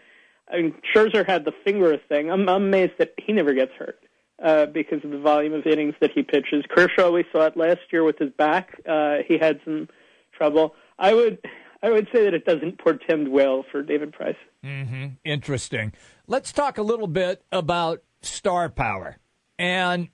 I 0.51 0.63
mean, 0.63 0.75
Scherzer 0.95 1.27
had 1.27 1.45
the 1.45 1.53
finger 1.65 1.97
thing. 2.09 2.31
I'm, 2.31 2.49
I'm 2.49 2.65
amazed 2.65 2.93
that 2.99 3.15
he 3.19 3.33
never 3.33 3.53
gets 3.53 3.73
hurt 3.79 3.99
uh, 4.43 4.67
because 4.67 5.05
of 5.05 5.11
the 5.11 5.19
volume 5.19 5.55
of 5.55 5.67
innings 5.67 5.95
that 6.01 6.13
he 6.15 6.23
pitches. 6.23 6.65
Kershaw, 6.69 7.11
we 7.11 7.25
saw 7.33 7.47
it 7.47 7.57
last 7.57 7.81
year 7.93 8.05
with 8.05 8.19
his 8.19 8.31
back. 8.31 8.81
Uh, 8.89 9.17
he 9.27 9.39
had 9.39 9.61
some 9.65 9.89
trouble. 10.37 10.75
I 10.99 11.15
would, 11.15 11.39
I 11.83 11.91
would 11.91 12.09
say 12.13 12.25
that 12.25 12.35
it 12.35 12.45
doesn't 12.45 12.79
portend 12.79 13.29
well 13.29 13.65
for 13.71 13.83
David 13.83 14.13
Price. 14.13 14.37
hmm 14.63 15.07
Interesting. 15.25 15.93
Let's 16.27 16.53
talk 16.53 16.79
a 16.79 16.83
little 16.83 17.07
bit 17.07 17.43
about 17.51 18.03
star 18.23 18.69
power. 18.69 19.19
And 19.59 20.09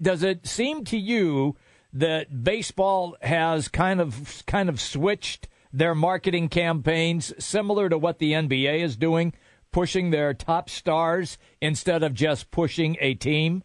does 0.00 0.22
it 0.22 0.46
seem 0.46 0.84
to 0.86 0.98
you 0.98 1.56
that 1.92 2.44
baseball 2.44 3.16
has 3.22 3.68
kind 3.68 4.00
of 4.00 4.44
kind 4.46 4.68
of 4.68 4.80
switched 4.80 5.48
their 5.72 5.94
marketing 5.94 6.48
campaigns 6.48 7.32
similar 7.38 7.88
to 7.88 7.98
what 7.98 8.18
the 8.18 8.32
NBA 8.32 8.82
is 8.82 8.96
doing, 8.96 9.32
pushing 9.72 10.10
their 10.10 10.34
top 10.34 10.68
stars 10.70 11.38
instead 11.60 12.02
of 12.02 12.14
just 12.14 12.50
pushing 12.50 12.96
a 13.00 13.14
team? 13.14 13.62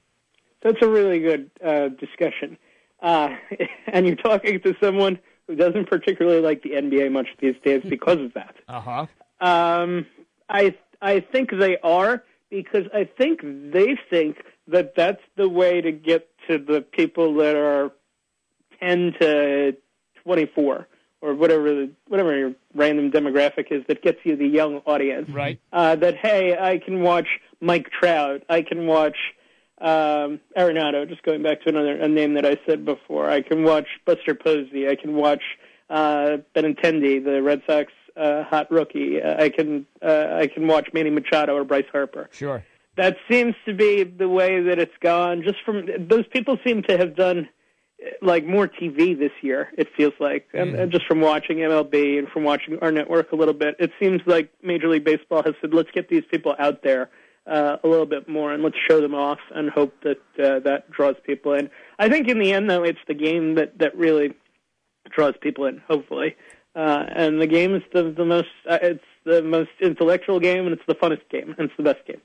That's 0.61 0.81
a 0.81 0.87
really 0.87 1.19
good 1.19 1.51
uh, 1.63 1.89
discussion. 1.89 2.57
Uh, 3.01 3.35
and 3.87 4.07
you're 4.07 4.15
talking 4.15 4.61
to 4.61 4.75
someone 4.81 5.19
who 5.47 5.55
doesn't 5.55 5.89
particularly 5.89 6.41
like 6.41 6.63
the 6.63 6.71
NBA 6.71 7.11
much 7.11 7.27
these 7.39 7.55
days 7.63 7.83
because 7.87 8.19
of 8.19 8.33
that. 8.33 8.55
Uh 8.67 8.79
huh. 8.79 9.05
Um, 9.41 10.05
I 10.49 10.75
I 11.01 11.19
think 11.19 11.51
they 11.51 11.77
are 11.83 12.23
because 12.49 12.85
I 12.93 13.03
think 13.17 13.41
they 13.43 13.97
think 14.09 14.37
that 14.67 14.95
that's 14.95 15.21
the 15.35 15.49
way 15.49 15.81
to 15.81 15.91
get 15.91 16.29
to 16.47 16.57
the 16.57 16.81
people 16.81 17.35
that 17.35 17.55
are 17.55 17.91
ten 18.79 19.13
to 19.19 19.75
twenty 20.23 20.45
four 20.45 20.87
or 21.23 21.33
whatever 21.33 21.73
the, 21.73 21.89
whatever 22.09 22.37
your 22.37 22.53
random 22.75 23.09
demographic 23.09 23.71
is 23.71 23.83
that 23.87 24.01
gets 24.01 24.19
you 24.25 24.35
the 24.35 24.45
young 24.45 24.81
audience. 24.85 25.29
Right. 25.29 25.59
Uh, 25.71 25.95
that 25.95 26.17
hey, 26.17 26.57
I 26.59 26.79
can 26.79 27.01
watch 27.01 27.27
Mike 27.61 27.89
Trout. 27.89 28.43
I 28.49 28.61
can 28.61 28.87
watch 28.87 29.15
um, 29.79 30.41
Arenado. 30.57 31.07
Just 31.07 31.23
going 31.23 31.41
back 31.41 31.61
to 31.61 31.69
another 31.69 31.95
a 31.95 32.09
name 32.09 32.33
that 32.33 32.45
I 32.45 32.57
said 32.67 32.83
before. 32.83 33.29
I 33.29 33.41
can 33.41 33.63
watch 33.63 33.87
Buster 34.05 34.35
Posey. 34.35 34.89
I 34.89 34.95
can 34.95 35.15
watch 35.15 35.43
uh, 35.89 36.37
Benintendi, 36.53 37.23
the 37.23 37.41
Red 37.41 37.61
Sox 37.65 37.93
uh, 38.17 38.43
hot 38.43 38.69
rookie. 38.69 39.21
Uh, 39.21 39.41
I 39.41 39.49
can 39.49 39.85
uh, 40.01 40.27
I 40.33 40.47
can 40.47 40.67
watch 40.67 40.89
Manny 40.93 41.09
Machado 41.09 41.55
or 41.55 41.63
Bryce 41.63 41.85
Harper. 41.89 42.29
Sure. 42.33 42.65
That 42.97 43.15
seems 43.31 43.55
to 43.65 43.73
be 43.73 44.03
the 44.03 44.27
way 44.27 44.61
that 44.61 44.77
it's 44.77 44.97
gone. 44.99 45.41
Just 45.41 45.57
from 45.65 45.87
those 45.97 46.27
people 46.27 46.59
seem 46.65 46.83
to 46.83 46.97
have 46.97 47.15
done 47.15 47.47
like 48.21 48.45
more 48.45 48.67
TV 48.67 49.17
this 49.17 49.31
year. 49.41 49.69
It 49.77 49.87
feels 49.95 50.13
like, 50.19 50.47
and, 50.53 50.75
and 50.75 50.91
just 50.91 51.05
from 51.05 51.21
watching 51.21 51.57
MLB 51.57 52.19
and 52.19 52.27
from 52.29 52.43
watching 52.43 52.79
our 52.81 52.91
network 52.91 53.31
a 53.31 53.35
little 53.35 53.53
bit, 53.53 53.75
it 53.79 53.91
seems 53.99 54.21
like 54.25 54.51
Major 54.61 54.89
League 54.89 55.03
Baseball 55.03 55.43
has 55.43 55.53
said, 55.61 55.73
let's 55.73 55.91
get 55.91 56.09
these 56.09 56.23
people 56.29 56.55
out 56.59 56.83
there 56.83 57.09
uh, 57.45 57.77
a 57.83 57.87
little 57.87 58.05
bit 58.05 58.27
more 58.29 58.53
and 58.53 58.63
let's 58.63 58.77
show 58.89 59.01
them 59.01 59.13
off 59.13 59.39
and 59.53 59.69
hope 59.69 59.93
that 60.03 60.21
uh, 60.43 60.59
that 60.59 60.89
draws 60.91 61.15
people 61.25 61.53
in. 61.53 61.69
I 61.99 62.09
think 62.09 62.27
in 62.27 62.39
the 62.39 62.53
end, 62.53 62.69
though, 62.69 62.83
it's 62.83 62.99
the 63.07 63.13
game 63.13 63.55
that 63.55 63.77
that 63.79 63.97
really 63.97 64.33
draws 65.09 65.33
people 65.41 65.65
in. 65.65 65.81
Hopefully, 65.87 66.35
uh, 66.75 67.03
and 67.09 67.41
the 67.41 67.47
game 67.47 67.75
is 67.75 67.83
the 67.93 68.11
the 68.11 68.25
most 68.25 68.47
uh, 68.69 68.79
it's 68.81 69.03
the 69.25 69.41
most 69.41 69.71
intellectual 69.81 70.39
game 70.39 70.65
and 70.65 70.73
it's 70.73 70.83
the 70.87 70.95
funnest 70.95 71.29
game 71.29 71.55
and 71.57 71.69
it's 71.69 71.77
the 71.77 71.83
best 71.83 72.05
game. 72.05 72.21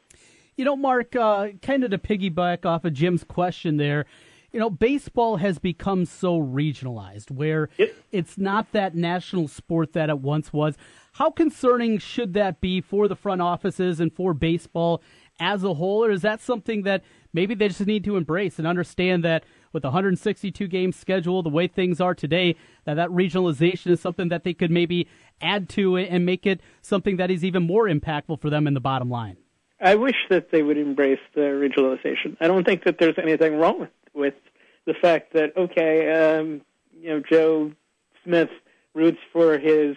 You 0.57 0.65
know, 0.65 0.77
Mark, 0.77 1.15
uh, 1.15 1.49
kind 1.63 1.85
of 1.85 1.93
to 1.93 1.99
piggyback 1.99 2.67
off 2.67 2.85
of 2.85 2.93
Jim's 2.93 3.23
question 3.23 3.77
there, 3.77 4.07
you 4.53 4.59
know, 4.59 4.71
baseball 4.71 5.37
has 5.37 5.59
become 5.59 6.05
so 6.05 6.41
regionalized 6.41 7.31
where 7.31 7.69
yep. 7.77 7.95
it's 8.13 8.39
not 8.39 8.73
that 8.73 8.95
national 8.95 9.49
sport 9.49 9.93
that 9.93 10.09
it 10.09 10.21
once 10.21 10.53
was. 10.53 10.77
How 11.13 11.31
concerning 11.31 11.99
should 11.99 12.33
that 12.35 12.61
be 12.61 12.81
for 12.81 13.09
the 13.09 13.17
front 13.17 13.43
offices 13.43 14.01
and 14.01 14.13
for 14.13 14.33
baseball 14.33 15.03
as 15.39 15.65
a 15.65 15.75
whole? 15.75 16.05
Or 16.05 16.11
is 16.11 16.23
that 16.23 16.41
something 16.41 16.83
that 16.83 17.03
maybe 17.33 17.55
they 17.55 17.69
just 17.69 17.87
need 17.87 18.05
to 18.05 18.17
embrace 18.17 18.59
and 18.59 18.67
understand 18.67 19.23
that 19.25 19.45
with 19.73 19.83
the 19.83 19.89
162 19.89 20.67
game 20.67 20.93
schedule, 20.93 21.43
the 21.43 21.51
way 21.51 21.67
things 21.67 22.01
are 22.01 22.15
today, 22.15 22.57
that 22.85 22.95
that 22.95 23.11
regionalization 23.11 23.91
is 23.91 24.01
something 24.01 24.29
that 24.29 24.45
they 24.45 24.55
could 24.55 24.71
maybe 24.71 25.09
add 25.43 25.69
to 25.71 25.97
it 25.97 26.09
and 26.11 26.25
make 26.25 26.47
it 26.47 26.61
something 26.81 27.17
that 27.17 27.31
is 27.31 27.45
even 27.45 27.65
more 27.65 27.87
impactful 27.87 28.41
for 28.41 28.49
them 28.49 28.67
in 28.67 28.73
the 28.73 28.81
bottom 28.81 29.11
line? 29.11 29.37
I 29.81 29.95
wish 29.95 30.17
that 30.29 30.51
they 30.51 30.63
would 30.63 30.77
embrace 30.77 31.21
the 31.35 31.41
regionalization. 31.41 32.37
I 32.41 32.49
don't 32.49 32.65
think 32.65 32.85
that 32.85 32.99
there's 32.99 33.19
anything 33.23 33.59
wrong 33.59 33.81
with, 33.81 33.91
with 34.15 34.35
the 34.87 34.95
fact 34.95 35.33
that 35.35 35.57
okay, 35.57 36.11
um, 36.11 36.63
you 37.01 37.11
know, 37.11 37.21
Joe 37.21 37.73
Smith 38.25 38.51
roots 38.95 39.19
for 39.33 39.59
his 39.59 39.97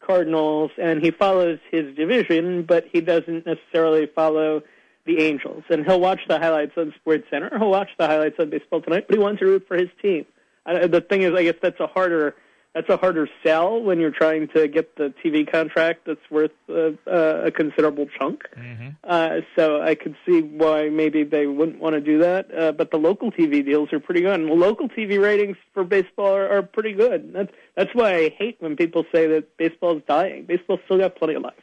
Cardinals 0.00 0.70
and 0.78 1.02
he 1.02 1.10
follows 1.10 1.58
his 1.70 1.94
division, 1.96 2.64
but 2.64 2.86
he 2.92 3.00
doesn't 3.00 3.46
necessarily 3.46 4.06
follow 4.06 4.62
the 5.06 5.20
Angels. 5.20 5.64
And 5.68 5.84
he'll 5.84 6.00
watch 6.00 6.20
the 6.28 6.38
highlights 6.38 6.72
on 6.76 6.92
Sports 7.00 7.24
Center. 7.30 7.56
He'll 7.58 7.70
watch 7.70 7.90
the 7.98 8.06
highlights 8.06 8.36
on 8.38 8.50
Baseball 8.50 8.80
Tonight, 8.80 9.06
but 9.08 9.16
he 9.16 9.22
wants 9.22 9.40
to 9.40 9.46
root 9.46 9.64
for 9.66 9.76
his 9.76 9.88
team. 10.00 10.26
Uh, 10.66 10.86
the 10.86 11.00
thing 11.00 11.22
is, 11.22 11.32
I 11.34 11.42
guess 11.44 11.56
that's 11.60 11.80
a 11.80 11.86
harder 11.86 12.36
that's 12.74 12.88
a 12.88 12.96
harder 12.96 13.28
sell 13.44 13.82
when 13.82 14.00
you're 14.00 14.10
trying 14.12 14.48
to 14.48 14.66
get 14.66 14.96
the 14.96 15.12
TV 15.22 15.50
contract 15.50 16.06
that's 16.06 16.30
worth 16.30 16.52
uh, 16.70 16.92
a 17.06 17.50
considerable 17.50 18.06
chunk. 18.18 18.44
Mm-hmm. 18.56 18.88
Uh, 19.04 19.40
so 19.56 19.82
I 19.82 19.94
could 19.94 20.16
see 20.26 20.40
why 20.40 20.88
maybe 20.88 21.22
they 21.22 21.46
wouldn't 21.46 21.80
want 21.80 21.94
to 21.94 22.00
do 22.00 22.18
that. 22.20 22.46
Uh, 22.56 22.72
but 22.72 22.90
the 22.90 22.96
local 22.96 23.30
TV 23.30 23.64
deals 23.64 23.92
are 23.92 24.00
pretty 24.00 24.22
good. 24.22 24.40
And 24.40 24.48
local 24.48 24.88
TV 24.88 25.20
ratings 25.22 25.56
for 25.74 25.84
baseball 25.84 26.34
are, 26.34 26.48
are 26.48 26.62
pretty 26.62 26.92
good. 26.94 27.32
That's 27.34 27.52
that's 27.76 27.90
why 27.94 28.14
I 28.14 28.28
hate 28.38 28.56
when 28.60 28.76
people 28.76 29.04
say 29.14 29.26
that 29.28 29.56
baseball 29.58 29.98
is 29.98 30.02
dying. 30.08 30.46
Baseball's 30.46 30.80
still 30.86 30.98
got 30.98 31.16
plenty 31.16 31.34
of 31.34 31.42
life. 31.42 31.54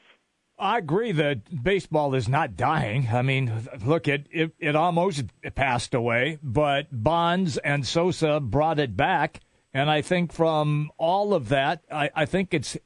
I 0.60 0.78
agree 0.78 1.14
that 1.14 1.64
baseball 1.64 2.14
is 2.16 2.28
not 2.28 2.58
dying. 2.58 3.08
I 3.14 3.22
mean, 3.22 3.70
look, 3.86 4.10
it, 4.10 4.28
it, 4.30 4.52
it 4.60 4.76
almost 4.76 5.24
passed 5.56 5.94
away, 5.94 6.38
but 6.44 6.88
Bonds 6.92 7.58
and 7.58 7.88
Sosa 7.88 8.42
brought 8.42 8.78
it 8.78 8.98
back. 8.98 9.40
And 9.74 9.90
I 9.90 10.02
think 10.02 10.34
from 10.34 10.92
all 10.98 11.34
of 11.34 11.50
that, 11.50 11.84
I, 11.92 12.10
I 12.16 12.26
think 12.26 12.54
it's 12.54 12.78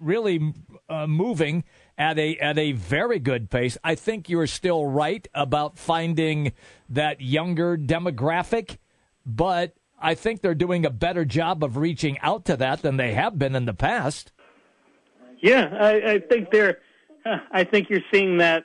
really 0.00 0.54
uh, 0.88 1.06
moving 1.06 1.64
at 1.96 2.18
a 2.18 2.36
at 2.38 2.58
a 2.58 2.72
very 2.72 3.18
good 3.18 3.50
pace. 3.50 3.78
I 3.84 3.94
think 3.94 4.28
you're 4.28 4.48
still 4.48 4.86
right 4.86 5.26
about 5.34 5.78
finding 5.78 6.52
that 6.88 7.20
younger 7.20 7.76
demographic, 7.76 8.78
but 9.24 9.74
I 10.00 10.14
think 10.14 10.40
they're 10.40 10.54
doing 10.54 10.84
a 10.84 10.90
better 10.90 11.24
job 11.24 11.62
of 11.62 11.76
reaching 11.76 12.18
out 12.20 12.44
to 12.46 12.56
that 12.56 12.82
than 12.82 12.96
they 12.96 13.14
have 13.14 13.38
been 13.38 13.54
in 13.54 13.66
the 13.66 13.74
past. 13.74 14.32
Yeah, 15.40 15.68
I, 15.80 16.12
I 16.12 16.18
think 16.18 16.50
they're. 16.50 16.78
I 17.52 17.62
think 17.62 17.88
you're 17.88 18.00
seeing 18.12 18.38
that 18.38 18.64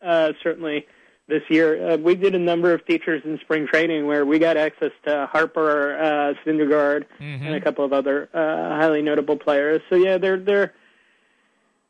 uh, 0.00 0.32
certainly 0.42 0.86
this 1.28 1.42
year. 1.48 1.92
Uh, 1.92 1.96
we 1.96 2.14
did 2.14 2.34
a 2.34 2.38
number 2.38 2.72
of 2.72 2.82
features 2.82 3.22
in 3.24 3.38
spring 3.40 3.66
training 3.66 4.06
where 4.06 4.24
we 4.24 4.38
got 4.38 4.56
access 4.56 4.92
to 5.06 5.26
Harper, 5.30 5.96
uh, 5.98 6.34
Syndergaard, 6.44 7.04
mm-hmm. 7.20 7.46
and 7.46 7.54
a 7.54 7.60
couple 7.60 7.84
of 7.84 7.92
other 7.92 8.28
uh, 8.32 8.76
highly 8.76 9.02
notable 9.02 9.36
players. 9.36 9.80
So 9.90 9.96
yeah, 9.96 10.18
they're 10.18 10.38
they're 10.38 10.74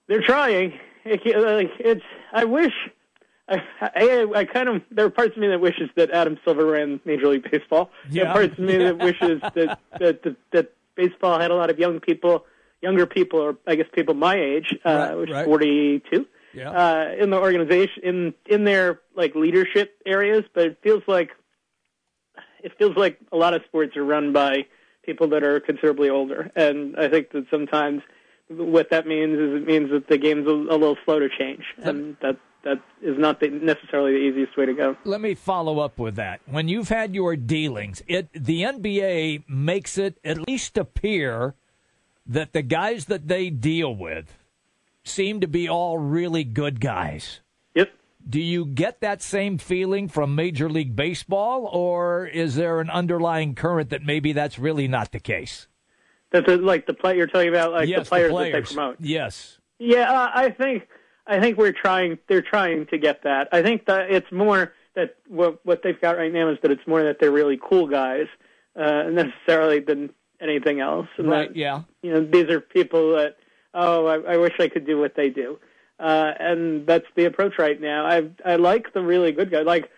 they're 0.09 0.23
trying. 0.23 0.79
It, 1.05 1.21
like 1.25 1.71
it's. 1.79 2.05
I 2.33 2.45
wish. 2.45 2.73
I, 3.49 3.63
I, 3.81 4.27
I 4.35 4.45
kind 4.45 4.69
of 4.69 4.83
there 4.91 5.07
are 5.07 5.11
parts 5.11 5.37
of 5.37 5.39
me 5.41 5.47
that 5.47 5.61
wishes 5.61 5.89
that 5.95 6.11
Adam 6.11 6.37
Silver 6.45 6.67
ran 6.67 6.99
Major 7.05 7.29
League 7.29 7.49
Baseball. 7.49 7.91
Yeah. 8.11 8.25
There 8.25 8.31
are 8.31 8.35
parts 8.35 8.59
of 8.59 8.65
me 8.65 8.77
that 8.77 8.99
wishes 8.99 9.41
that, 9.55 9.79
that 10.01 10.23
that 10.25 10.37
that 10.53 10.73
baseball 10.97 11.39
had 11.39 11.53
a 11.53 11.55
lot 11.55 11.71
of 11.71 11.79
young 11.79 12.01
people, 12.01 12.45
younger 12.83 13.07
people, 13.07 13.39
or 13.41 13.57
I 13.67 13.77
guess 13.77 13.87
people 13.93 14.15
my 14.15 14.35
age, 14.35 14.77
uh, 14.85 14.91
Right, 14.91 15.15
which 15.15 15.31
right. 15.31 15.41
is 15.43 15.45
forty 15.45 16.03
two 16.11 16.27
Yeah. 16.57 16.71
uh, 16.71 17.15
in 17.23 17.31
the 17.31 17.37
organization 17.37 18.03
in 18.03 18.35
in 18.47 18.65
their 18.65 19.01
like 19.15 19.35
leadership 19.35 20.01
areas, 20.07 20.45
but 20.55 20.67
it 20.67 20.79
feels 20.83 21.03
like 21.07 21.31
it 22.63 22.73
feels 22.79 22.97
like 22.97 23.19
a 23.33 23.37
lot 23.37 23.55
of 23.55 23.63
sports 23.67 23.97
are 23.97 24.05
run 24.05 24.33
by 24.33 24.67
people 25.05 25.29
that 25.29 25.45
are 25.45 25.61
considerably 25.61 26.09
older, 26.09 26.51
and 26.57 26.97
I 26.97 27.09
think 27.09 27.31
that 27.33 27.47
sometimes 27.51 28.03
what 28.49 28.91
that 28.91 29.07
means 29.07 29.39
is 29.39 29.63
it 29.63 29.67
means 29.67 29.91
that 29.91 30.09
the 30.09 30.19
game's 30.19 30.47
a, 30.47 30.51
a 30.51 30.77
little 30.79 30.97
slow 31.05 31.19
to 31.19 31.29
change, 31.29 31.65
and 31.83 32.17
that 32.23 32.39
that 32.65 32.81
is 33.01 33.17
not 33.17 33.39
the, 33.41 33.49
necessarily 33.49 34.13
the 34.13 34.19
easiest 34.19 34.57
way 34.57 34.67
to 34.67 34.75
go. 34.75 34.97
Let 35.05 35.21
me 35.21 35.35
follow 35.35 35.79
up 35.79 35.99
with 35.99 36.17
that. 36.17 36.41
When 36.47 36.69
you've 36.69 36.89
had 36.89 37.15
your 37.15 37.37
dealings, 37.37 38.03
it 38.09 38.29
the 38.33 38.63
NBA 38.63 39.49
makes 39.49 39.97
it 39.99 40.19
at 40.25 40.49
least 40.49 40.77
appear 40.77 41.55
that 42.27 42.53
the 42.53 42.63
guys 42.63 43.05
that 43.05 43.29
they 43.29 43.51
deal 43.51 43.95
with 43.95 44.37
seem 45.09 45.41
to 45.41 45.47
be 45.47 45.69
all 45.69 45.99
really 45.99 46.45
good 46.45 46.81
guys. 46.81 47.41
Yep. 47.75 47.93
Do 48.29 48.41
you 48.41 48.67
get 48.67 49.01
that 49.01 49.23
same 49.23 49.59
feeling 49.59 50.09
from 50.09 50.35
Major 50.35 50.69
League 50.69 50.97
Baseball, 50.97 51.67
or 51.73 52.27
is 52.27 52.57
there 52.57 52.81
an 52.81 52.91
underlying 52.91 53.55
current 53.55 53.91
that 53.91 54.05
maybe 54.05 54.33
that's 54.33 54.59
really 54.59 54.89
not 54.89 55.13
the 55.13 55.21
case? 55.21 55.69
That's 56.33 56.49
a, 56.49 56.57
like 56.57 56.87
the 56.87 56.95
play 56.95 57.17
you're 57.17 57.29
talking 57.29 57.49
about, 57.49 57.73
like 57.73 57.89
yes, 57.89 58.01
the 58.01 58.05
players, 58.09 58.31
players. 58.31 58.53
that 58.53 58.69
they 58.69 58.75
promote. 58.75 58.97
Yes. 59.01 59.59
Yeah, 59.79 60.11
uh, 60.11 60.31
I 60.35 60.51
think 60.51 60.89
I 61.27 61.41
think 61.41 61.57
we're 61.57 61.73
trying. 61.73 62.19
They're 62.29 62.43
trying 62.43 62.87
to 62.87 62.99
get 62.99 63.23
that. 63.23 63.49
I 63.53 63.63
think 63.63 63.87
that 63.87 64.11
it's 64.11 64.31
more 64.33 64.73
that 64.95 65.17
what 65.29 65.65
what 65.65 65.83
they've 65.83 66.01
got 66.01 66.17
right 66.17 66.33
now 66.33 66.51
is 66.51 66.59
that 66.63 66.71
it's 66.71 66.87
more 66.87 67.03
that 67.05 67.19
they're 67.21 67.31
really 67.31 67.61
cool 67.63 67.87
guys, 67.87 68.27
uh, 68.75 69.05
necessarily 69.05 69.81
than 69.81 70.11
anything 70.41 70.81
else. 70.81 71.09
And 71.17 71.29
Right, 71.29 71.49
that, 71.49 71.57
yeah. 71.57 71.83
You 72.03 72.13
know, 72.13 72.25
these 72.25 72.51
are 72.51 72.61
people 72.61 73.17
that 73.17 73.37
oh, 73.77 74.07
I, 74.07 74.35
I 74.35 74.37
wish 74.39 74.55
I 74.59 74.69
could 74.69 74.87
do 74.87 74.99
what 74.99 75.15
they 75.15 75.29
do, 75.29 75.59
uh, 76.01 76.33
and 76.41 76.87
that's 76.87 77.07
the 77.15 77.27
approach 77.27 77.59
right 77.59 77.81
now. 77.81 78.07
I 78.07 78.29
I 78.45 78.57
like 78.57 78.93
the 78.93 79.03
really 79.03 79.31
good 79.31 79.51
guys. 79.51 79.67
Like 79.67 79.91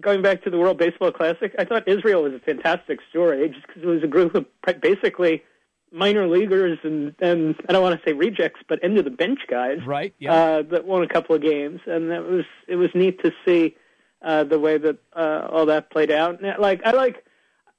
going 0.00 0.22
back 0.22 0.42
to 0.44 0.50
the 0.50 0.58
World 0.58 0.78
Baseball 0.78 1.12
Classic, 1.12 1.54
I 1.58 1.64
thought 1.64 1.86
Israel 1.88 2.22
was 2.22 2.32
a 2.32 2.38
fantastic 2.38 3.00
story 3.10 3.48
just 3.48 3.66
because 3.66 3.82
it 3.82 3.86
was 3.86 4.02
a 4.02 4.06
group 4.06 4.34
of 4.34 4.46
basically 4.80 5.42
minor 5.90 6.28
leaguers 6.28 6.78
and 6.82 7.14
and 7.20 7.56
I 7.68 7.72
don't 7.72 7.82
want 7.82 8.00
to 8.00 8.08
say 8.08 8.14
rejects, 8.14 8.60
but 8.68 8.82
end 8.82 8.98
of 8.98 9.04
the 9.04 9.10
bench 9.10 9.40
guys, 9.50 9.78
right? 9.84 10.14
Yeah, 10.18 10.32
uh, 10.32 10.62
that 10.70 10.86
won 10.86 11.02
a 11.02 11.08
couple 11.08 11.34
of 11.34 11.42
games, 11.42 11.80
and 11.86 12.10
that 12.10 12.24
was 12.24 12.44
it 12.66 12.76
was 12.76 12.90
neat 12.94 13.22
to 13.22 13.32
see 13.44 13.76
uh, 14.22 14.44
the 14.44 14.58
way 14.58 14.78
that 14.78 14.98
uh, 15.14 15.48
all 15.50 15.66
that 15.66 15.90
played 15.90 16.10
out. 16.10 16.40
And, 16.40 16.58
like 16.58 16.82
I 16.84 16.92
like 16.92 17.24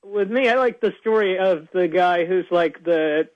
with 0.04 0.30
me, 0.30 0.50
I 0.50 0.56
like 0.56 0.82
the 0.82 0.94
story 1.00 1.38
of 1.38 1.68
the 1.74 1.88
guy 1.88 2.26
who's 2.26 2.46
like 2.52 2.84
the 2.84 3.30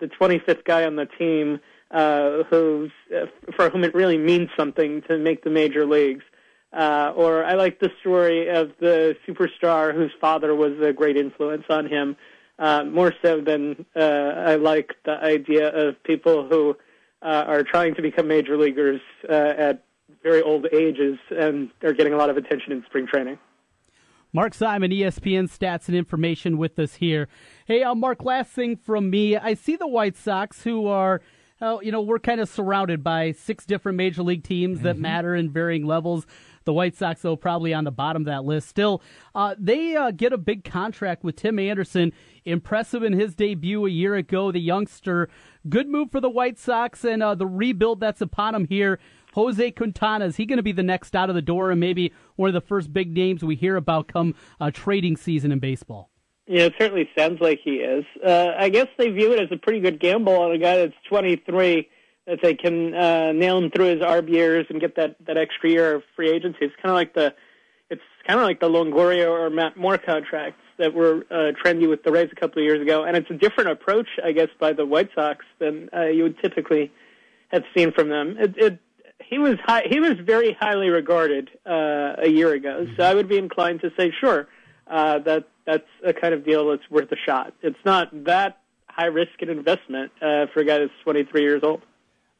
the 0.00 0.08
25th 0.08 0.64
guy 0.64 0.84
on 0.84 0.96
the 0.96 1.06
team 1.06 1.60
uh, 1.90 2.44
who's 2.44 2.90
uh, 3.14 3.26
for 3.56 3.70
whom 3.70 3.84
it 3.84 3.94
really 3.94 4.18
means 4.18 4.48
something 4.56 5.02
to 5.02 5.18
make 5.18 5.44
the 5.44 5.50
major 5.50 5.86
leagues. 5.86 6.24
Uh, 6.72 7.12
or 7.16 7.44
I 7.44 7.54
like 7.54 7.80
the 7.80 7.90
story 8.00 8.48
of 8.48 8.70
the 8.78 9.16
superstar 9.26 9.92
whose 9.92 10.12
father 10.20 10.54
was 10.54 10.78
a 10.80 10.92
great 10.92 11.16
influence 11.16 11.64
on 11.68 11.86
him, 11.86 12.16
uh, 12.60 12.84
more 12.84 13.12
so 13.22 13.40
than 13.40 13.84
uh, 13.96 14.00
I 14.00 14.54
like 14.54 14.94
the 15.04 15.12
idea 15.12 15.68
of 15.68 16.00
people 16.04 16.46
who 16.48 16.76
uh, 17.22 17.44
are 17.46 17.64
trying 17.64 17.96
to 17.96 18.02
become 18.02 18.28
major 18.28 18.56
leaguers 18.56 19.00
uh, 19.28 19.32
at 19.32 19.84
very 20.22 20.42
old 20.42 20.66
ages 20.72 21.18
and 21.30 21.70
are 21.82 21.92
getting 21.92 22.12
a 22.12 22.16
lot 22.16 22.30
of 22.30 22.36
attention 22.36 22.72
in 22.72 22.84
spring 22.86 23.06
training. 23.06 23.38
Mark 24.32 24.54
Simon, 24.54 24.92
ESPN 24.92 25.50
Stats 25.50 25.88
and 25.88 25.96
Information, 25.96 26.56
with 26.56 26.78
us 26.78 26.94
here. 26.94 27.28
Hey, 27.66 27.82
uh, 27.82 27.94
Mark, 27.96 28.24
last 28.24 28.52
thing 28.52 28.76
from 28.76 29.10
me. 29.10 29.36
I 29.36 29.54
see 29.54 29.74
the 29.74 29.88
White 29.88 30.16
Sox, 30.16 30.62
who 30.62 30.86
are, 30.86 31.20
uh, 31.60 31.78
you 31.82 31.90
know, 31.90 32.00
we're 32.00 32.20
kind 32.20 32.40
of 32.40 32.48
surrounded 32.48 33.02
by 33.02 33.32
six 33.32 33.66
different 33.66 33.96
major 33.96 34.22
league 34.22 34.44
teams 34.44 34.78
mm-hmm. 34.78 34.86
that 34.86 34.98
matter 34.98 35.34
in 35.34 35.50
varying 35.50 35.84
levels. 35.84 36.26
The 36.64 36.72
White 36.72 36.94
Sox, 36.94 37.22
though, 37.22 37.34
probably 37.34 37.74
on 37.74 37.82
the 37.82 37.90
bottom 37.90 38.22
of 38.22 38.26
that 38.26 38.44
list. 38.44 38.68
Still, 38.68 39.02
uh, 39.34 39.56
they 39.58 39.96
uh, 39.96 40.12
get 40.12 40.32
a 40.32 40.38
big 40.38 40.62
contract 40.62 41.24
with 41.24 41.34
Tim 41.34 41.58
Anderson. 41.58 42.12
Impressive 42.44 43.02
in 43.02 43.14
his 43.14 43.34
debut 43.34 43.84
a 43.84 43.90
year 43.90 44.14
ago. 44.14 44.52
The 44.52 44.60
youngster, 44.60 45.28
good 45.68 45.88
move 45.88 46.12
for 46.12 46.20
the 46.20 46.30
White 46.30 46.58
Sox 46.58 47.04
and 47.04 47.22
uh, 47.22 47.34
the 47.34 47.46
rebuild 47.46 47.98
that's 47.98 48.20
upon 48.20 48.54
him 48.54 48.66
here. 48.66 49.00
Jose 49.34 49.70
Quintana, 49.72 50.26
is 50.26 50.36
he 50.36 50.46
going 50.46 50.58
to 50.58 50.62
be 50.62 50.72
the 50.72 50.82
next 50.82 51.14
out 51.14 51.28
of 51.28 51.34
the 51.34 51.42
door 51.42 51.70
and 51.70 51.80
maybe 51.80 52.12
one 52.36 52.48
of 52.48 52.54
the 52.54 52.60
first 52.60 52.92
big 52.92 53.12
names 53.14 53.44
we 53.44 53.56
hear 53.56 53.76
about 53.76 54.08
come 54.08 54.34
uh, 54.60 54.70
trading 54.70 55.16
season 55.16 55.52
in 55.52 55.58
baseball? 55.58 56.10
Yeah, 56.46 56.64
it 56.64 56.74
certainly 56.78 57.08
sounds 57.16 57.40
like 57.40 57.60
he 57.62 57.76
is. 57.76 58.04
Uh, 58.26 58.52
I 58.58 58.70
guess 58.70 58.88
they 58.98 59.10
view 59.10 59.32
it 59.32 59.40
as 59.40 59.48
a 59.52 59.56
pretty 59.56 59.80
good 59.80 60.00
gamble 60.00 60.34
on 60.34 60.50
a 60.50 60.58
guy 60.58 60.78
that's 60.78 60.94
23 61.08 61.88
that 62.26 62.38
they 62.42 62.54
can 62.54 62.94
uh, 62.94 63.32
nail 63.32 63.58
him 63.58 63.70
through 63.70 63.86
his 63.86 64.00
arb 64.00 64.28
years 64.28 64.66
and 64.68 64.80
get 64.80 64.96
that, 64.96 65.16
that 65.26 65.36
extra 65.36 65.70
year 65.70 65.94
of 65.94 66.02
free 66.16 66.30
agency. 66.30 66.58
It's 66.62 66.74
kind 66.76 66.90
of 66.90 66.96
like 66.96 67.14
the 67.14 67.34
it's 67.90 68.02
kind 68.26 68.38
of 68.38 68.46
like 68.46 68.60
the 68.60 68.68
Longoria 68.68 69.28
or 69.28 69.50
Matt 69.50 69.76
Moore 69.76 69.98
contracts 69.98 70.62
that 70.78 70.94
were 70.94 71.24
uh, 71.30 71.52
trendy 71.62 71.88
with 71.88 72.04
the 72.04 72.12
Rays 72.12 72.28
a 72.30 72.40
couple 72.40 72.62
of 72.62 72.64
years 72.64 72.80
ago, 72.80 73.04
and 73.04 73.16
it's 73.16 73.28
a 73.30 73.34
different 73.34 73.70
approach, 73.70 74.06
I 74.24 74.32
guess, 74.32 74.48
by 74.58 74.72
the 74.72 74.86
White 74.86 75.10
Sox 75.14 75.44
than 75.58 75.90
uh, 75.94 76.04
you 76.04 76.22
would 76.22 76.40
typically 76.40 76.92
have 77.48 77.64
seen 77.76 77.92
from 77.92 78.08
them. 78.08 78.36
It, 78.38 78.54
it 78.56 78.78
he 79.30 79.38
was 79.38 79.54
high, 79.64 79.84
he 79.88 80.00
was 80.00 80.14
very 80.20 80.56
highly 80.60 80.88
regarded 80.88 81.50
uh, 81.64 82.16
a 82.18 82.28
year 82.28 82.52
ago. 82.52 82.86
So 82.96 83.04
I 83.04 83.14
would 83.14 83.28
be 83.28 83.38
inclined 83.38 83.80
to 83.82 83.90
say, 83.96 84.12
sure, 84.20 84.48
uh, 84.88 85.20
that 85.20 85.48
that's 85.64 85.86
a 86.04 86.12
kind 86.12 86.34
of 86.34 86.44
deal 86.44 86.68
that's 86.68 86.90
worth 86.90 87.10
a 87.12 87.16
shot. 87.24 87.54
It's 87.62 87.78
not 87.84 88.08
that 88.24 88.60
high 88.88 89.06
risk 89.06 89.40
an 89.40 89.48
investment 89.48 90.10
uh, 90.20 90.46
for 90.52 90.60
a 90.60 90.64
guy 90.64 90.78
that's 90.78 90.90
23 91.04 91.42
years 91.42 91.62
old. 91.62 91.82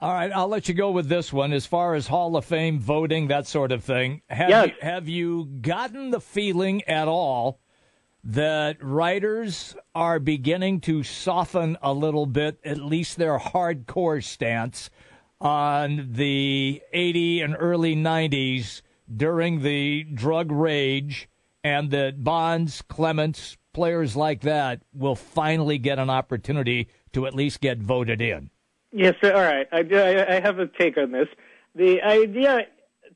All 0.00 0.12
right, 0.12 0.32
I'll 0.32 0.48
let 0.48 0.68
you 0.68 0.74
go 0.74 0.90
with 0.90 1.08
this 1.08 1.32
one. 1.32 1.52
As 1.52 1.66
far 1.66 1.94
as 1.94 2.08
Hall 2.08 2.34
of 2.36 2.44
Fame 2.44 2.80
voting, 2.80 3.28
that 3.28 3.46
sort 3.46 3.70
of 3.70 3.84
thing, 3.84 4.22
have 4.28 4.48
yes. 4.48 4.68
you, 4.68 4.74
have 4.80 5.08
you 5.08 5.44
gotten 5.60 6.10
the 6.10 6.20
feeling 6.20 6.82
at 6.84 7.06
all 7.06 7.60
that 8.24 8.82
writers 8.82 9.76
are 9.94 10.18
beginning 10.18 10.80
to 10.80 11.02
soften 11.02 11.76
a 11.82 11.92
little 11.92 12.26
bit, 12.26 12.58
at 12.64 12.78
least 12.78 13.16
their 13.16 13.38
hardcore 13.38 14.24
stance? 14.24 14.90
On 15.40 16.08
the 16.12 16.82
80 16.92 17.40
and 17.40 17.56
early 17.58 17.96
90s 17.96 18.82
during 19.14 19.62
the 19.62 20.04
drug 20.04 20.52
rage, 20.52 21.28
and 21.64 21.90
that 21.90 22.22
Bonds, 22.22 22.82
Clemens, 22.82 23.56
players 23.72 24.16
like 24.16 24.42
that 24.42 24.82
will 24.94 25.16
finally 25.16 25.78
get 25.78 25.98
an 25.98 26.10
opportunity 26.10 26.88
to 27.12 27.26
at 27.26 27.34
least 27.34 27.60
get 27.60 27.78
voted 27.78 28.20
in. 28.20 28.50
Yes, 28.92 29.14
all 29.22 29.30
right. 29.30 29.68
I, 29.72 29.80
I 30.28 30.40
have 30.40 30.58
a 30.58 30.66
take 30.66 30.96
on 30.96 31.12
this. 31.12 31.28
The 31.74 32.02
idea 32.02 32.66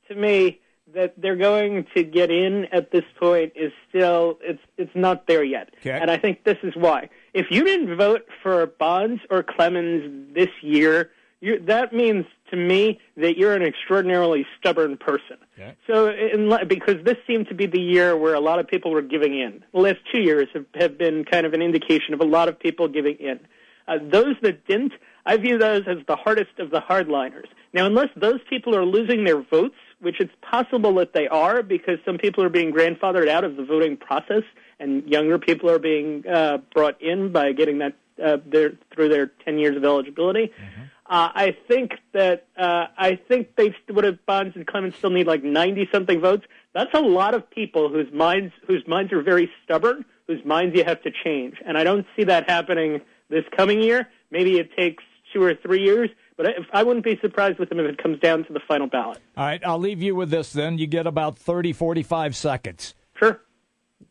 to 0.09 0.15
me 0.15 0.61
that 0.95 1.15
they're 1.21 1.37
going 1.37 1.87
to 1.97 2.05
get 2.05 2.31
in 2.31 2.67
at 2.73 2.93
this 2.93 3.05
point 3.19 3.53
is 3.57 3.73
still 3.89 4.39
it's 4.41 4.63
it's 4.79 4.95
not 4.95 5.27
there 5.27 5.43
yet. 5.43 5.71
Okay. 5.81 5.91
And 5.91 6.11
I 6.11 6.17
think 6.17 6.45
this 6.45 6.59
is 6.63 6.75
why. 6.77 7.09
If 7.33 7.47
you 7.51 7.65
didn't 7.65 7.97
vote 7.97 8.27
for 8.43 8.67
Bonds 8.67 9.21
or 9.31 9.43
Clemens 9.43 10.33
this 10.35 10.51
year, 10.63 11.11
you, 11.45 11.61
that 11.67 11.93
means 11.93 12.25
to 12.51 12.57
me 12.57 12.99
that 13.19 13.37
you're 13.37 13.55
an 13.55 13.63
extraordinarily 13.63 14.47
stubborn 14.59 14.97
person. 14.97 15.37
Okay. 15.59 15.77
So, 15.87 16.09
in, 16.09 16.51
because 16.67 17.05
this 17.05 17.17
seemed 17.27 17.49
to 17.49 17.55
be 17.55 17.67
the 17.67 17.81
year 17.81 18.17
where 18.17 18.35
a 18.35 18.41
lot 18.41 18.59
of 18.59 18.67
people 18.67 18.91
were 18.91 19.03
giving 19.03 19.39
in. 19.39 19.63
The 19.75 19.81
last 19.81 19.99
two 20.11 20.21
years 20.21 20.49
have, 20.55 20.65
have 20.75 20.97
been 20.97 21.25
kind 21.25 21.45
of 21.45 21.53
an 21.53 21.61
indication 21.61 22.15
of 22.15 22.21
a 22.21 22.25
lot 22.25 22.49
of 22.49 22.59
people 22.59 22.89
giving 22.89 23.17
in. 23.17 23.41
Uh, 23.87 23.99
those 24.11 24.37
that 24.41 24.67
didn't, 24.67 24.95
I 25.27 25.37
view 25.37 25.59
those 25.59 25.83
as 25.87 25.99
the 26.09 26.17
hardest 26.17 26.59
of 26.59 26.71
the 26.71 26.81
hardliners. 26.81 27.47
Now, 27.75 27.85
unless 27.85 28.09
those 28.17 28.41
people 28.49 28.75
are 28.75 28.87
losing 28.87 29.25
their 29.25 29.43
votes, 29.43 29.77
which 30.01 30.21
it's 30.21 30.33
possible 30.41 30.95
that 30.95 31.13
they 31.13 31.29
are 31.29 31.63
because 31.63 31.99
some 32.07 32.17
people 32.17 32.43
are 32.43 32.49
being 32.49 32.73
grandfathered 32.73 33.29
out 33.29 33.45
of 33.45 33.57
the 33.57 33.65
voting 33.65 33.99
process 33.99 34.45
and 34.81 35.07
younger 35.07 35.39
people 35.39 35.71
are 35.71 35.79
being 35.79 36.25
uh, 36.27 36.59
brought 36.73 37.01
in 37.03 37.33
by 37.33 37.53
getting 37.53 37.79
that 37.79 37.95
uh, 38.23 38.39
their, 38.47 38.73
through 38.95 39.09
their 39.09 39.27
10 39.45 39.59
years 39.59 39.77
of 39.77 39.85
eligibility. 39.85 40.47
Mm-hmm. 40.47 40.83
Uh, 41.07 41.29
I 41.35 41.57
think 41.69 41.93
that 42.13 42.47
uh, 42.57 42.87
I 42.97 43.17
think 43.29 43.57
they 43.57 43.75
would 43.91 44.05
have 44.05 44.25
Bonds 44.25 44.57
and 44.57 44.67
Clemens 44.67 44.97
still 44.97 45.11
need 45.11 45.27
like 45.27 45.45
ninety 45.45 45.87
something 45.93 46.21
votes. 46.21 46.45
That's 46.73 46.95
a 46.95 47.01
lot 47.01 47.35
of 47.35 47.49
people 47.51 47.91
whose 47.91 48.11
minds 48.13 48.55
whose 48.67 48.83
minds 48.87 49.13
are 49.13 49.23
very 49.23 49.51
stubborn, 49.65 50.07
whose 50.27 50.43
minds 50.47 50.75
you 50.77 50.85
have 50.85 51.03
to 51.03 51.11
change. 51.23 51.57
And 51.67 51.77
I 51.77 51.85
don't 51.85 52.07
see 52.17 52.25
that 52.25 52.49
happening 52.49 53.03
this 53.29 53.45
coming 53.55 53.83
year. 53.83 54.09
Maybe 54.31 54.59
it 54.59 54.71
takes 54.77 55.03
two 55.33 55.43
or 55.43 55.55
three 55.55 55.83
years, 55.83 56.09
but 56.37 56.47
I, 56.47 56.81
I 56.81 56.83
wouldn't 56.83 57.05
be 57.05 57.19
surprised 57.21 57.59
with 57.59 57.69
them 57.69 57.81
if 57.81 57.87
it 57.87 58.03
comes 58.03 58.19
down 58.21 58.45
to 58.45 58.53
the 58.53 58.61
final 58.67 58.87
ballot. 58.87 59.19
All 59.37 59.45
right, 59.45 59.61
I'll 59.65 59.79
leave 59.79 60.01
you 60.01 60.15
with 60.15 60.31
this 60.31 60.53
then. 60.53 60.79
You 60.79 60.87
get 60.87 61.07
about 61.07 61.39
30, 61.39 61.73
45 61.73 62.35
seconds. 62.35 62.95
Sure. 63.19 63.41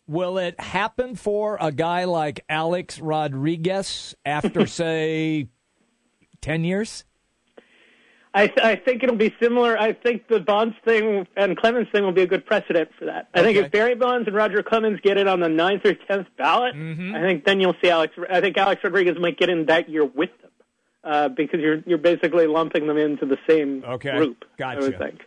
Will 0.05 0.37
it 0.37 0.59
happen 0.59 1.15
for 1.15 1.57
a 1.59 1.71
guy 1.71 2.03
like 2.03 2.43
Alex 2.49 2.99
Rodriguez 2.99 4.15
after, 4.25 4.67
say, 4.67 5.47
10 6.43 6.63
years? 6.63 7.03
I, 8.35 8.47
th- 8.47 8.65
I 8.65 8.75
think 8.75 9.03
it'll 9.03 9.15
be 9.15 9.33
similar. 9.39 9.77
I 9.77 9.93
think 9.93 10.27
the 10.27 10.39
Bonds 10.39 10.75
thing 10.83 11.27
and 11.37 11.55
Clemens 11.55 11.87
thing 11.91 12.03
will 12.03 12.13
be 12.13 12.23
a 12.23 12.27
good 12.27 12.45
precedent 12.45 12.89
for 12.97 13.05
that. 13.05 13.27
I 13.33 13.43
think 13.43 13.57
if 13.57 13.71
Barry 13.71 13.93
Bonds 13.93 14.27
and 14.27 14.35
Roger 14.35 14.63
Clemens 14.63 14.99
get 15.01 15.17
it 15.17 15.27
on 15.27 15.39
the 15.39 15.49
ninth 15.49 15.85
or 15.85 15.93
tenth 15.93 16.27
ballot, 16.35 16.75
mm-hmm. 16.75 17.13
I 17.15 17.21
think 17.21 17.45
then 17.45 17.59
you'll 17.59 17.75
see 17.81 17.89
Alex. 17.89 18.15
I 18.31 18.41
think 18.41 18.57
Alex 18.57 18.83
Rodriguez 18.83 19.17
might 19.19 19.37
get 19.37 19.49
in 19.49 19.67
that 19.67 19.87
year 19.87 20.03
with 20.03 20.31
them 20.41 20.51
uh, 21.03 21.29
because 21.29 21.59
you're 21.59 21.83
you're 21.85 21.99
basically 21.99 22.47
lumping 22.47 22.87
them 22.87 22.97
into 22.97 23.27
the 23.27 23.37
same 23.47 23.83
okay. 23.87 24.17
group. 24.17 24.45
Gotcha. 24.57 24.79
I 24.79 24.81
would 24.81 24.97
think. 24.97 25.21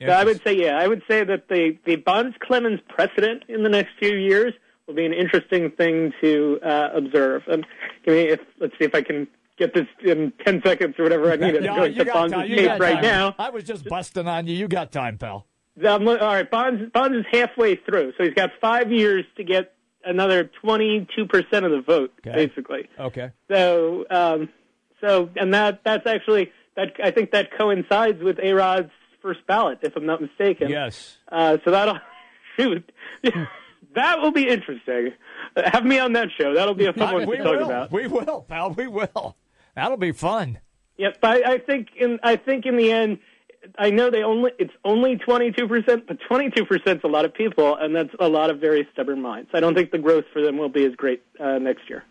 So 0.00 0.08
I 0.08 0.24
would 0.24 0.42
say, 0.42 0.56
yeah, 0.56 0.76
I 0.76 0.88
would 0.88 1.02
say 1.08 1.22
that 1.22 1.48
the 1.48 1.78
the 1.86 1.94
Bonds 1.94 2.36
Clemens 2.40 2.80
precedent 2.88 3.44
in 3.48 3.62
the 3.62 3.68
next 3.68 3.90
few 4.00 4.16
years 4.16 4.52
will 4.88 4.94
be 4.94 5.06
an 5.06 5.12
interesting 5.12 5.70
thing 5.70 6.12
to 6.20 6.58
uh, 6.60 6.88
observe. 6.92 7.42
And 7.46 7.64
give 8.04 8.14
me 8.14 8.22
if 8.22 8.40
let's 8.58 8.76
see 8.80 8.84
if 8.84 8.96
I 8.96 9.02
can 9.02 9.28
get 9.58 9.74
this 9.74 9.86
in 10.04 10.32
10 10.44 10.62
seconds 10.64 10.94
or 10.98 11.04
whatever 11.04 11.32
I 11.32 11.36
need. 11.36 11.62
yeah, 11.62 11.76
going 11.76 11.94
to 11.94 12.04
Bonds' 12.04 12.34
tape 12.34 12.80
right 12.80 12.94
time. 12.94 13.02
now. 13.02 13.34
I 13.38 13.50
was 13.50 13.64
just 13.64 13.84
busting 13.84 14.26
on 14.26 14.46
you. 14.46 14.56
You 14.56 14.68
got 14.68 14.92
time, 14.92 15.18
pal. 15.18 15.46
Um, 15.86 16.06
all 16.06 16.16
right, 16.16 16.50
Bonds, 16.50 16.90
Bonds 16.92 17.16
is 17.16 17.24
halfway 17.30 17.76
through, 17.76 18.12
so 18.18 18.24
he's 18.24 18.34
got 18.34 18.50
five 18.60 18.92
years 18.92 19.24
to 19.36 19.44
get 19.44 19.74
another 20.04 20.50
22% 20.62 21.06
of 21.38 21.70
the 21.70 21.82
vote, 21.86 22.12
okay. 22.26 22.46
basically. 22.46 22.88
Okay. 22.98 23.30
So, 23.50 24.04
um, 24.10 24.48
so, 25.00 25.30
and 25.36 25.54
that 25.54 25.80
that's 25.84 26.06
actually 26.06 26.52
that 26.76 26.92
I 27.02 27.10
think 27.10 27.32
that 27.32 27.56
coincides 27.56 28.22
with 28.22 28.38
A 28.42 28.52
Rod's 28.52 28.90
first 29.20 29.40
ballot, 29.46 29.78
if 29.82 29.96
I'm 29.96 30.06
not 30.06 30.20
mistaken. 30.20 30.68
Yes. 30.68 31.16
Uh, 31.30 31.58
so 31.64 31.70
that'll 31.70 31.98
shoot. 32.56 32.90
that 33.94 34.20
will 34.20 34.32
be 34.32 34.48
interesting. 34.48 35.12
Have 35.56 35.84
me 35.84 35.98
on 35.98 36.12
that 36.14 36.28
show. 36.38 36.54
That'll 36.54 36.74
be 36.74 36.86
a 36.86 36.92
fun 36.92 37.14
one 37.14 37.26
to 37.26 37.36
talk 37.38 37.44
will. 37.44 37.64
about. 37.64 37.92
We 37.92 38.06
will, 38.06 38.42
pal. 38.48 38.70
We 38.72 38.86
will. 38.86 39.36
That'll 39.74 39.96
be 39.96 40.12
fun. 40.12 40.58
Yep, 40.98 41.18
but 41.20 41.44
I, 41.46 41.54
I 41.54 41.58
think 41.58 41.88
in 41.96 42.18
I 42.22 42.36
think 42.36 42.66
in 42.66 42.76
the 42.76 42.92
end, 42.92 43.18
I 43.78 43.90
know 43.90 44.10
they 44.10 44.22
only 44.22 44.52
it's 44.58 44.72
only 44.84 45.16
twenty 45.16 45.50
two 45.50 45.66
percent, 45.66 46.06
but 46.06 46.18
twenty 46.28 46.50
two 46.50 46.64
percent 46.64 46.98
is 46.98 47.04
a 47.04 47.08
lot 47.08 47.24
of 47.24 47.34
people, 47.34 47.76
and 47.76 47.94
that's 47.94 48.14
a 48.20 48.28
lot 48.28 48.50
of 48.50 48.60
very 48.60 48.86
stubborn 48.92 49.22
minds. 49.22 49.50
I 49.54 49.60
don't 49.60 49.74
think 49.74 49.90
the 49.90 49.98
growth 49.98 50.24
for 50.32 50.42
them 50.42 50.58
will 50.58 50.68
be 50.68 50.84
as 50.84 50.94
great 50.94 51.22
uh, 51.40 51.58
next 51.58 51.88
year. 51.88 52.04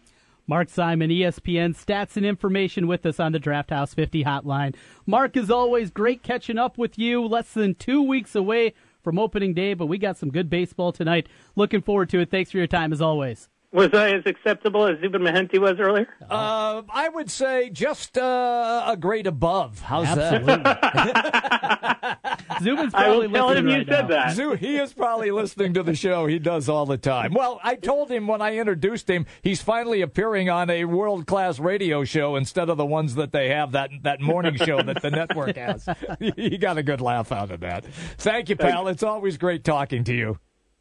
Mark 0.48 0.70
Simon, 0.70 1.10
ESPN 1.12 1.76
stats 1.76 2.18
and 2.18 2.26
information 2.26 2.88
with 2.88 3.06
us 3.06 3.20
on 3.20 3.32
the 3.32 3.40
Draft 3.40 3.70
House 3.70 3.94
50 3.94 4.24
hotline. 4.24 4.76
Mark, 5.06 5.38
as 5.38 5.50
always, 5.50 5.92
great 5.92 6.24
catching 6.24 6.58
up 6.58 6.78
with 6.78 6.98
you. 7.00 7.26
Less 7.26 7.54
than 7.54 7.76
two 7.76 8.02
weeks 8.02 8.36
away 8.36 8.74
from 9.02 9.18
opening 9.18 9.54
day, 9.54 9.74
but 9.74 9.86
we 9.86 9.98
got 9.98 10.18
some 10.18 10.30
good 10.30 10.50
baseball 10.50 10.92
tonight. 10.92 11.30
Looking 11.56 11.82
forward 11.82 12.10
to 12.10 12.20
it. 12.20 12.32
Thanks 12.32 12.52
for 12.52 12.58
your 12.58 12.68
time, 12.68 12.92
as 12.92 13.02
always. 13.02 13.48
Was 13.74 13.94
I 13.94 14.10
as 14.10 14.24
acceptable 14.26 14.86
as 14.86 15.00
Zubin 15.00 15.22
Mehenti 15.22 15.58
was 15.58 15.80
earlier? 15.80 16.06
Uh, 16.30 16.82
I 16.90 17.08
would 17.08 17.32
say 17.32 17.70
just 17.70 18.18
uh, 18.18 18.84
a 18.86 18.98
grade 18.98 19.28
above. 19.28 19.80
How's 19.80 20.14
that? 20.14 20.42
Zubin's 22.62 22.94
I 22.94 23.08
will 23.08 23.30
probably 23.30 23.30
tell 23.30 23.50
him 23.52 23.66
listening 23.66 23.72
you 23.72 23.78
right 23.78 23.88
said 23.88 24.10
now. 24.10 24.26
that. 24.26 24.36
Zoo, 24.36 24.54
he 24.56 24.76
is 24.76 24.94
probably 24.94 25.32
listening 25.32 25.74
to 25.76 25.84
the 25.84 25.96
show. 25.96 26.26
He 26.26 26.38
does 26.38 26.68
all 26.68 26.86
the 26.86 26.98
time. 26.98 27.34
Well, 27.34 27.62
I 27.64 27.76
told 27.76 28.12
him 28.12 28.28
when 28.28 28.42
I 28.42 28.58
introduced 28.58 29.10
him, 29.10 29.26
he's 29.42 29.62
finally 29.62 30.02
appearing 30.02 30.50
on 30.50 30.70
a 30.70 30.84
world 30.84 31.26
class 31.26 31.58
radio 31.58 32.04
show 32.04 32.36
instead 32.36 32.70
of 32.70 32.76
the 32.76 32.86
ones 32.86 33.16
that 33.16 33.32
they 33.32 33.48
have 33.50 33.72
that 33.72 33.90
that 34.04 34.20
morning 34.20 34.58
show 34.58 34.82
that 34.82 35.02
the 35.02 35.12
network 35.12 35.56
has. 35.56 35.88
he 36.20 36.58
got 36.58 36.78
a 36.78 36.84
good 36.84 37.00
laugh 37.00 37.32
out 37.32 37.52
of 37.52 37.62
that. 37.62 37.86
Thank 38.18 38.50
you, 38.50 38.58
pal. 38.58 38.90
It's 38.90 39.04
always 39.04 39.38
great 39.38 39.64
talking 39.64 40.04
to 40.04 40.14
you. 40.14 40.40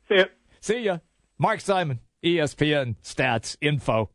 See 0.09 0.17
ya. 0.17 0.25
See 0.61 0.79
ya. 0.81 0.99
Mark 1.39 1.61
Simon, 1.61 2.01
ESPN 2.25 2.97
stats 3.03 3.57
info. 3.61 4.11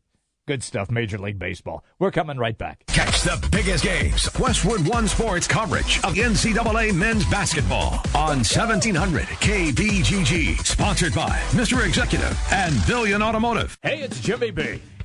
Good 0.46 0.62
stuff, 0.62 0.92
Major 0.92 1.18
League 1.18 1.40
Baseball. 1.40 1.84
We're 1.98 2.12
coming 2.12 2.38
right 2.38 2.56
back. 2.56 2.84
Catch 2.86 3.22
the 3.22 3.48
biggest 3.50 3.82
games. 3.82 4.28
Westwood 4.38 4.86
One 4.86 5.08
Sports 5.08 5.48
coverage 5.48 5.98
of 6.04 6.14
NCAA 6.14 6.94
men's 6.94 7.26
basketball 7.26 7.94
on 8.14 8.44
1700 8.44 9.24
KBGG. 9.24 10.64
Sponsored 10.64 11.14
by 11.14 11.36
Mr. 11.50 11.84
Executive 11.84 12.38
and 12.52 12.74
Billion 12.86 13.22
Automotive. 13.22 13.76
Hey, 13.82 14.02
it's 14.02 14.20
Jimmy 14.20 14.52
B. 14.52 14.80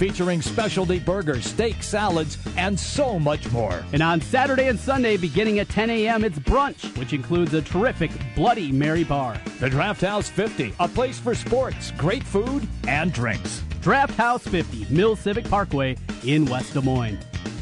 featuring 0.00 0.40
specialty 0.40 0.98
burgers, 0.98 1.44
steak, 1.44 1.82
salads, 1.82 2.38
and 2.56 2.80
so 2.80 3.18
much 3.18 3.52
more. 3.52 3.84
And 3.92 4.02
on 4.02 4.22
Saturday 4.22 4.68
and 4.68 4.80
Sunday, 4.80 5.18
beginning 5.18 5.58
at 5.58 5.68
10 5.68 5.90
a.m., 5.90 6.24
it's 6.24 6.38
brunch, 6.38 6.96
which 6.96 7.12
includes 7.12 7.52
a 7.52 7.60
terrific 7.60 8.10
Bloody 8.34 8.72
Mary 8.72 9.04
bar. 9.04 9.38
The 9.58 9.68
Draft 9.68 10.00
House 10.00 10.26
50, 10.26 10.72
a 10.80 10.88
place 10.88 11.18
for 11.18 11.34
sports, 11.34 11.90
great 11.98 12.22
food, 12.22 12.66
and 12.88 13.12
drinks. 13.12 13.62
Draft 13.82 14.14
House 14.14 14.42
50, 14.42 14.86
Mill 14.88 15.16
Civic 15.16 15.44
Parkway 15.44 15.98
in 16.24 16.46
West 16.46 16.72
Des 16.72 16.80
Moines. 16.80 17.18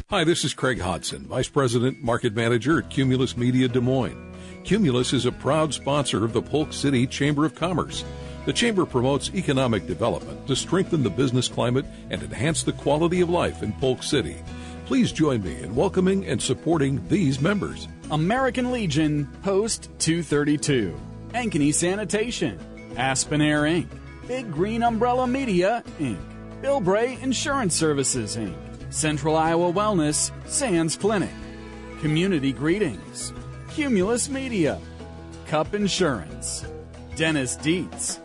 Hi, 0.08 0.22
this 0.22 0.44
is 0.44 0.54
Craig 0.54 0.80
Hodson, 0.80 1.24
Vice 1.24 1.48
President, 1.48 2.04
Market 2.04 2.36
Manager 2.36 2.78
at 2.78 2.88
Cumulus 2.88 3.36
Media 3.36 3.66
Des 3.66 3.80
Moines. 3.80 4.32
Cumulus 4.62 5.12
is 5.12 5.26
a 5.26 5.32
proud 5.32 5.74
sponsor 5.74 6.24
of 6.24 6.32
the 6.32 6.42
Polk 6.42 6.72
City 6.72 7.04
Chamber 7.04 7.44
of 7.44 7.56
Commerce. 7.56 8.04
The 8.48 8.54
Chamber 8.54 8.86
promotes 8.86 9.30
economic 9.34 9.86
development 9.86 10.46
to 10.46 10.56
strengthen 10.56 11.02
the 11.02 11.10
business 11.10 11.48
climate 11.48 11.84
and 12.08 12.22
enhance 12.22 12.62
the 12.62 12.72
quality 12.72 13.20
of 13.20 13.28
life 13.28 13.62
in 13.62 13.74
Polk 13.74 14.02
City. 14.02 14.38
Please 14.86 15.12
join 15.12 15.42
me 15.42 15.60
in 15.60 15.76
welcoming 15.76 16.26
and 16.26 16.40
supporting 16.40 17.06
these 17.08 17.42
members. 17.42 17.88
American 18.10 18.72
Legion, 18.72 19.26
Post 19.42 19.90
232, 19.98 20.98
Ankeny 21.34 21.74
Sanitation, 21.74 22.58
Aspen 22.96 23.42
Air 23.42 23.64
Inc., 23.64 23.86
Big 24.26 24.50
Green 24.50 24.82
Umbrella 24.82 25.26
Media 25.26 25.84
Inc., 25.98 26.16
Bill 26.62 26.80
Bray 26.80 27.18
Insurance 27.20 27.74
Services 27.74 28.36
Inc., 28.36 28.56
Central 28.90 29.36
Iowa 29.36 29.70
Wellness, 29.70 30.30
Sands 30.48 30.96
Clinic, 30.96 31.28
Community 32.00 32.54
Greetings, 32.54 33.34
Cumulus 33.74 34.30
Media, 34.30 34.80
Cup 35.48 35.74
Insurance, 35.74 36.64
Dennis 37.14 37.54
Dietz, 37.56 38.20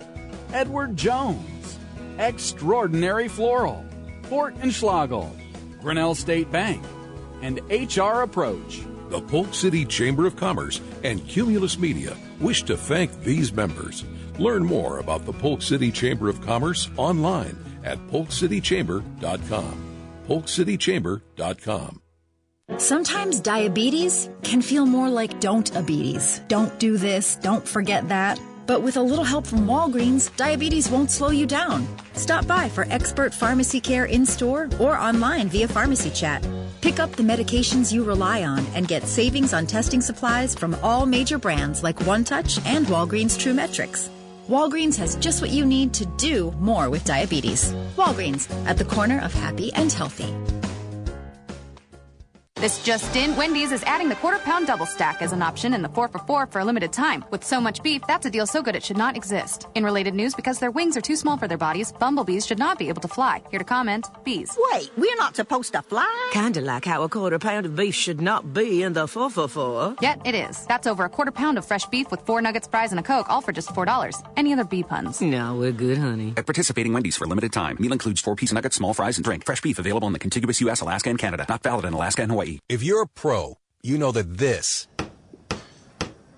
Edward 0.53 0.95
Jones, 0.95 1.79
Extraordinary 2.19 3.27
Floral, 3.27 3.83
Fort 4.23 4.55
and 4.61 4.71
Schlagel, 4.71 5.29
Grinnell 5.81 6.15
State 6.15 6.51
Bank, 6.51 6.83
and 7.41 7.59
HR 7.69 8.21
Approach. 8.21 8.81
The 9.09 9.21
Polk 9.21 9.53
City 9.53 9.83
Chamber 9.85 10.25
of 10.25 10.35
Commerce 10.35 10.79
and 11.03 11.27
Cumulus 11.27 11.77
Media 11.77 12.15
wish 12.39 12.63
to 12.63 12.77
thank 12.77 13.23
these 13.23 13.51
members. 13.51 14.05
Learn 14.39 14.63
more 14.63 14.99
about 14.99 15.25
the 15.25 15.33
Polk 15.33 15.61
City 15.61 15.91
Chamber 15.91 16.29
of 16.29 16.41
Commerce 16.41 16.89
online 16.97 17.57
at 17.83 17.97
polkcitychamber.com. 18.07 19.95
polkcitychamber.com. 20.27 22.01
Sometimes 22.77 23.39
diabetes 23.41 24.29
can 24.41 24.61
feel 24.61 24.85
more 24.85 25.09
like 25.09 25.39
don't 25.39 25.71
diabetes. 25.71 26.41
Don't 26.47 26.79
do 26.79 26.97
this, 26.97 27.35
don't 27.35 27.67
forget 27.67 28.07
that. 28.07 28.39
But 28.65 28.81
with 28.81 28.97
a 28.97 29.01
little 29.01 29.25
help 29.25 29.45
from 29.45 29.65
Walgreens, 29.67 30.35
diabetes 30.37 30.89
won't 30.89 31.11
slow 31.11 31.29
you 31.29 31.45
down. 31.45 31.87
Stop 32.13 32.47
by 32.47 32.69
for 32.69 32.85
expert 32.89 33.33
pharmacy 33.33 33.81
care 33.81 34.05
in 34.05 34.25
store 34.25 34.69
or 34.79 34.97
online 34.97 35.49
via 35.49 35.67
pharmacy 35.67 36.09
chat. 36.09 36.47
Pick 36.81 36.99
up 36.99 37.11
the 37.13 37.23
medications 37.23 37.91
you 37.91 38.03
rely 38.03 38.43
on 38.43 38.65
and 38.75 38.87
get 38.87 39.07
savings 39.07 39.53
on 39.53 39.65
testing 39.65 40.01
supplies 40.01 40.55
from 40.55 40.75
all 40.83 41.05
major 41.05 41.37
brands 41.37 41.83
like 41.83 41.97
OneTouch 41.99 42.65
and 42.65 42.85
Walgreens 42.87 43.37
TRUE 43.39 43.53
METRIX. 43.53 44.09
Walgreens 44.49 44.97
has 44.97 45.15
just 45.15 45.41
what 45.41 45.51
you 45.51 45.65
need 45.65 45.93
to 45.93 46.05
do 46.17 46.51
more 46.59 46.89
with 46.89 47.05
diabetes. 47.05 47.71
Walgreens, 47.95 48.49
at 48.65 48.77
the 48.77 48.85
corner 48.85 49.21
of 49.21 49.33
happy 49.33 49.71
and 49.73 49.91
healthy. 49.91 50.33
This 52.63 52.81
just 52.81 53.13
in, 53.17 53.35
Wendy's 53.35 53.73
is 53.73 53.83
adding 53.83 54.07
the 54.07 54.15
quarter 54.15 54.39
pound 54.39 54.67
double 54.67 54.85
stack 54.85 55.21
as 55.21 55.33
an 55.33 55.41
option 55.41 55.73
in 55.73 55.81
the 55.81 55.89
4 55.89 56.07
for 56.07 56.19
4 56.19 56.47
for 56.47 56.59
a 56.59 56.63
limited 56.63 56.93
time. 56.93 57.25
With 57.29 57.43
so 57.43 57.59
much 57.59 57.83
beef, 57.83 58.03
that's 58.07 58.25
a 58.25 58.29
deal 58.29 58.47
so 58.47 58.61
good 58.61 58.73
it 58.73 58.85
should 58.85 58.95
not 58.95 59.17
exist. 59.17 59.67
In 59.75 59.83
related 59.83 60.13
news, 60.15 60.33
because 60.33 60.59
their 60.59 60.71
wings 60.71 60.95
are 60.95 61.01
too 61.01 61.17
small 61.17 61.35
for 61.35 61.49
their 61.49 61.57
bodies, 61.57 61.91
bumblebees 61.91 62.45
should 62.45 62.59
not 62.59 62.79
be 62.79 62.87
able 62.87 63.01
to 63.01 63.09
fly. 63.09 63.43
Here 63.51 63.59
to 63.59 63.65
comment, 63.65 64.07
bees. 64.23 64.57
Wait, 64.71 64.89
we're 64.95 65.17
not 65.17 65.35
supposed 65.35 65.73
to 65.73 65.81
fly? 65.81 66.29
Kinda 66.31 66.61
like 66.61 66.85
how 66.85 67.03
a 67.03 67.09
quarter 67.09 67.37
pound 67.37 67.65
of 67.65 67.75
beef 67.75 67.95
should 67.95 68.21
not 68.21 68.53
be 68.53 68.81
in 68.83 68.93
the 68.93 69.09
4 69.09 69.29
for 69.29 69.49
4. 69.49 69.95
Yet 69.99 70.21
it 70.23 70.33
is. 70.33 70.65
That's 70.65 70.87
over 70.87 71.03
a 71.03 71.09
quarter 71.09 71.31
pound 71.33 71.57
of 71.57 71.65
fresh 71.65 71.85
beef 71.87 72.11
with 72.11 72.21
four 72.21 72.41
nuggets, 72.41 72.67
fries, 72.67 72.91
and 72.93 72.99
a 73.01 73.03
Coke, 73.03 73.29
all 73.29 73.41
for 73.41 73.51
just 73.51 73.75
$4. 73.75 74.23
Any 74.37 74.53
other 74.53 74.63
bee 74.63 74.83
puns? 74.83 75.19
No, 75.19 75.55
we're 75.57 75.73
good, 75.73 75.97
honey. 75.97 76.33
At 76.37 76.45
participating 76.45 76.93
Wendy's 76.93 77.17
for 77.17 77.25
a 77.25 77.27
limited 77.27 77.51
time. 77.51 77.75
Meal 77.81 77.91
includes 77.91 78.21
four 78.21 78.37
piece 78.37 78.53
nuggets, 78.53 78.77
small 78.77 78.93
fries, 78.93 79.17
and 79.17 79.25
drink. 79.25 79.45
Fresh 79.45 79.59
beef 79.59 79.79
available 79.79 80.07
in 80.07 80.13
the 80.13 80.23
contiguous 80.27 80.61
U.S., 80.61 80.79
Alaska, 80.79 81.09
and 81.09 81.19
Canada. 81.19 81.45
Not 81.49 81.61
valid 81.61 81.83
in 81.83 81.91
Alaska 81.91 82.21
and 82.21 82.31
Hawaii. 82.31 82.52
If 82.69 82.83
you're 82.83 83.03
a 83.03 83.07
pro, 83.07 83.57
you 83.81 83.97
know 83.97 84.11
that 84.11 84.37
this 84.37 84.87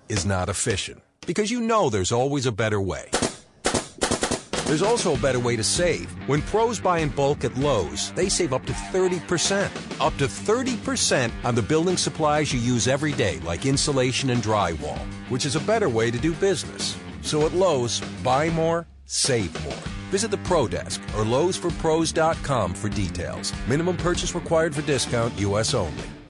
is 0.08 0.26
not 0.26 0.48
efficient 0.48 1.02
because 1.26 1.50
you 1.50 1.60
know 1.60 1.90
there's 1.90 2.12
always 2.12 2.46
a 2.46 2.52
better 2.52 2.80
way. 2.80 3.08
There's 4.66 4.82
also 4.82 5.14
a 5.14 5.18
better 5.18 5.38
way 5.38 5.54
to 5.54 5.62
save. 5.62 6.10
When 6.28 6.42
pros 6.42 6.80
buy 6.80 6.98
in 6.98 7.10
bulk 7.10 7.44
at 7.44 7.56
Lowe's, 7.56 8.10
they 8.12 8.28
save 8.28 8.52
up 8.52 8.66
to 8.66 8.72
30%. 8.72 9.70
Up 10.04 10.16
to 10.16 10.26
30% 10.26 11.30
on 11.44 11.54
the 11.54 11.62
building 11.62 11.96
supplies 11.96 12.52
you 12.52 12.58
use 12.58 12.88
every 12.88 13.12
day, 13.12 13.38
like 13.44 13.64
insulation 13.64 14.30
and 14.30 14.42
drywall, 14.42 14.98
which 15.28 15.46
is 15.46 15.54
a 15.54 15.60
better 15.60 15.88
way 15.88 16.10
to 16.10 16.18
do 16.18 16.34
business. 16.34 16.98
So 17.22 17.46
at 17.46 17.52
Lowe's, 17.52 18.00
buy 18.24 18.50
more, 18.50 18.88
save 19.04 19.52
more. 19.64 19.85
Visit 20.10 20.30
the 20.30 20.38
Pro 20.38 20.68
Desk 20.68 21.00
or 21.16 21.24
Lowe'sForPros.com 21.24 22.74
for 22.74 22.88
details. 22.88 23.52
Minimum 23.68 23.96
purchase 23.96 24.34
required 24.34 24.74
for 24.74 24.82
discount, 24.82 25.38
U.S. 25.38 25.74
only. 25.74 26.15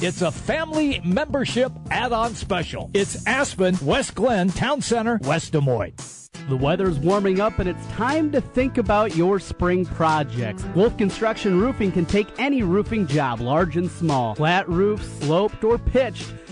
it's 0.00 0.22
a 0.22 0.30
family 0.30 1.00
membership 1.04 1.70
add-on 1.90 2.34
special. 2.34 2.90
It's 2.94 3.26
Aspen, 3.26 3.76
West 3.82 4.14
Glen, 4.14 4.48
Town 4.48 4.80
Center, 4.80 5.20
West 5.24 5.52
Des 5.52 5.60
Moines. 5.60 6.30
The 6.48 6.56
weather's 6.56 6.98
warming 6.98 7.40
up 7.40 7.58
and 7.58 7.68
it's 7.68 7.86
time 7.88 8.32
to 8.32 8.40
think 8.40 8.78
about 8.78 9.16
your 9.16 9.38
spring 9.38 9.84
projects. 9.84 10.64
Wolf 10.74 10.96
Construction 10.96 11.60
Roofing 11.60 11.92
can 11.92 12.06
take 12.06 12.28
any 12.38 12.62
roofing 12.62 13.06
job, 13.06 13.40
large 13.40 13.76
and 13.76 13.90
small. 13.90 14.34
Flat 14.34 14.66
roofs, 14.68 15.06
sloped 15.20 15.62
or 15.62 15.76
pitched. 15.76 16.32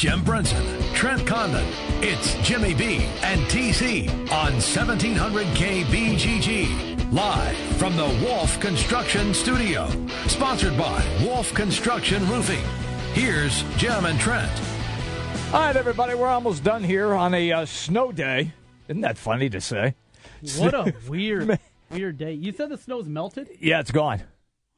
Jim 0.00 0.24
Brunson, 0.24 0.64
Trent 0.94 1.26
Condon. 1.26 1.66
It's 2.02 2.32
Jimmy 2.36 2.72
B 2.72 3.06
and 3.20 3.38
TC 3.50 4.08
on 4.32 4.54
1700 4.54 5.46
KBGG. 5.48 7.12
Live 7.12 7.54
from 7.76 7.94
the 7.98 8.06
Wolf 8.24 8.58
Construction 8.60 9.34
Studio. 9.34 9.90
Sponsored 10.26 10.74
by 10.78 11.04
Wolf 11.22 11.52
Construction 11.52 12.26
Roofing. 12.30 12.64
Here's 13.12 13.62
Jim 13.76 14.06
and 14.06 14.18
Trent. 14.18 14.50
All 15.52 15.60
right, 15.60 15.76
everybody, 15.76 16.14
we're 16.14 16.28
almost 16.28 16.64
done 16.64 16.82
here 16.82 17.12
on 17.12 17.34
a 17.34 17.52
uh, 17.52 17.66
snow 17.66 18.10
day. 18.10 18.52
Isn't 18.88 19.02
that 19.02 19.18
funny 19.18 19.50
to 19.50 19.60
say? 19.60 19.96
What 20.56 20.72
a 20.72 20.94
weird, 21.10 21.58
weird 21.90 22.16
day. 22.16 22.32
You 22.32 22.52
said 22.52 22.70
the 22.70 22.78
snow's 22.78 23.06
melted? 23.06 23.50
Yeah, 23.60 23.80
it's 23.80 23.90
gone. 23.90 24.22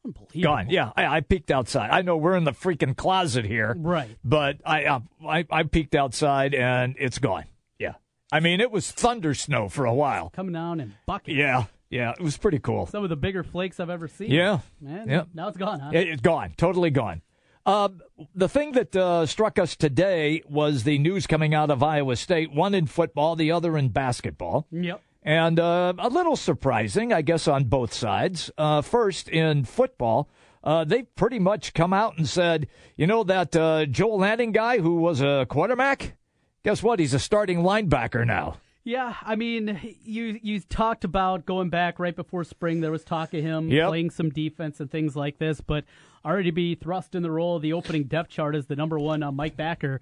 Unbelievable. 0.04 0.42
Gone. 0.42 0.66
Yeah, 0.70 0.90
I, 0.96 1.06
I 1.16 1.20
peeked 1.20 1.50
outside. 1.50 1.90
I 1.90 2.02
know 2.02 2.16
we're 2.16 2.36
in 2.36 2.44
the 2.44 2.52
freaking 2.52 2.96
closet 2.96 3.44
here, 3.44 3.74
Right. 3.78 4.08
But 4.24 4.58
I, 4.64 4.84
uh, 4.86 5.00
I 5.26 5.46
I 5.50 5.62
peeked 5.62 5.94
outside 5.94 6.54
and 6.54 6.96
it's 6.98 7.18
gone. 7.18 7.44
Yeah, 7.78 7.94
I 8.32 8.40
mean 8.40 8.60
it 8.60 8.70
was 8.70 8.90
thunder 8.90 9.34
snow 9.34 9.68
for 9.68 9.84
a 9.84 9.94
while. 9.94 10.30
Coming 10.30 10.54
down 10.54 10.80
in 10.80 10.94
buckets. 11.06 11.36
Yeah, 11.36 11.64
yeah, 11.88 12.10
it 12.18 12.20
was 12.20 12.36
pretty 12.36 12.58
cool. 12.58 12.86
Some 12.86 13.04
of 13.04 13.10
the 13.10 13.16
bigger 13.16 13.44
flakes 13.44 13.78
I've 13.78 13.90
ever 13.90 14.08
seen. 14.08 14.30
Yeah. 14.30 14.58
Man, 14.80 15.08
Yeah. 15.08 15.24
now 15.34 15.48
it's 15.48 15.56
gone, 15.58 15.78
huh? 15.80 15.90
It, 15.92 16.08
it's 16.08 16.22
gone, 16.22 16.54
totally 16.56 16.90
gone. 16.90 17.22
Uh, 17.64 17.90
the 18.34 18.48
thing 18.48 18.72
that 18.72 18.96
uh, 18.96 19.24
struck 19.24 19.56
us 19.56 19.76
today 19.76 20.42
was 20.48 20.82
the 20.82 20.98
news 20.98 21.28
coming 21.28 21.54
out 21.54 21.70
of 21.70 21.80
Iowa 21.80 22.16
State, 22.16 22.52
one 22.52 22.74
in 22.74 22.86
football, 22.88 23.36
the 23.36 23.52
other 23.52 23.78
in 23.78 23.90
basketball. 23.90 24.66
Yep. 24.72 25.00
And 25.22 25.60
uh, 25.60 25.92
a 25.98 26.08
little 26.08 26.36
surprising, 26.36 27.12
I 27.12 27.22
guess, 27.22 27.46
on 27.46 27.64
both 27.64 27.92
sides. 27.92 28.50
Uh, 28.58 28.82
first, 28.82 29.28
in 29.28 29.64
football, 29.64 30.28
uh, 30.64 30.84
they've 30.84 31.12
pretty 31.14 31.38
much 31.38 31.74
come 31.74 31.92
out 31.92 32.18
and 32.18 32.28
said, 32.28 32.66
you 32.96 33.06
know, 33.06 33.22
that 33.24 33.54
uh, 33.54 33.86
Joel 33.86 34.18
Lanning 34.18 34.50
guy 34.52 34.78
who 34.78 34.96
was 34.96 35.20
a 35.20 35.46
quarterback? 35.48 36.16
Guess 36.64 36.82
what? 36.82 36.98
He's 36.98 37.14
a 37.14 37.18
starting 37.20 37.58
linebacker 37.60 38.26
now. 38.26 38.56
Yeah, 38.84 39.14
I 39.22 39.36
mean, 39.36 39.78
you 40.02 40.40
you 40.42 40.58
talked 40.58 41.04
about 41.04 41.46
going 41.46 41.70
back 41.70 42.00
right 42.00 42.16
before 42.16 42.42
spring. 42.42 42.80
There 42.80 42.90
was 42.90 43.04
talk 43.04 43.32
of 43.32 43.40
him 43.40 43.68
Yep. 43.68 43.88
playing 43.88 44.10
some 44.10 44.30
defense 44.30 44.80
and 44.80 44.90
things 44.90 45.14
like 45.14 45.38
this, 45.38 45.60
but 45.60 45.84
already 46.24 46.50
be 46.50 46.74
thrust 46.74 47.14
in 47.14 47.22
the 47.22 47.30
role 47.30 47.54
of 47.56 47.62
the 47.62 47.72
opening 47.72 48.04
depth 48.04 48.30
chart 48.30 48.56
as 48.56 48.66
the 48.66 48.74
number 48.74 48.98
one 48.98 49.22
uh, 49.22 49.30
Mike 49.30 49.56
Backer. 49.56 50.00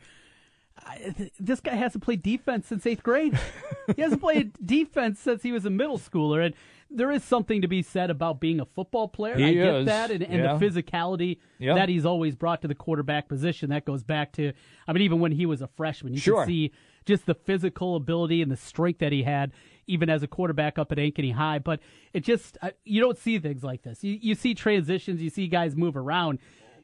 I, 0.85 1.31
this 1.39 1.61
guy 1.61 1.75
hasn't 1.75 2.03
played 2.05 2.23
defense 2.23 2.67
since 2.67 2.87
eighth 2.87 3.03
grade. 3.03 3.39
he 3.97 4.03
hasn't 4.03 4.21
played 4.21 4.53
defense 4.65 5.21
since 5.21 5.43
he 5.43 5.53
was 5.53 5.65
a 5.67 5.71
middle 5.71 5.99
schooler, 5.99 6.45
and 6.45 6.55
there 6.91 7.11
is 7.13 7.23
something 7.23 7.63
to 7.63 7.69
be 7.69 7.83
said 7.83 8.11
about 8.11 8.41
being 8.41 8.61
a 8.61 8.65
football 8.65 9.07
player. 9.09 9.37
He 9.37 9.45
I 9.45 9.53
get 9.55 9.75
is, 9.75 9.87
that, 9.87 10.11
and, 10.11 10.23
and 10.25 10.43
yeah. 10.43 10.57
the 10.57 10.65
physicality 10.67 11.39
Yeah. 11.59 11.75
that 11.75 11.89
he's 11.89 12.05
always 12.05 12.35
brought 12.35 12.63
to 12.63 12.69
the 12.69 12.75
quarterback 12.75 13.29
position. 13.29 13.71
That 13.71 13.85
goes 13.85 14.03
back 14.03 14.33
to, 14.33 14.53
I 14.89 14.93
mean, 14.93 15.03
even 15.03 15.21
when 15.21 15.33
he 15.33 15.47
was 15.47 15.63
a 15.63 15.69
freshman, 15.69 16.15
you 16.15 16.19
Sure. 16.21 16.45
can 16.45 16.49
see 16.49 16.73
just 17.07 17.27
the 17.27 17.35
physical 17.35 17.97
ability 17.97 18.43
and 18.43 18.51
the 18.51 18.57
strength 18.57 18.99
that 19.01 19.13
he 19.13 19.23
had, 19.23 19.53
even 19.87 20.11
as 20.11 20.23
a 20.23 20.27
quarterback 20.27 20.79
up 20.79 20.91
at 20.93 20.99
Ankeny 20.99 21.33
High. 21.33 21.59
But 21.61 21.81
it 22.13 22.21
just, 22.25 22.59
you 22.85 23.01
don't 23.01 23.17
see 23.19 23.39
things 23.39 23.63
like 23.63 23.83
this. 23.83 24.03
You, 24.03 24.19
you 24.21 24.35
see 24.35 24.55
transitions, 24.55 25.23
you 25.23 25.31
see 25.31 25.47
guys 25.47 25.77
move 25.77 25.97
around. 25.97 26.39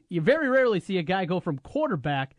You 0.09 0.21
very 0.21 0.47
rarely 0.47 0.79
see 0.79 0.97
a 0.97 1.03
guy 1.03 1.25
go 1.25 1.39
from 1.41 1.57
quarterback 1.59 2.35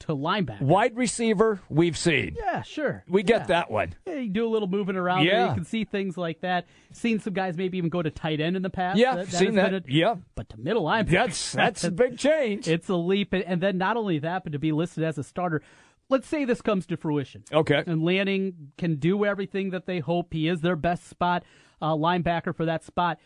to 0.00 0.08
linebacker. 0.14 0.62
Wide 0.62 0.96
receiver, 0.96 1.60
we've 1.68 1.96
seen. 1.98 2.36
Yeah, 2.38 2.62
sure. 2.62 3.04
We 3.08 3.22
get 3.22 3.48
that 3.48 3.70
one. 3.70 3.94
Yeah, 4.06 4.14
you 4.14 4.28
do 4.30 4.46
a 4.46 4.48
little 4.50 4.68
moving 4.68 4.96
around. 4.96 5.24
there. 5.26 5.34
Yeah. 5.34 5.48
You 5.48 5.54
can 5.54 5.64
see 5.64 5.84
things 5.84 6.16
like 6.16 6.40
that. 6.42 6.66
Seen 6.92 7.18
some 7.20 7.32
guys 7.32 7.56
maybe 7.56 7.78
even 7.78 7.90
go 7.90 8.00
to 8.02 8.10
tight 8.10 8.40
end 8.40 8.56
in 8.56 8.62
the 8.62 8.70
past. 8.70 8.98
Yeah, 8.98 9.16
That- 9.16 9.28
seen 9.28 9.56
that. 9.56 9.74
a- 9.74 9.82
yeah. 9.88 10.16
But 10.34 10.48
to 10.50 10.56
middle 10.60 10.84
linebacker. 10.84 11.10
That's 11.10 11.52
that's 11.52 11.84
a 11.84 11.90
big 11.90 12.16
change. 12.18 12.68
It's 12.68 12.88
a 12.88 12.96
leap. 12.96 13.32
And- 13.32 13.44
And 13.44 13.60
then 13.60 13.76
not 13.78 13.96
only 13.96 14.18
that, 14.20 14.44
but 14.44 14.52
to 14.52 14.58
be 14.58 14.70
listed 14.72 15.02
as 15.04 15.18
a 15.18 15.24
starter. 15.24 15.62
Let's 16.10 16.26
say 16.28 16.44
this 16.44 16.62
comes 16.62 16.86
to 16.86 16.96
fruition. 16.96 17.44
Okay. 17.52 17.82
And 17.86 18.02
Lanning 18.02 18.72
can 18.78 18.96
do 18.96 19.24
everything 19.24 19.70
that 19.70 19.84
they 19.86 19.98
hope. 19.98 20.32
He 20.32 20.48
is 20.48 20.60
their 20.62 20.76
best 20.76 21.06
spot 21.08 21.44
uh, 21.82 21.94
linebacker 21.94 22.54
for 22.56 22.64
that 22.64 22.82
spot. 22.84 23.18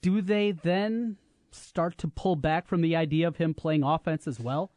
Do 0.00 0.20
they 0.22 0.52
then 0.52 1.16
start 1.50 1.98
to 1.98 2.08
pull 2.08 2.34
back 2.36 2.66
from 2.66 2.80
the 2.80 2.96
idea 2.96 3.28
of 3.28 3.36
him 3.36 3.52
playing 3.54 3.82
offense 3.82 4.26
as 4.26 4.40
well? 4.40 4.70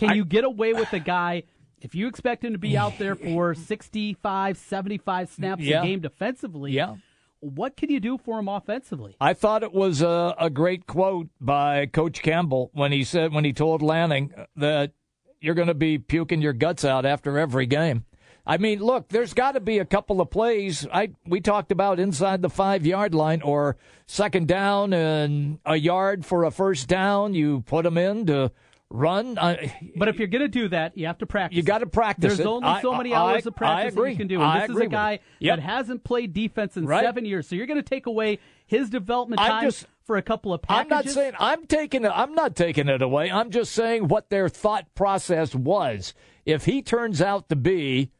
Can 0.00 0.16
you 0.16 0.24
get 0.24 0.44
away 0.44 0.72
with 0.72 0.92
a 0.92 0.98
guy 1.00 1.44
if 1.80 1.94
you 1.94 2.08
expect 2.08 2.44
him 2.44 2.52
to 2.52 2.58
be 2.58 2.76
out 2.76 2.98
there 2.98 3.14
for 3.14 3.54
65, 3.54 4.56
75 4.58 5.28
snaps 5.30 5.62
Yeah. 5.62 5.80
a 5.82 5.84
game 5.86 6.00
defensively? 6.00 6.72
Yeah. 6.72 6.96
What 7.40 7.76
can 7.76 7.90
you 7.90 8.00
do 8.00 8.18
for 8.18 8.38
him 8.38 8.48
offensively? 8.48 9.16
I 9.20 9.32
thought 9.32 9.62
it 9.62 9.72
was 9.72 10.02
a, 10.02 10.34
a 10.38 10.50
great 10.50 10.86
quote 10.86 11.28
by 11.40 11.86
Coach 11.86 12.20
Campbell 12.22 12.70
when 12.74 12.92
he 12.92 13.02
said 13.02 13.32
when 13.32 13.44
he 13.46 13.52
told 13.54 13.80
Lanning 13.80 14.32
that 14.56 14.92
you're 15.40 15.54
going 15.54 15.68
to 15.68 15.74
be 15.74 15.96
puking 15.96 16.42
your 16.42 16.52
guts 16.52 16.84
out 16.84 17.06
after 17.06 17.38
every 17.38 17.64
game. 17.64 18.04
I 18.46 18.58
mean, 18.58 18.80
look, 18.80 19.08
there's 19.08 19.32
got 19.32 19.52
to 19.52 19.60
be 19.60 19.78
a 19.78 19.84
couple 19.86 20.20
of 20.20 20.28
plays. 20.28 20.86
I 20.92 21.12
we 21.26 21.40
talked 21.40 21.72
about 21.72 21.98
inside 21.98 22.42
the 22.42 22.50
five 22.50 22.84
yard 22.84 23.14
line 23.14 23.40
or 23.40 23.76
second 24.06 24.48
down 24.48 24.92
and 24.92 25.60
a 25.64 25.76
yard 25.76 26.26
for 26.26 26.44
a 26.44 26.50
first 26.50 26.88
down. 26.88 27.32
You 27.32 27.60
put 27.62 27.84
them 27.84 27.96
in 27.96 28.26
to 28.26 28.50
run. 28.90 29.38
I, 29.38 29.74
But 29.96 30.08
if 30.08 30.18
you're 30.18 30.28
going 30.28 30.42
to 30.42 30.48
do 30.48 30.68
that, 30.68 30.98
you 30.98 31.06
have 31.06 31.18
to 31.18 31.26
practice. 31.26 31.56
You 31.56 31.62
got 31.62 31.78
to 31.78 31.86
practice 31.86 32.36
There's 32.36 32.40
it. 32.40 32.46
only 32.46 32.68
I- 32.68 32.82
so 32.82 32.94
many 32.94 33.14
I- 33.14 33.20
hours 33.20 33.46
of 33.46 33.54
practice 33.54 33.94
that 33.94 34.10
you 34.10 34.16
can 34.16 34.26
do. 34.26 34.40
And 34.42 34.62
this 34.62 34.70
is 34.76 34.82
a 34.82 34.86
guy. 34.86 35.20
Yep. 35.38 35.56
that 35.58 35.62
hasn't 35.62 36.04
played 36.04 36.32
defense 36.32 36.76
in 36.76 36.86
Right. 36.86 37.04
seven 37.04 37.24
years. 37.24 37.46
So 37.46 37.54
you're 37.54 37.66
going 37.66 37.82
to 37.82 37.88
take 37.88 38.06
away 38.06 38.38
his 38.66 38.90
development 38.90 39.40
time 39.40 39.62
just- 39.64 39.86
for 40.04 40.16
a 40.16 40.22
couple 40.22 40.52
of 40.52 40.60
packages. 40.62 40.90
I'm 40.92 41.04
not 41.06 41.08
saying 41.08 41.32
I'm 41.38 41.66
taking 41.66 42.04
it. 42.04 42.10
I'm 42.12 42.34
not 42.34 42.56
taking 42.56 42.88
it 42.88 43.00
away. 43.00 43.30
I'm 43.30 43.50
just 43.50 43.70
saying 43.72 44.08
what 44.08 44.28
their 44.28 44.48
thought 44.48 44.92
process 44.96 45.54
was. 45.54 46.14
If 46.44 46.64
he 46.64 46.82
turns 46.82 47.22
out 47.22 47.48
to 47.50 47.54
be 47.56 48.10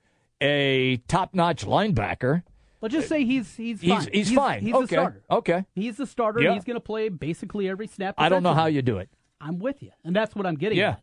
a 0.41 0.99
top-notch 1.09 1.67
linebacker, 1.67 2.43
Let's 2.83 2.95
just 2.95 3.09
say 3.09 3.25
he's 3.27 3.57
he's 3.57 3.81
He's- 3.83 4.05
fine. 4.05 4.13
he's 4.15 4.33
fine. 4.33 4.61
He's 4.63 4.73
Okay. 4.75 4.81
the 4.83 4.87
starter. 4.89 5.23
Okay. 5.31 5.65
He's 5.75 5.97
the 5.99 6.07
starter. 6.07 6.39
And 6.41 6.55
He's 6.55 6.65
going 6.65 6.77
to 6.77 6.81
play 6.81 7.11
basically 7.11 7.69
every 7.69 7.87
snap. 7.87 8.15
I 8.17 8.31
don't 8.31 8.43
know 8.43 8.55
how 8.55 8.67
you 8.67 8.81
do 8.81 8.97
it. 8.97 9.11
I'm 9.41 9.59
with 9.59 9.83
you, 9.83 9.91
and 10.05 10.15
that's 10.15 10.35
what 10.35 10.47
I'm 10.47 10.57
getting. 10.57 10.79
Yeah. 10.79 10.91
at. 10.91 11.03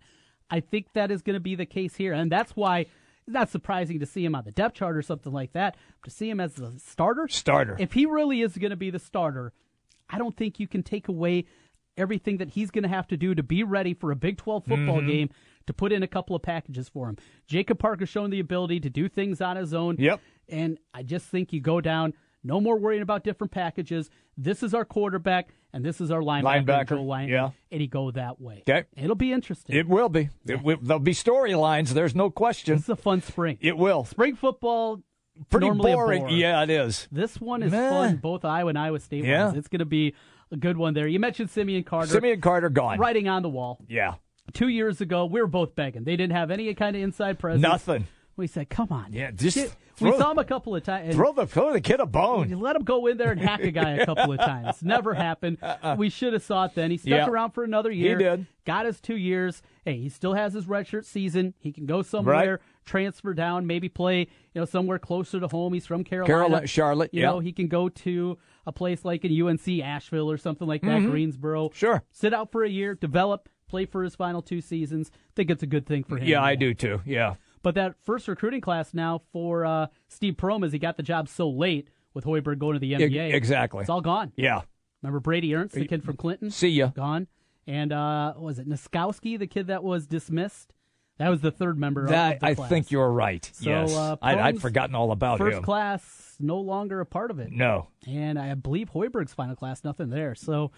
I 0.49 0.59
think 0.61 0.93
that 0.93 1.11
is 1.11 1.21
going 1.21 1.33
to 1.33 1.39
be 1.41 1.55
the 1.55 1.65
case 1.65 1.95
here, 1.95 2.13
and 2.13 2.31
that's 2.31 2.55
why 2.55 2.79
it's 2.81 2.89
not 3.33 3.49
surprising 3.49 3.99
to 3.99 4.05
see 4.05 4.23
him 4.23 4.35
on 4.35 4.45
the 4.45 4.51
depth 4.51 4.75
chart 4.75 4.95
or 4.95 5.01
something 5.01 5.33
like 5.33 5.51
that. 5.53 5.75
To 6.05 6.09
see 6.09 6.29
him 6.29 6.39
as 6.39 6.53
the 6.55 6.79
starter, 6.79 7.27
Starter. 7.27 7.75
If 7.79 7.93
he 7.93 8.05
really 8.05 8.41
is 8.41 8.57
going 8.57 8.69
to 8.69 8.77
be 8.77 8.89
the 8.89 8.99
starter, 8.99 9.51
I 10.09 10.17
don't 10.17 10.37
think 10.37 10.59
you 10.59 10.67
can 10.67 10.83
take 10.83 11.07
away 11.09 11.45
everything 11.97 12.37
that 12.37 12.51
he's 12.51 12.71
going 12.71 12.83
to 12.83 12.89
have 12.89 13.07
to 13.07 13.17
do 13.17 13.33
to 13.35 13.43
be 13.43 13.63
ready 13.63 13.93
for 13.93 14.11
a 14.11 14.15
Big 14.15 14.37
12 14.37 14.65
football 14.65 15.01
Mhm. 15.01 15.07
game 15.07 15.29
to 15.65 15.73
put 15.73 15.91
in 15.91 16.03
a 16.03 16.07
couple 16.07 16.35
of 16.35 16.41
packages 16.43 16.87
for 16.87 17.09
him. 17.09 17.17
Jacob 17.47 17.79
Parker's 17.79 18.07
shown 18.07 18.29
the 18.29 18.39
ability 18.39 18.79
to 18.81 18.89
do 18.89 19.09
things 19.09 19.41
on 19.41 19.57
his 19.57 19.73
own. 19.73 19.97
Yep. 19.97 20.21
And 20.47 20.77
I 20.93 21.03
just 21.03 21.25
think 21.27 21.51
you 21.51 21.59
go 21.59 21.81
down, 21.81 22.13
no 22.43 22.61
more 22.61 22.77
worrying 22.77 23.01
about 23.01 23.23
different 23.23 23.51
packages. 23.51 24.09
This 24.37 24.61
is 24.63 24.73
our 24.73 24.85
quarterback, 24.85 25.49
and 25.73 25.83
this 25.83 25.99
is 25.99 26.11
our 26.11 26.21
linebacker, 26.21 26.65
Linebacker, 26.65 27.05
Lang, 27.07 27.29
yeah. 27.29 27.49
and 27.71 27.81
you 27.81 27.87
go 27.87 28.11
that 28.11 28.39
way. 28.39 28.63
Okay. 28.69 28.85
It'll 28.95 29.15
be 29.15 29.31
interesting. 29.33 29.75
It 29.75 29.87
will 29.87 30.09
be. 30.09 30.29
It 30.45 30.61
will, 30.63 30.77
there'll 30.81 30.99
be 30.99 31.13
storylines. 31.13 31.89
There's 31.89 32.13
no 32.15 32.29
question. 32.29 32.75
This 32.75 32.83
is 32.83 32.89
a 32.89 32.95
fun 32.95 33.21
spring. 33.21 33.57
It 33.61 33.77
will. 33.77 34.05
Spring 34.05 34.35
football, 34.35 35.01
Pretty 35.49 35.69
boring. 35.69 36.29
Yeah, 36.29 36.63
it 36.63 36.69
is. 36.69 37.07
This 37.11 37.39
one 37.39 37.61
is 37.63 37.71
Meh. 37.71 37.89
fun, 37.89 38.15
both 38.17 38.43
Iowa 38.45 38.69
and 38.69 38.77
Iowa 38.79 38.99
State 38.99 39.23
Yeah. 39.23 39.45
ones. 39.45 39.57
It's 39.57 39.67
going 39.67 39.79
to 39.79 39.85
be 39.85 40.13
a 40.51 40.57
good 40.57 40.77
one 40.77 40.93
there. 40.93 41.07
You 41.07 41.19
mentioned 41.19 41.49
Simeon 41.51 41.83
Carter. 41.83 42.07
Simeon 42.07 42.41
Carter 42.41 42.69
gone. 42.69 42.97
Writing 42.99 43.27
on 43.27 43.43
the 43.43 43.49
wall. 43.49 43.79
Yeah. 43.87 44.15
Two 44.53 44.67
years 44.69 45.01
ago, 45.01 45.25
we 45.25 45.41
were 45.41 45.47
both 45.47 45.75
begging. 45.75 46.05
They 46.05 46.15
didn't 46.15 46.33
have 46.33 46.49
any 46.51 46.73
kind 46.73 46.95
of 46.95 47.01
inside 47.01 47.37
presence. 47.37 47.61
Nothing. 47.61 48.07
We 48.35 48.47
said, 48.47 48.69
come 48.69 48.87
on. 48.91 49.13
Yeah, 49.13 49.31
just 49.31 49.57
Get- 49.57 49.75
we 50.01 50.17
saw 50.17 50.31
him 50.31 50.37
a 50.37 50.43
couple 50.43 50.75
of 50.75 50.83
times. 50.83 51.15
Throw 51.15 51.31
the 51.33 51.45
throw 51.47 51.73
the 51.73 51.81
kid 51.81 51.99
a 51.99 52.05
bone. 52.05 52.49
You 52.49 52.57
let 52.57 52.75
him 52.75 52.83
go 52.83 53.07
in 53.07 53.17
there 53.17 53.31
and 53.31 53.39
hack 53.41 53.61
a 53.61 53.71
guy 53.71 53.91
a 53.91 54.05
couple 54.05 54.31
of 54.31 54.39
times. 54.39 54.77
Never 54.83 55.13
happened. 55.13 55.57
We 55.97 56.09
should 56.09 56.33
have 56.33 56.43
saw 56.43 56.65
it 56.65 56.71
then. 56.75 56.91
He 56.91 56.97
stuck 56.97 57.09
Yeah. 57.09 57.27
around 57.27 57.51
for 57.51 57.63
another 57.63 57.91
year. 57.91 58.17
He 58.17 58.23
did. 58.23 58.45
Got 58.65 58.85
his 58.85 58.99
two 58.99 59.15
years. 59.15 59.61
Hey, 59.85 59.97
he 59.97 60.09
still 60.09 60.33
has 60.33 60.53
his 60.53 60.65
redshirt 60.65 61.05
season. 61.05 61.53
He 61.59 61.71
can 61.71 61.85
go 61.85 62.01
somewhere, 62.01 62.35
Right. 62.51 62.59
transfer 62.85 63.33
down, 63.33 63.65
maybe 63.65 63.87
play, 63.89 64.19
you 64.19 64.27
know, 64.61 64.65
somewhere 64.65 64.99
closer 64.99 65.39
to 65.39 65.47
home. 65.47 65.73
He's 65.73 65.85
from 65.87 66.03
Carolina. 66.03 66.27
Carolina- 66.33 66.67
Charlotte, 66.67 67.13
You 67.13 67.21
yeah. 67.21 67.27
know, 67.31 67.39
he 67.39 67.51
can 67.53 67.67
go 67.67 67.87
to 67.89 68.37
a 68.65 68.71
place 68.73 69.05
like 69.05 69.23
in 69.23 69.31
UNC 69.31 69.81
Asheville 69.81 70.29
or 70.29 70.37
something 70.37 70.67
like 70.67 70.81
that, 70.81 70.99
Mhm. 71.01 71.11
Greensboro. 71.11 71.69
Sure. 71.73 72.03
Sit 72.11 72.33
out 72.33 72.51
for 72.51 72.63
a 72.65 72.69
year, 72.69 72.93
develop, 72.95 73.47
play 73.69 73.85
for 73.85 74.03
his 74.03 74.15
final 74.15 74.41
two 74.41 74.59
seasons. 74.59 75.11
Think 75.35 75.49
it's 75.49 75.63
a 75.63 75.67
good 75.67 75.85
thing 75.85 76.03
for 76.03 76.17
him. 76.17 76.27
Yeah, 76.27 76.43
I 76.43 76.55
do 76.55 76.73
too. 76.73 77.01
Yeah. 77.05 77.35
But 77.63 77.75
that 77.75 77.95
first 78.03 78.27
recruiting 78.27 78.61
class 78.61 78.93
now 78.93 79.21
for 79.31 79.65
uh, 79.65 79.87
Steve 80.07 80.35
Prohm, 80.35 80.65
as 80.65 80.71
he 80.71 80.79
got 80.79 80.97
the 80.97 81.03
job 81.03 81.27
so 81.27 81.49
late 81.49 81.89
with 82.13 82.25
Hoiberg 82.25 82.59
going 82.59 82.73
to 82.73 82.79
the 82.79 82.93
NBA, 82.93 83.33
exactly. 83.33 83.81
it's 83.81 83.89
all 83.89 84.01
gone. 84.01 84.31
Yeah. 84.35 84.61
Remember 85.01 85.19
Brady 85.19 85.53
Ernst, 85.53 85.75
the 85.75 85.85
kid 85.87 86.03
from 86.03 86.17
Clinton? 86.17 86.49
See 86.51 86.69
ya. 86.69 86.87
Gone. 86.87 87.27
And 87.67 87.91
uh, 87.91 88.33
was 88.37 88.59
it 88.59 88.67
Niskowski, 88.67 89.37
the 89.37 89.47
kid 89.47 89.67
that 89.67 89.83
was 89.83 90.07
dismissed? 90.07 90.73
That 91.17 91.29
was 91.29 91.41
the 91.41 91.51
third 91.51 91.77
member 91.79 92.07
That, 92.07 92.35
of 92.35 92.39
the 92.41 92.45
I 92.45 92.55
class. 92.55 92.69
think 92.69 92.91
you're 92.91 93.11
right. 93.11 93.49
So, 93.53 93.69
yes. 93.69 93.93
uh, 93.93 94.17
I'd, 94.21 94.37
I'd 94.37 94.61
forgotten 94.61 94.95
all 94.95 95.11
about 95.11 95.39
First 95.39 95.57
him. 95.57 95.63
class, 95.63 96.35
no 96.39 96.57
longer 96.59 96.99
a 96.99 97.05
part 97.05 97.31
of 97.31 97.39
it. 97.39 97.51
No. 97.51 97.87
And 98.07 98.37
I 98.37 98.53
believe 98.53 98.91
Hoiberg's 98.91 99.33
final 99.33 99.55
class, 99.55 99.83
nothing 99.83 100.09
there. 100.09 100.35
So, 100.35 100.71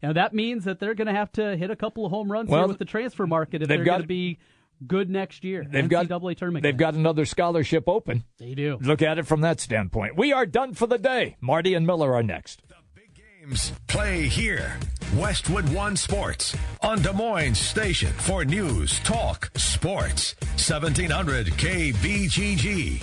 you 0.00 0.08
know, 0.08 0.12
that 0.14 0.32
means 0.32 0.64
that 0.64 0.78
they're 0.78 0.94
going 0.94 1.08
to 1.08 1.12
have 1.12 1.32
to 1.32 1.56
hit 1.56 1.70
a 1.70 1.76
couple 1.76 2.06
of 2.06 2.12
home 2.12 2.30
runs 2.30 2.48
Well, 2.48 2.60
here 2.60 2.68
with 2.68 2.78
the 2.78 2.84
transfer 2.84 3.26
market 3.26 3.62
if 3.62 3.68
they're 3.68 3.84
going 3.84 4.00
to 4.02 4.06
be 4.06 4.38
good 4.86 5.10
next 5.10 5.44
year. 5.44 5.66
They've 5.68 5.88
got 5.88 6.06
NCAA 6.06 6.36
tournament. 6.36 6.62
They've 6.62 6.76
got 6.76 6.94
another 6.94 7.24
scholarship 7.24 7.84
open. 7.88 8.24
They 8.38 8.54
do. 8.54 8.78
Look 8.80 9.02
at 9.02 9.18
it 9.18 9.26
from 9.26 9.42
that 9.42 9.60
standpoint. 9.60 10.16
We 10.16 10.32
are 10.32 10.46
done 10.46 10.74
for 10.74 10.86
the 10.86 10.98
day. 10.98 11.36
Marty 11.40 11.74
and 11.74 11.86
Miller 11.86 12.14
are 12.14 12.22
next. 12.22 12.62
The 12.68 12.74
big 12.94 13.10
games 13.14 13.72
play 13.86 14.26
here. 14.26 14.78
Westwood 15.16 15.68
One 15.70 15.96
Sports 15.96 16.56
on 16.82 17.02
Des 17.02 17.12
Moines 17.12 17.58
Station 17.58 18.12
for 18.12 18.44
news, 18.44 19.00
talk, 19.00 19.50
sports. 19.56 20.34
1700 20.56 21.46
KBGG. 21.48 23.02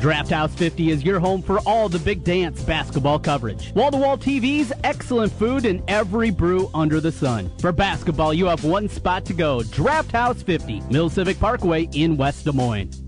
Draft 0.00 0.30
House 0.30 0.54
50 0.54 0.90
is 0.90 1.04
your 1.04 1.20
home 1.20 1.40
for 1.40 1.60
all 1.60 1.88
the 1.88 1.98
big 1.98 2.24
dance 2.24 2.60
basketball 2.62 3.18
coverage. 3.18 3.72
Wall 3.74 3.90
to 3.90 3.96
wall 3.96 4.18
TVs, 4.18 4.72
excellent 4.82 5.32
food, 5.32 5.64
and 5.64 5.82
every 5.88 6.30
brew 6.30 6.68
under 6.74 7.00
the 7.00 7.12
sun. 7.12 7.50
For 7.60 7.72
basketball, 7.72 8.34
you 8.34 8.46
have 8.46 8.64
one 8.64 8.88
spot 8.88 9.24
to 9.26 9.32
go 9.32 9.62
Draft 9.62 10.12
House 10.12 10.42
50, 10.42 10.80
Mill 10.90 11.08
Civic 11.08 11.38
Parkway 11.38 11.88
in 11.92 12.16
West 12.16 12.44
Des 12.44 12.52
Moines. 12.52 13.02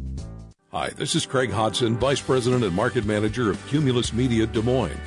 Hi, 0.72 0.90
this 0.90 1.14
is 1.14 1.26
Craig 1.26 1.50
Hodson, 1.50 1.96
Vice 1.96 2.20
President 2.20 2.62
and 2.62 2.74
Market 2.74 3.04
Manager 3.04 3.50
of 3.50 3.66
Cumulus 3.66 4.12
Media 4.12 4.46
Des 4.46 4.62
Moines. 4.62 5.00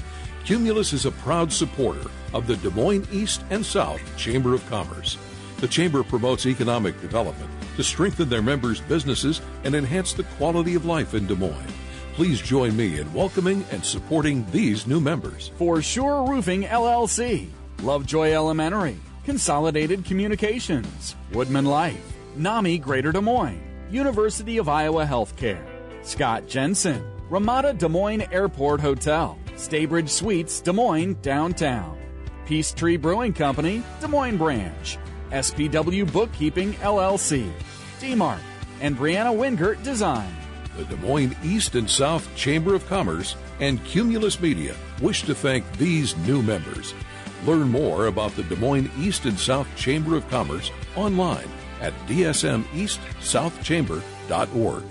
Cumulus 0.45 0.93
is 0.93 1.05
a 1.05 1.11
proud 1.11 1.51
supporter 1.51 2.09
of 2.33 2.45
the 2.45 2.57
Des 2.57 2.71
Moines 2.71 3.07
East 3.11 3.41
and 3.51 3.65
South 3.65 4.01
Chamber 4.17 4.53
of 4.53 4.67
Commerce. 4.69 5.17
The 5.57 5.67
Chamber 5.67 6.03
promotes 6.03 6.45
economic 6.45 6.99
development 7.01 7.49
to 7.79 7.83
strengthen 7.85 8.27
their 8.27 8.41
members' 8.41 8.81
businesses 8.81 9.39
and 9.63 9.73
enhance 9.73 10.11
the 10.11 10.23
quality 10.37 10.75
of 10.75 10.85
life 10.85 11.13
in 11.13 11.25
Des 11.25 11.35
Moines. 11.35 11.73
Please 12.13 12.41
join 12.41 12.75
me 12.75 12.99
in 12.99 13.13
welcoming 13.13 13.63
and 13.71 13.85
supporting 13.85 14.45
these 14.51 14.85
new 14.85 14.99
members. 14.99 15.51
For 15.57 15.81
Sure 15.81 16.27
Roofing 16.29 16.63
LLC, 16.63 17.47
Lovejoy 17.81 18.33
Elementary, 18.33 18.97
Consolidated 19.23 20.03
Communications, 20.03 21.15
Woodman 21.31 21.63
Life, 21.63 22.03
NAMI 22.35 22.79
Greater 22.79 23.13
Des 23.13 23.21
Moines, 23.21 23.63
University 23.89 24.57
of 24.57 24.67
Iowa 24.67 25.05
Healthcare, 25.05 25.65
Scott 26.03 26.49
Jensen, 26.49 27.01
Ramada 27.29 27.71
Des 27.73 27.87
Moines 27.87 28.23
Airport 28.33 28.81
Hotel, 28.81 29.37
Staybridge 29.55 30.09
Suites 30.09 30.59
Des 30.59 30.73
Moines 30.73 31.13
Downtown, 31.21 31.97
Peace 32.45 32.73
Tree 32.73 32.97
Brewing 32.97 33.31
Company, 33.31 33.81
Des 34.01 34.09
Moines 34.09 34.37
Branch, 34.37 34.97
SPW 35.31 36.11
Bookkeeping 36.11 36.73
LLC, 36.73 37.49
D-Mark, 37.99 38.41
and 38.81 38.97
Brianna 38.97 39.35
Wingert 39.35 39.81
Design. 39.83 40.33
The 40.77 40.85
Des 40.85 40.95
Moines 40.97 41.35
East 41.43 41.75
and 41.75 41.89
South 41.89 42.27
Chamber 42.35 42.75
of 42.75 42.85
Commerce 42.87 43.35
and 43.59 43.83
Cumulus 43.85 44.39
Media 44.39 44.75
wish 45.01 45.23
to 45.23 45.35
thank 45.35 45.69
these 45.77 46.15
new 46.17 46.41
members. 46.41 46.93
Learn 47.45 47.69
more 47.69 48.07
about 48.07 48.35
the 48.35 48.43
Des 48.43 48.55
Moines 48.55 48.89
East 48.97 49.25
and 49.25 49.37
South 49.37 49.67
Chamber 49.75 50.15
of 50.15 50.25
Commerce 50.29 50.71
online 50.95 51.49
at 51.81 51.93
dsmeastsouthchamber.org. 52.07 54.83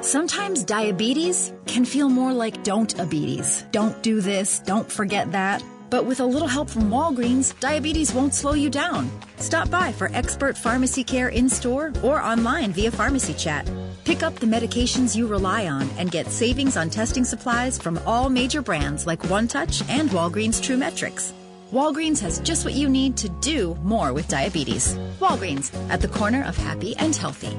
Sometimes 0.00 0.64
diabetes 0.64 1.52
can 1.66 1.84
feel 1.84 2.08
more 2.08 2.32
like 2.32 2.64
don't 2.64 2.96
abetes. 2.96 3.70
Don't 3.72 4.02
do 4.02 4.20
this, 4.20 4.58
don't 4.60 4.90
forget 4.90 5.30
that. 5.32 5.62
But 5.88 6.04
with 6.04 6.20
a 6.20 6.24
little 6.24 6.48
help 6.48 6.68
from 6.68 6.90
Walgreens, 6.90 7.58
diabetes 7.60 8.12
won't 8.12 8.34
slow 8.34 8.54
you 8.54 8.70
down. 8.70 9.10
Stop 9.36 9.70
by 9.70 9.92
for 9.92 10.10
expert 10.12 10.56
pharmacy 10.56 11.04
care 11.04 11.28
in 11.28 11.48
store 11.48 11.92
or 12.02 12.20
online 12.20 12.72
via 12.72 12.90
pharmacy 12.90 13.34
chat. 13.34 13.70
Pick 14.04 14.22
up 14.22 14.36
the 14.36 14.46
medications 14.46 15.16
you 15.16 15.26
rely 15.26 15.66
on 15.68 15.88
and 15.98 16.10
get 16.10 16.30
savings 16.30 16.76
on 16.76 16.90
testing 16.90 17.24
supplies 17.24 17.78
from 17.78 17.98
all 18.06 18.28
major 18.28 18.62
brands 18.62 19.06
like 19.06 19.20
OneTouch 19.22 19.88
and 19.88 20.10
Walgreens 20.10 20.62
TRUE 20.62 20.76
METRIX. 20.76 21.32
Walgreens 21.72 22.20
has 22.20 22.38
just 22.40 22.64
what 22.64 22.74
you 22.74 22.88
need 22.88 23.16
to 23.16 23.28
do 23.40 23.76
more 23.82 24.12
with 24.12 24.28
diabetes. 24.28 24.94
Walgreens, 25.18 25.74
at 25.90 26.00
the 26.00 26.08
corner 26.08 26.44
of 26.44 26.56
happy 26.56 26.96
and 26.96 27.14
healthy. 27.16 27.56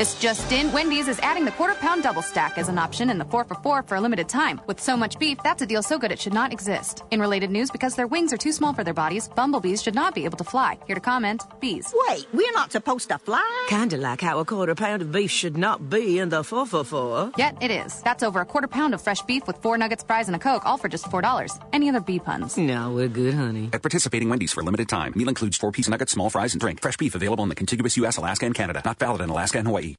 This 0.00 0.14
just 0.14 0.50
in, 0.50 0.72
Wendy's 0.72 1.08
is 1.08 1.18
adding 1.18 1.44
the 1.44 1.50
quarter 1.50 1.74
pound 1.74 2.04
double 2.04 2.22
stack 2.22 2.56
as 2.56 2.70
an 2.70 2.78
option 2.78 3.10
in 3.10 3.18
the 3.18 3.26
4 3.26 3.44
for 3.44 3.54
4 3.56 3.82
for 3.82 3.96
a 3.96 4.00
limited 4.00 4.30
time. 4.30 4.58
With 4.66 4.80
so 4.80 4.96
much 4.96 5.18
beef, 5.18 5.36
that's 5.44 5.60
a 5.60 5.66
deal 5.66 5.82
so 5.82 5.98
good 5.98 6.10
it 6.10 6.18
should 6.18 6.32
not 6.32 6.54
exist. 6.54 7.02
In 7.10 7.20
related 7.20 7.50
news, 7.50 7.70
because 7.70 7.96
their 7.96 8.06
wings 8.06 8.32
are 8.32 8.38
too 8.38 8.50
small 8.50 8.72
for 8.72 8.82
their 8.82 8.94
bodies, 8.94 9.28
bumblebees 9.28 9.82
should 9.82 9.94
not 9.94 10.14
be 10.14 10.24
able 10.24 10.38
to 10.38 10.44
fly. 10.44 10.78
Here 10.86 10.94
to 10.94 11.02
comment, 11.02 11.42
bees. 11.60 11.92
Wait, 12.08 12.26
we're 12.32 12.50
not 12.52 12.72
supposed 12.72 13.10
to 13.10 13.18
fly? 13.18 13.66
Kinda 13.68 13.98
like 13.98 14.22
how 14.22 14.38
a 14.38 14.44
quarter 14.46 14.74
pound 14.74 15.02
of 15.02 15.12
beef 15.12 15.30
should 15.30 15.58
not 15.58 15.90
be 15.90 16.18
in 16.18 16.30
the 16.30 16.42
4 16.42 16.64
for 16.64 16.82
4 16.82 17.32
Yet 17.36 17.58
it 17.60 17.70
is. 17.70 18.00
That's 18.00 18.22
over 18.22 18.40
a 18.40 18.46
quarter 18.46 18.68
pound 18.68 18.94
of 18.94 19.02
fresh 19.02 19.20
beef 19.20 19.46
with 19.46 19.58
four 19.58 19.76
nuggets, 19.76 20.02
fries, 20.02 20.28
and 20.28 20.34
a 20.34 20.38
Coke, 20.38 20.64
all 20.64 20.78
for 20.78 20.88
just 20.88 21.10
$4. 21.10 21.60
Any 21.74 21.90
other 21.90 22.00
bee 22.00 22.20
puns? 22.20 22.56
No, 22.56 22.90
we're 22.90 23.08
good, 23.08 23.34
honey. 23.34 23.68
At 23.74 23.82
participating 23.82 24.30
Wendy's 24.30 24.54
for 24.54 24.62
a 24.62 24.64
limited 24.64 24.88
time. 24.88 25.12
Meal 25.14 25.28
includes 25.28 25.58
four 25.58 25.72
piece 25.72 25.90
nuggets, 25.90 26.12
small 26.12 26.30
fries, 26.30 26.54
and 26.54 26.60
drink. 26.62 26.80
Fresh 26.80 26.96
beef 26.96 27.14
available 27.14 27.42
in 27.42 27.50
the 27.50 27.54
contiguous 27.54 27.98
U.S., 27.98 28.16
Alaska, 28.16 28.46
and 28.46 28.54
Canada. 28.54 28.80
Not 28.82 28.98
valid 28.98 29.20
in 29.20 29.28
Alaska 29.28 29.58
and 29.58 29.66
Hawaii. 29.66 29.89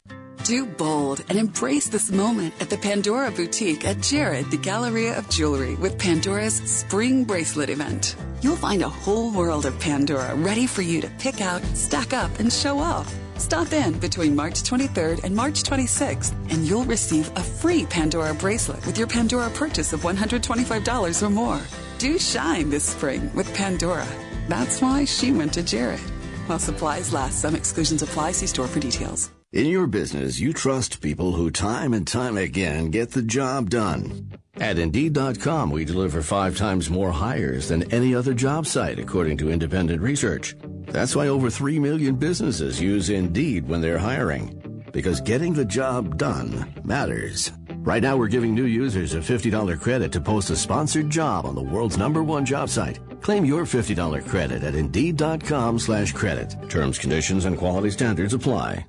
Do 0.43 0.65
bold 0.65 1.23
and 1.29 1.37
embrace 1.37 1.87
this 1.87 2.11
moment 2.11 2.53
at 2.59 2.69
the 2.69 2.77
Pandora 2.77 3.29
Boutique 3.29 3.85
at 3.85 4.01
Jared, 4.01 4.49
the 4.49 4.57
Galleria 4.57 5.17
of 5.17 5.29
Jewelry, 5.29 5.75
with 5.75 5.99
Pandora's 5.99 6.55
Spring 6.55 7.25
Bracelet 7.25 7.69
event. 7.69 8.15
You'll 8.41 8.55
find 8.55 8.81
a 8.81 8.89
whole 8.89 9.31
world 9.31 9.67
of 9.67 9.79
Pandora 9.79 10.33
ready 10.35 10.65
for 10.65 10.81
you 10.81 10.99
to 11.01 11.09
pick 11.19 11.41
out, 11.41 11.63
stack 11.75 12.13
up, 12.13 12.31
and 12.39 12.51
show 12.51 12.79
off. 12.79 13.13
Stop 13.37 13.71
in 13.73 13.97
between 13.99 14.35
March 14.35 14.63
23rd 14.63 15.23
and 15.23 15.35
March 15.35 15.63
26th, 15.63 16.33
and 16.51 16.65
you'll 16.65 16.85
receive 16.85 17.29
a 17.35 17.43
free 17.43 17.85
Pandora 17.85 18.33
bracelet 18.33 18.85
with 18.85 18.97
your 18.97 19.07
Pandora 19.07 19.49
purchase 19.51 19.93
of 19.93 20.01
$125 20.01 21.23
or 21.23 21.29
more. 21.29 21.61
Do 21.99 22.17
shine 22.17 22.69
this 22.69 22.83
spring 22.83 23.31
with 23.35 23.53
Pandora. 23.53 24.07
That's 24.47 24.81
why 24.81 25.05
she 25.05 25.31
went 25.31 25.53
to 25.53 25.63
Jared. 25.63 25.99
While 26.47 26.59
supplies 26.59 27.13
last, 27.13 27.41
some 27.41 27.55
exclusions 27.55 28.01
apply. 28.01 28.31
See 28.31 28.47
store 28.47 28.67
for 28.67 28.79
details. 28.79 29.31
In 29.53 29.65
your 29.65 29.85
business, 29.85 30.39
you 30.39 30.53
trust 30.53 31.01
people 31.01 31.33
who 31.33 31.51
time 31.51 31.93
and 31.93 32.07
time 32.07 32.37
again 32.37 32.89
get 32.89 33.11
the 33.11 33.21
job 33.21 33.69
done. 33.69 34.29
At 34.55 34.79
Indeed.com, 34.79 35.71
we 35.71 35.83
deliver 35.83 36.21
five 36.21 36.55
times 36.55 36.89
more 36.89 37.11
hires 37.11 37.67
than 37.67 37.91
any 37.91 38.15
other 38.15 38.33
job 38.33 38.65
site, 38.65 38.97
according 38.97 39.39
to 39.39 39.51
independent 39.51 40.01
research. 40.01 40.55
That's 40.85 41.17
why 41.17 41.27
over 41.27 41.49
3 41.49 41.79
million 41.79 42.15
businesses 42.15 42.79
use 42.79 43.09
Indeed 43.09 43.67
when 43.67 43.81
they're 43.81 43.97
hiring. 43.97 44.85
Because 44.93 45.19
getting 45.19 45.53
the 45.53 45.65
job 45.65 46.17
done 46.17 46.73
matters. 46.85 47.51
Right 47.83 48.01
now, 48.01 48.15
we're 48.15 48.27
giving 48.27 48.55
new 48.55 48.67
users 48.67 49.15
a 49.15 49.17
$50 49.17 49.77
credit 49.81 50.13
to 50.13 50.21
post 50.21 50.49
a 50.49 50.55
sponsored 50.55 51.09
job 51.09 51.45
on 51.45 51.55
the 51.55 51.61
world's 51.61 51.97
number 51.97 52.23
one 52.23 52.45
job 52.45 52.69
site. 52.69 52.99
Claim 53.19 53.43
your 53.43 53.63
$50 53.63 54.25
credit 54.25 54.63
at 54.63 54.75
Indeed.com 54.75 55.77
slash 55.77 56.13
credit. 56.13 56.55
Terms, 56.69 56.97
conditions, 56.97 57.43
and 57.43 57.57
quality 57.57 57.89
standards 57.89 58.33
apply. 58.33 58.85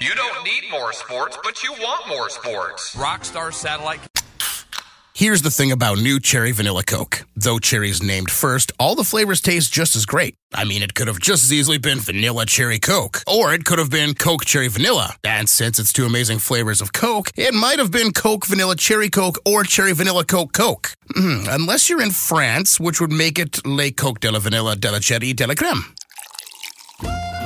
You 0.00 0.14
don't 0.14 0.44
need 0.44 0.70
more 0.70 0.92
sports, 0.92 1.38
but 1.42 1.62
you 1.62 1.72
want 1.72 2.08
more 2.08 2.28
sports. 2.28 2.94
Rockstar 2.96 3.52
Satellite. 3.52 4.00
Here's 5.14 5.42
the 5.42 5.50
thing 5.50 5.70
about 5.70 5.98
new 5.98 6.18
Cherry 6.18 6.50
Vanilla 6.50 6.82
Coke. 6.82 7.24
Though 7.36 7.60
cherry's 7.60 8.02
named 8.02 8.32
first, 8.32 8.72
all 8.80 8.96
the 8.96 9.04
flavors 9.04 9.40
taste 9.40 9.72
just 9.72 9.94
as 9.94 10.04
great. 10.06 10.34
I 10.52 10.64
mean, 10.64 10.82
it 10.82 10.94
could 10.94 11.06
have 11.06 11.20
just 11.20 11.44
as 11.44 11.52
easily 11.52 11.78
been 11.78 12.00
Vanilla 12.00 12.44
Cherry 12.46 12.80
Coke, 12.80 13.22
or 13.28 13.54
it 13.54 13.64
could 13.64 13.78
have 13.78 13.90
been 13.90 14.14
Coke 14.14 14.44
Cherry 14.44 14.66
Vanilla. 14.66 15.14
And 15.22 15.48
since 15.48 15.78
it's 15.78 15.92
two 15.92 16.04
amazing 16.04 16.40
flavors 16.40 16.80
of 16.80 16.92
Coke, 16.92 17.30
it 17.36 17.54
might 17.54 17.78
have 17.78 17.92
been 17.92 18.12
Coke 18.12 18.46
Vanilla 18.46 18.74
Cherry 18.74 19.08
Coke 19.08 19.38
or 19.46 19.62
Cherry 19.62 19.92
Vanilla 19.92 20.24
Coke 20.24 20.52
Coke. 20.52 20.90
Mm, 21.14 21.46
unless 21.48 21.88
you're 21.88 22.02
in 22.02 22.10
France, 22.10 22.80
which 22.80 23.00
would 23.00 23.12
make 23.12 23.38
it 23.38 23.64
Le 23.64 23.92
Coke 23.92 24.18
de 24.18 24.32
la 24.32 24.40
Vanilla 24.40 24.74
de 24.74 24.90
la 24.90 24.98
Cherry 24.98 25.32
de 25.32 25.46
la 25.46 25.54
Creme. 25.54 25.94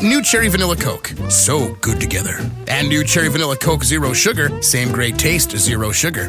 New 0.02 0.22
Cherry 0.22 0.46
Vanilla 0.46 0.76
Coke. 0.76 1.08
So 1.28 1.74
good 1.80 2.00
together. 2.00 2.38
And 2.68 2.88
new 2.88 3.02
Cherry 3.02 3.28
Vanilla 3.28 3.56
Coke 3.56 3.82
Zero 3.82 4.12
Sugar. 4.12 4.62
Same 4.62 4.92
great 4.92 5.18
taste, 5.18 5.50
zero 5.50 5.90
sugar. 5.90 6.28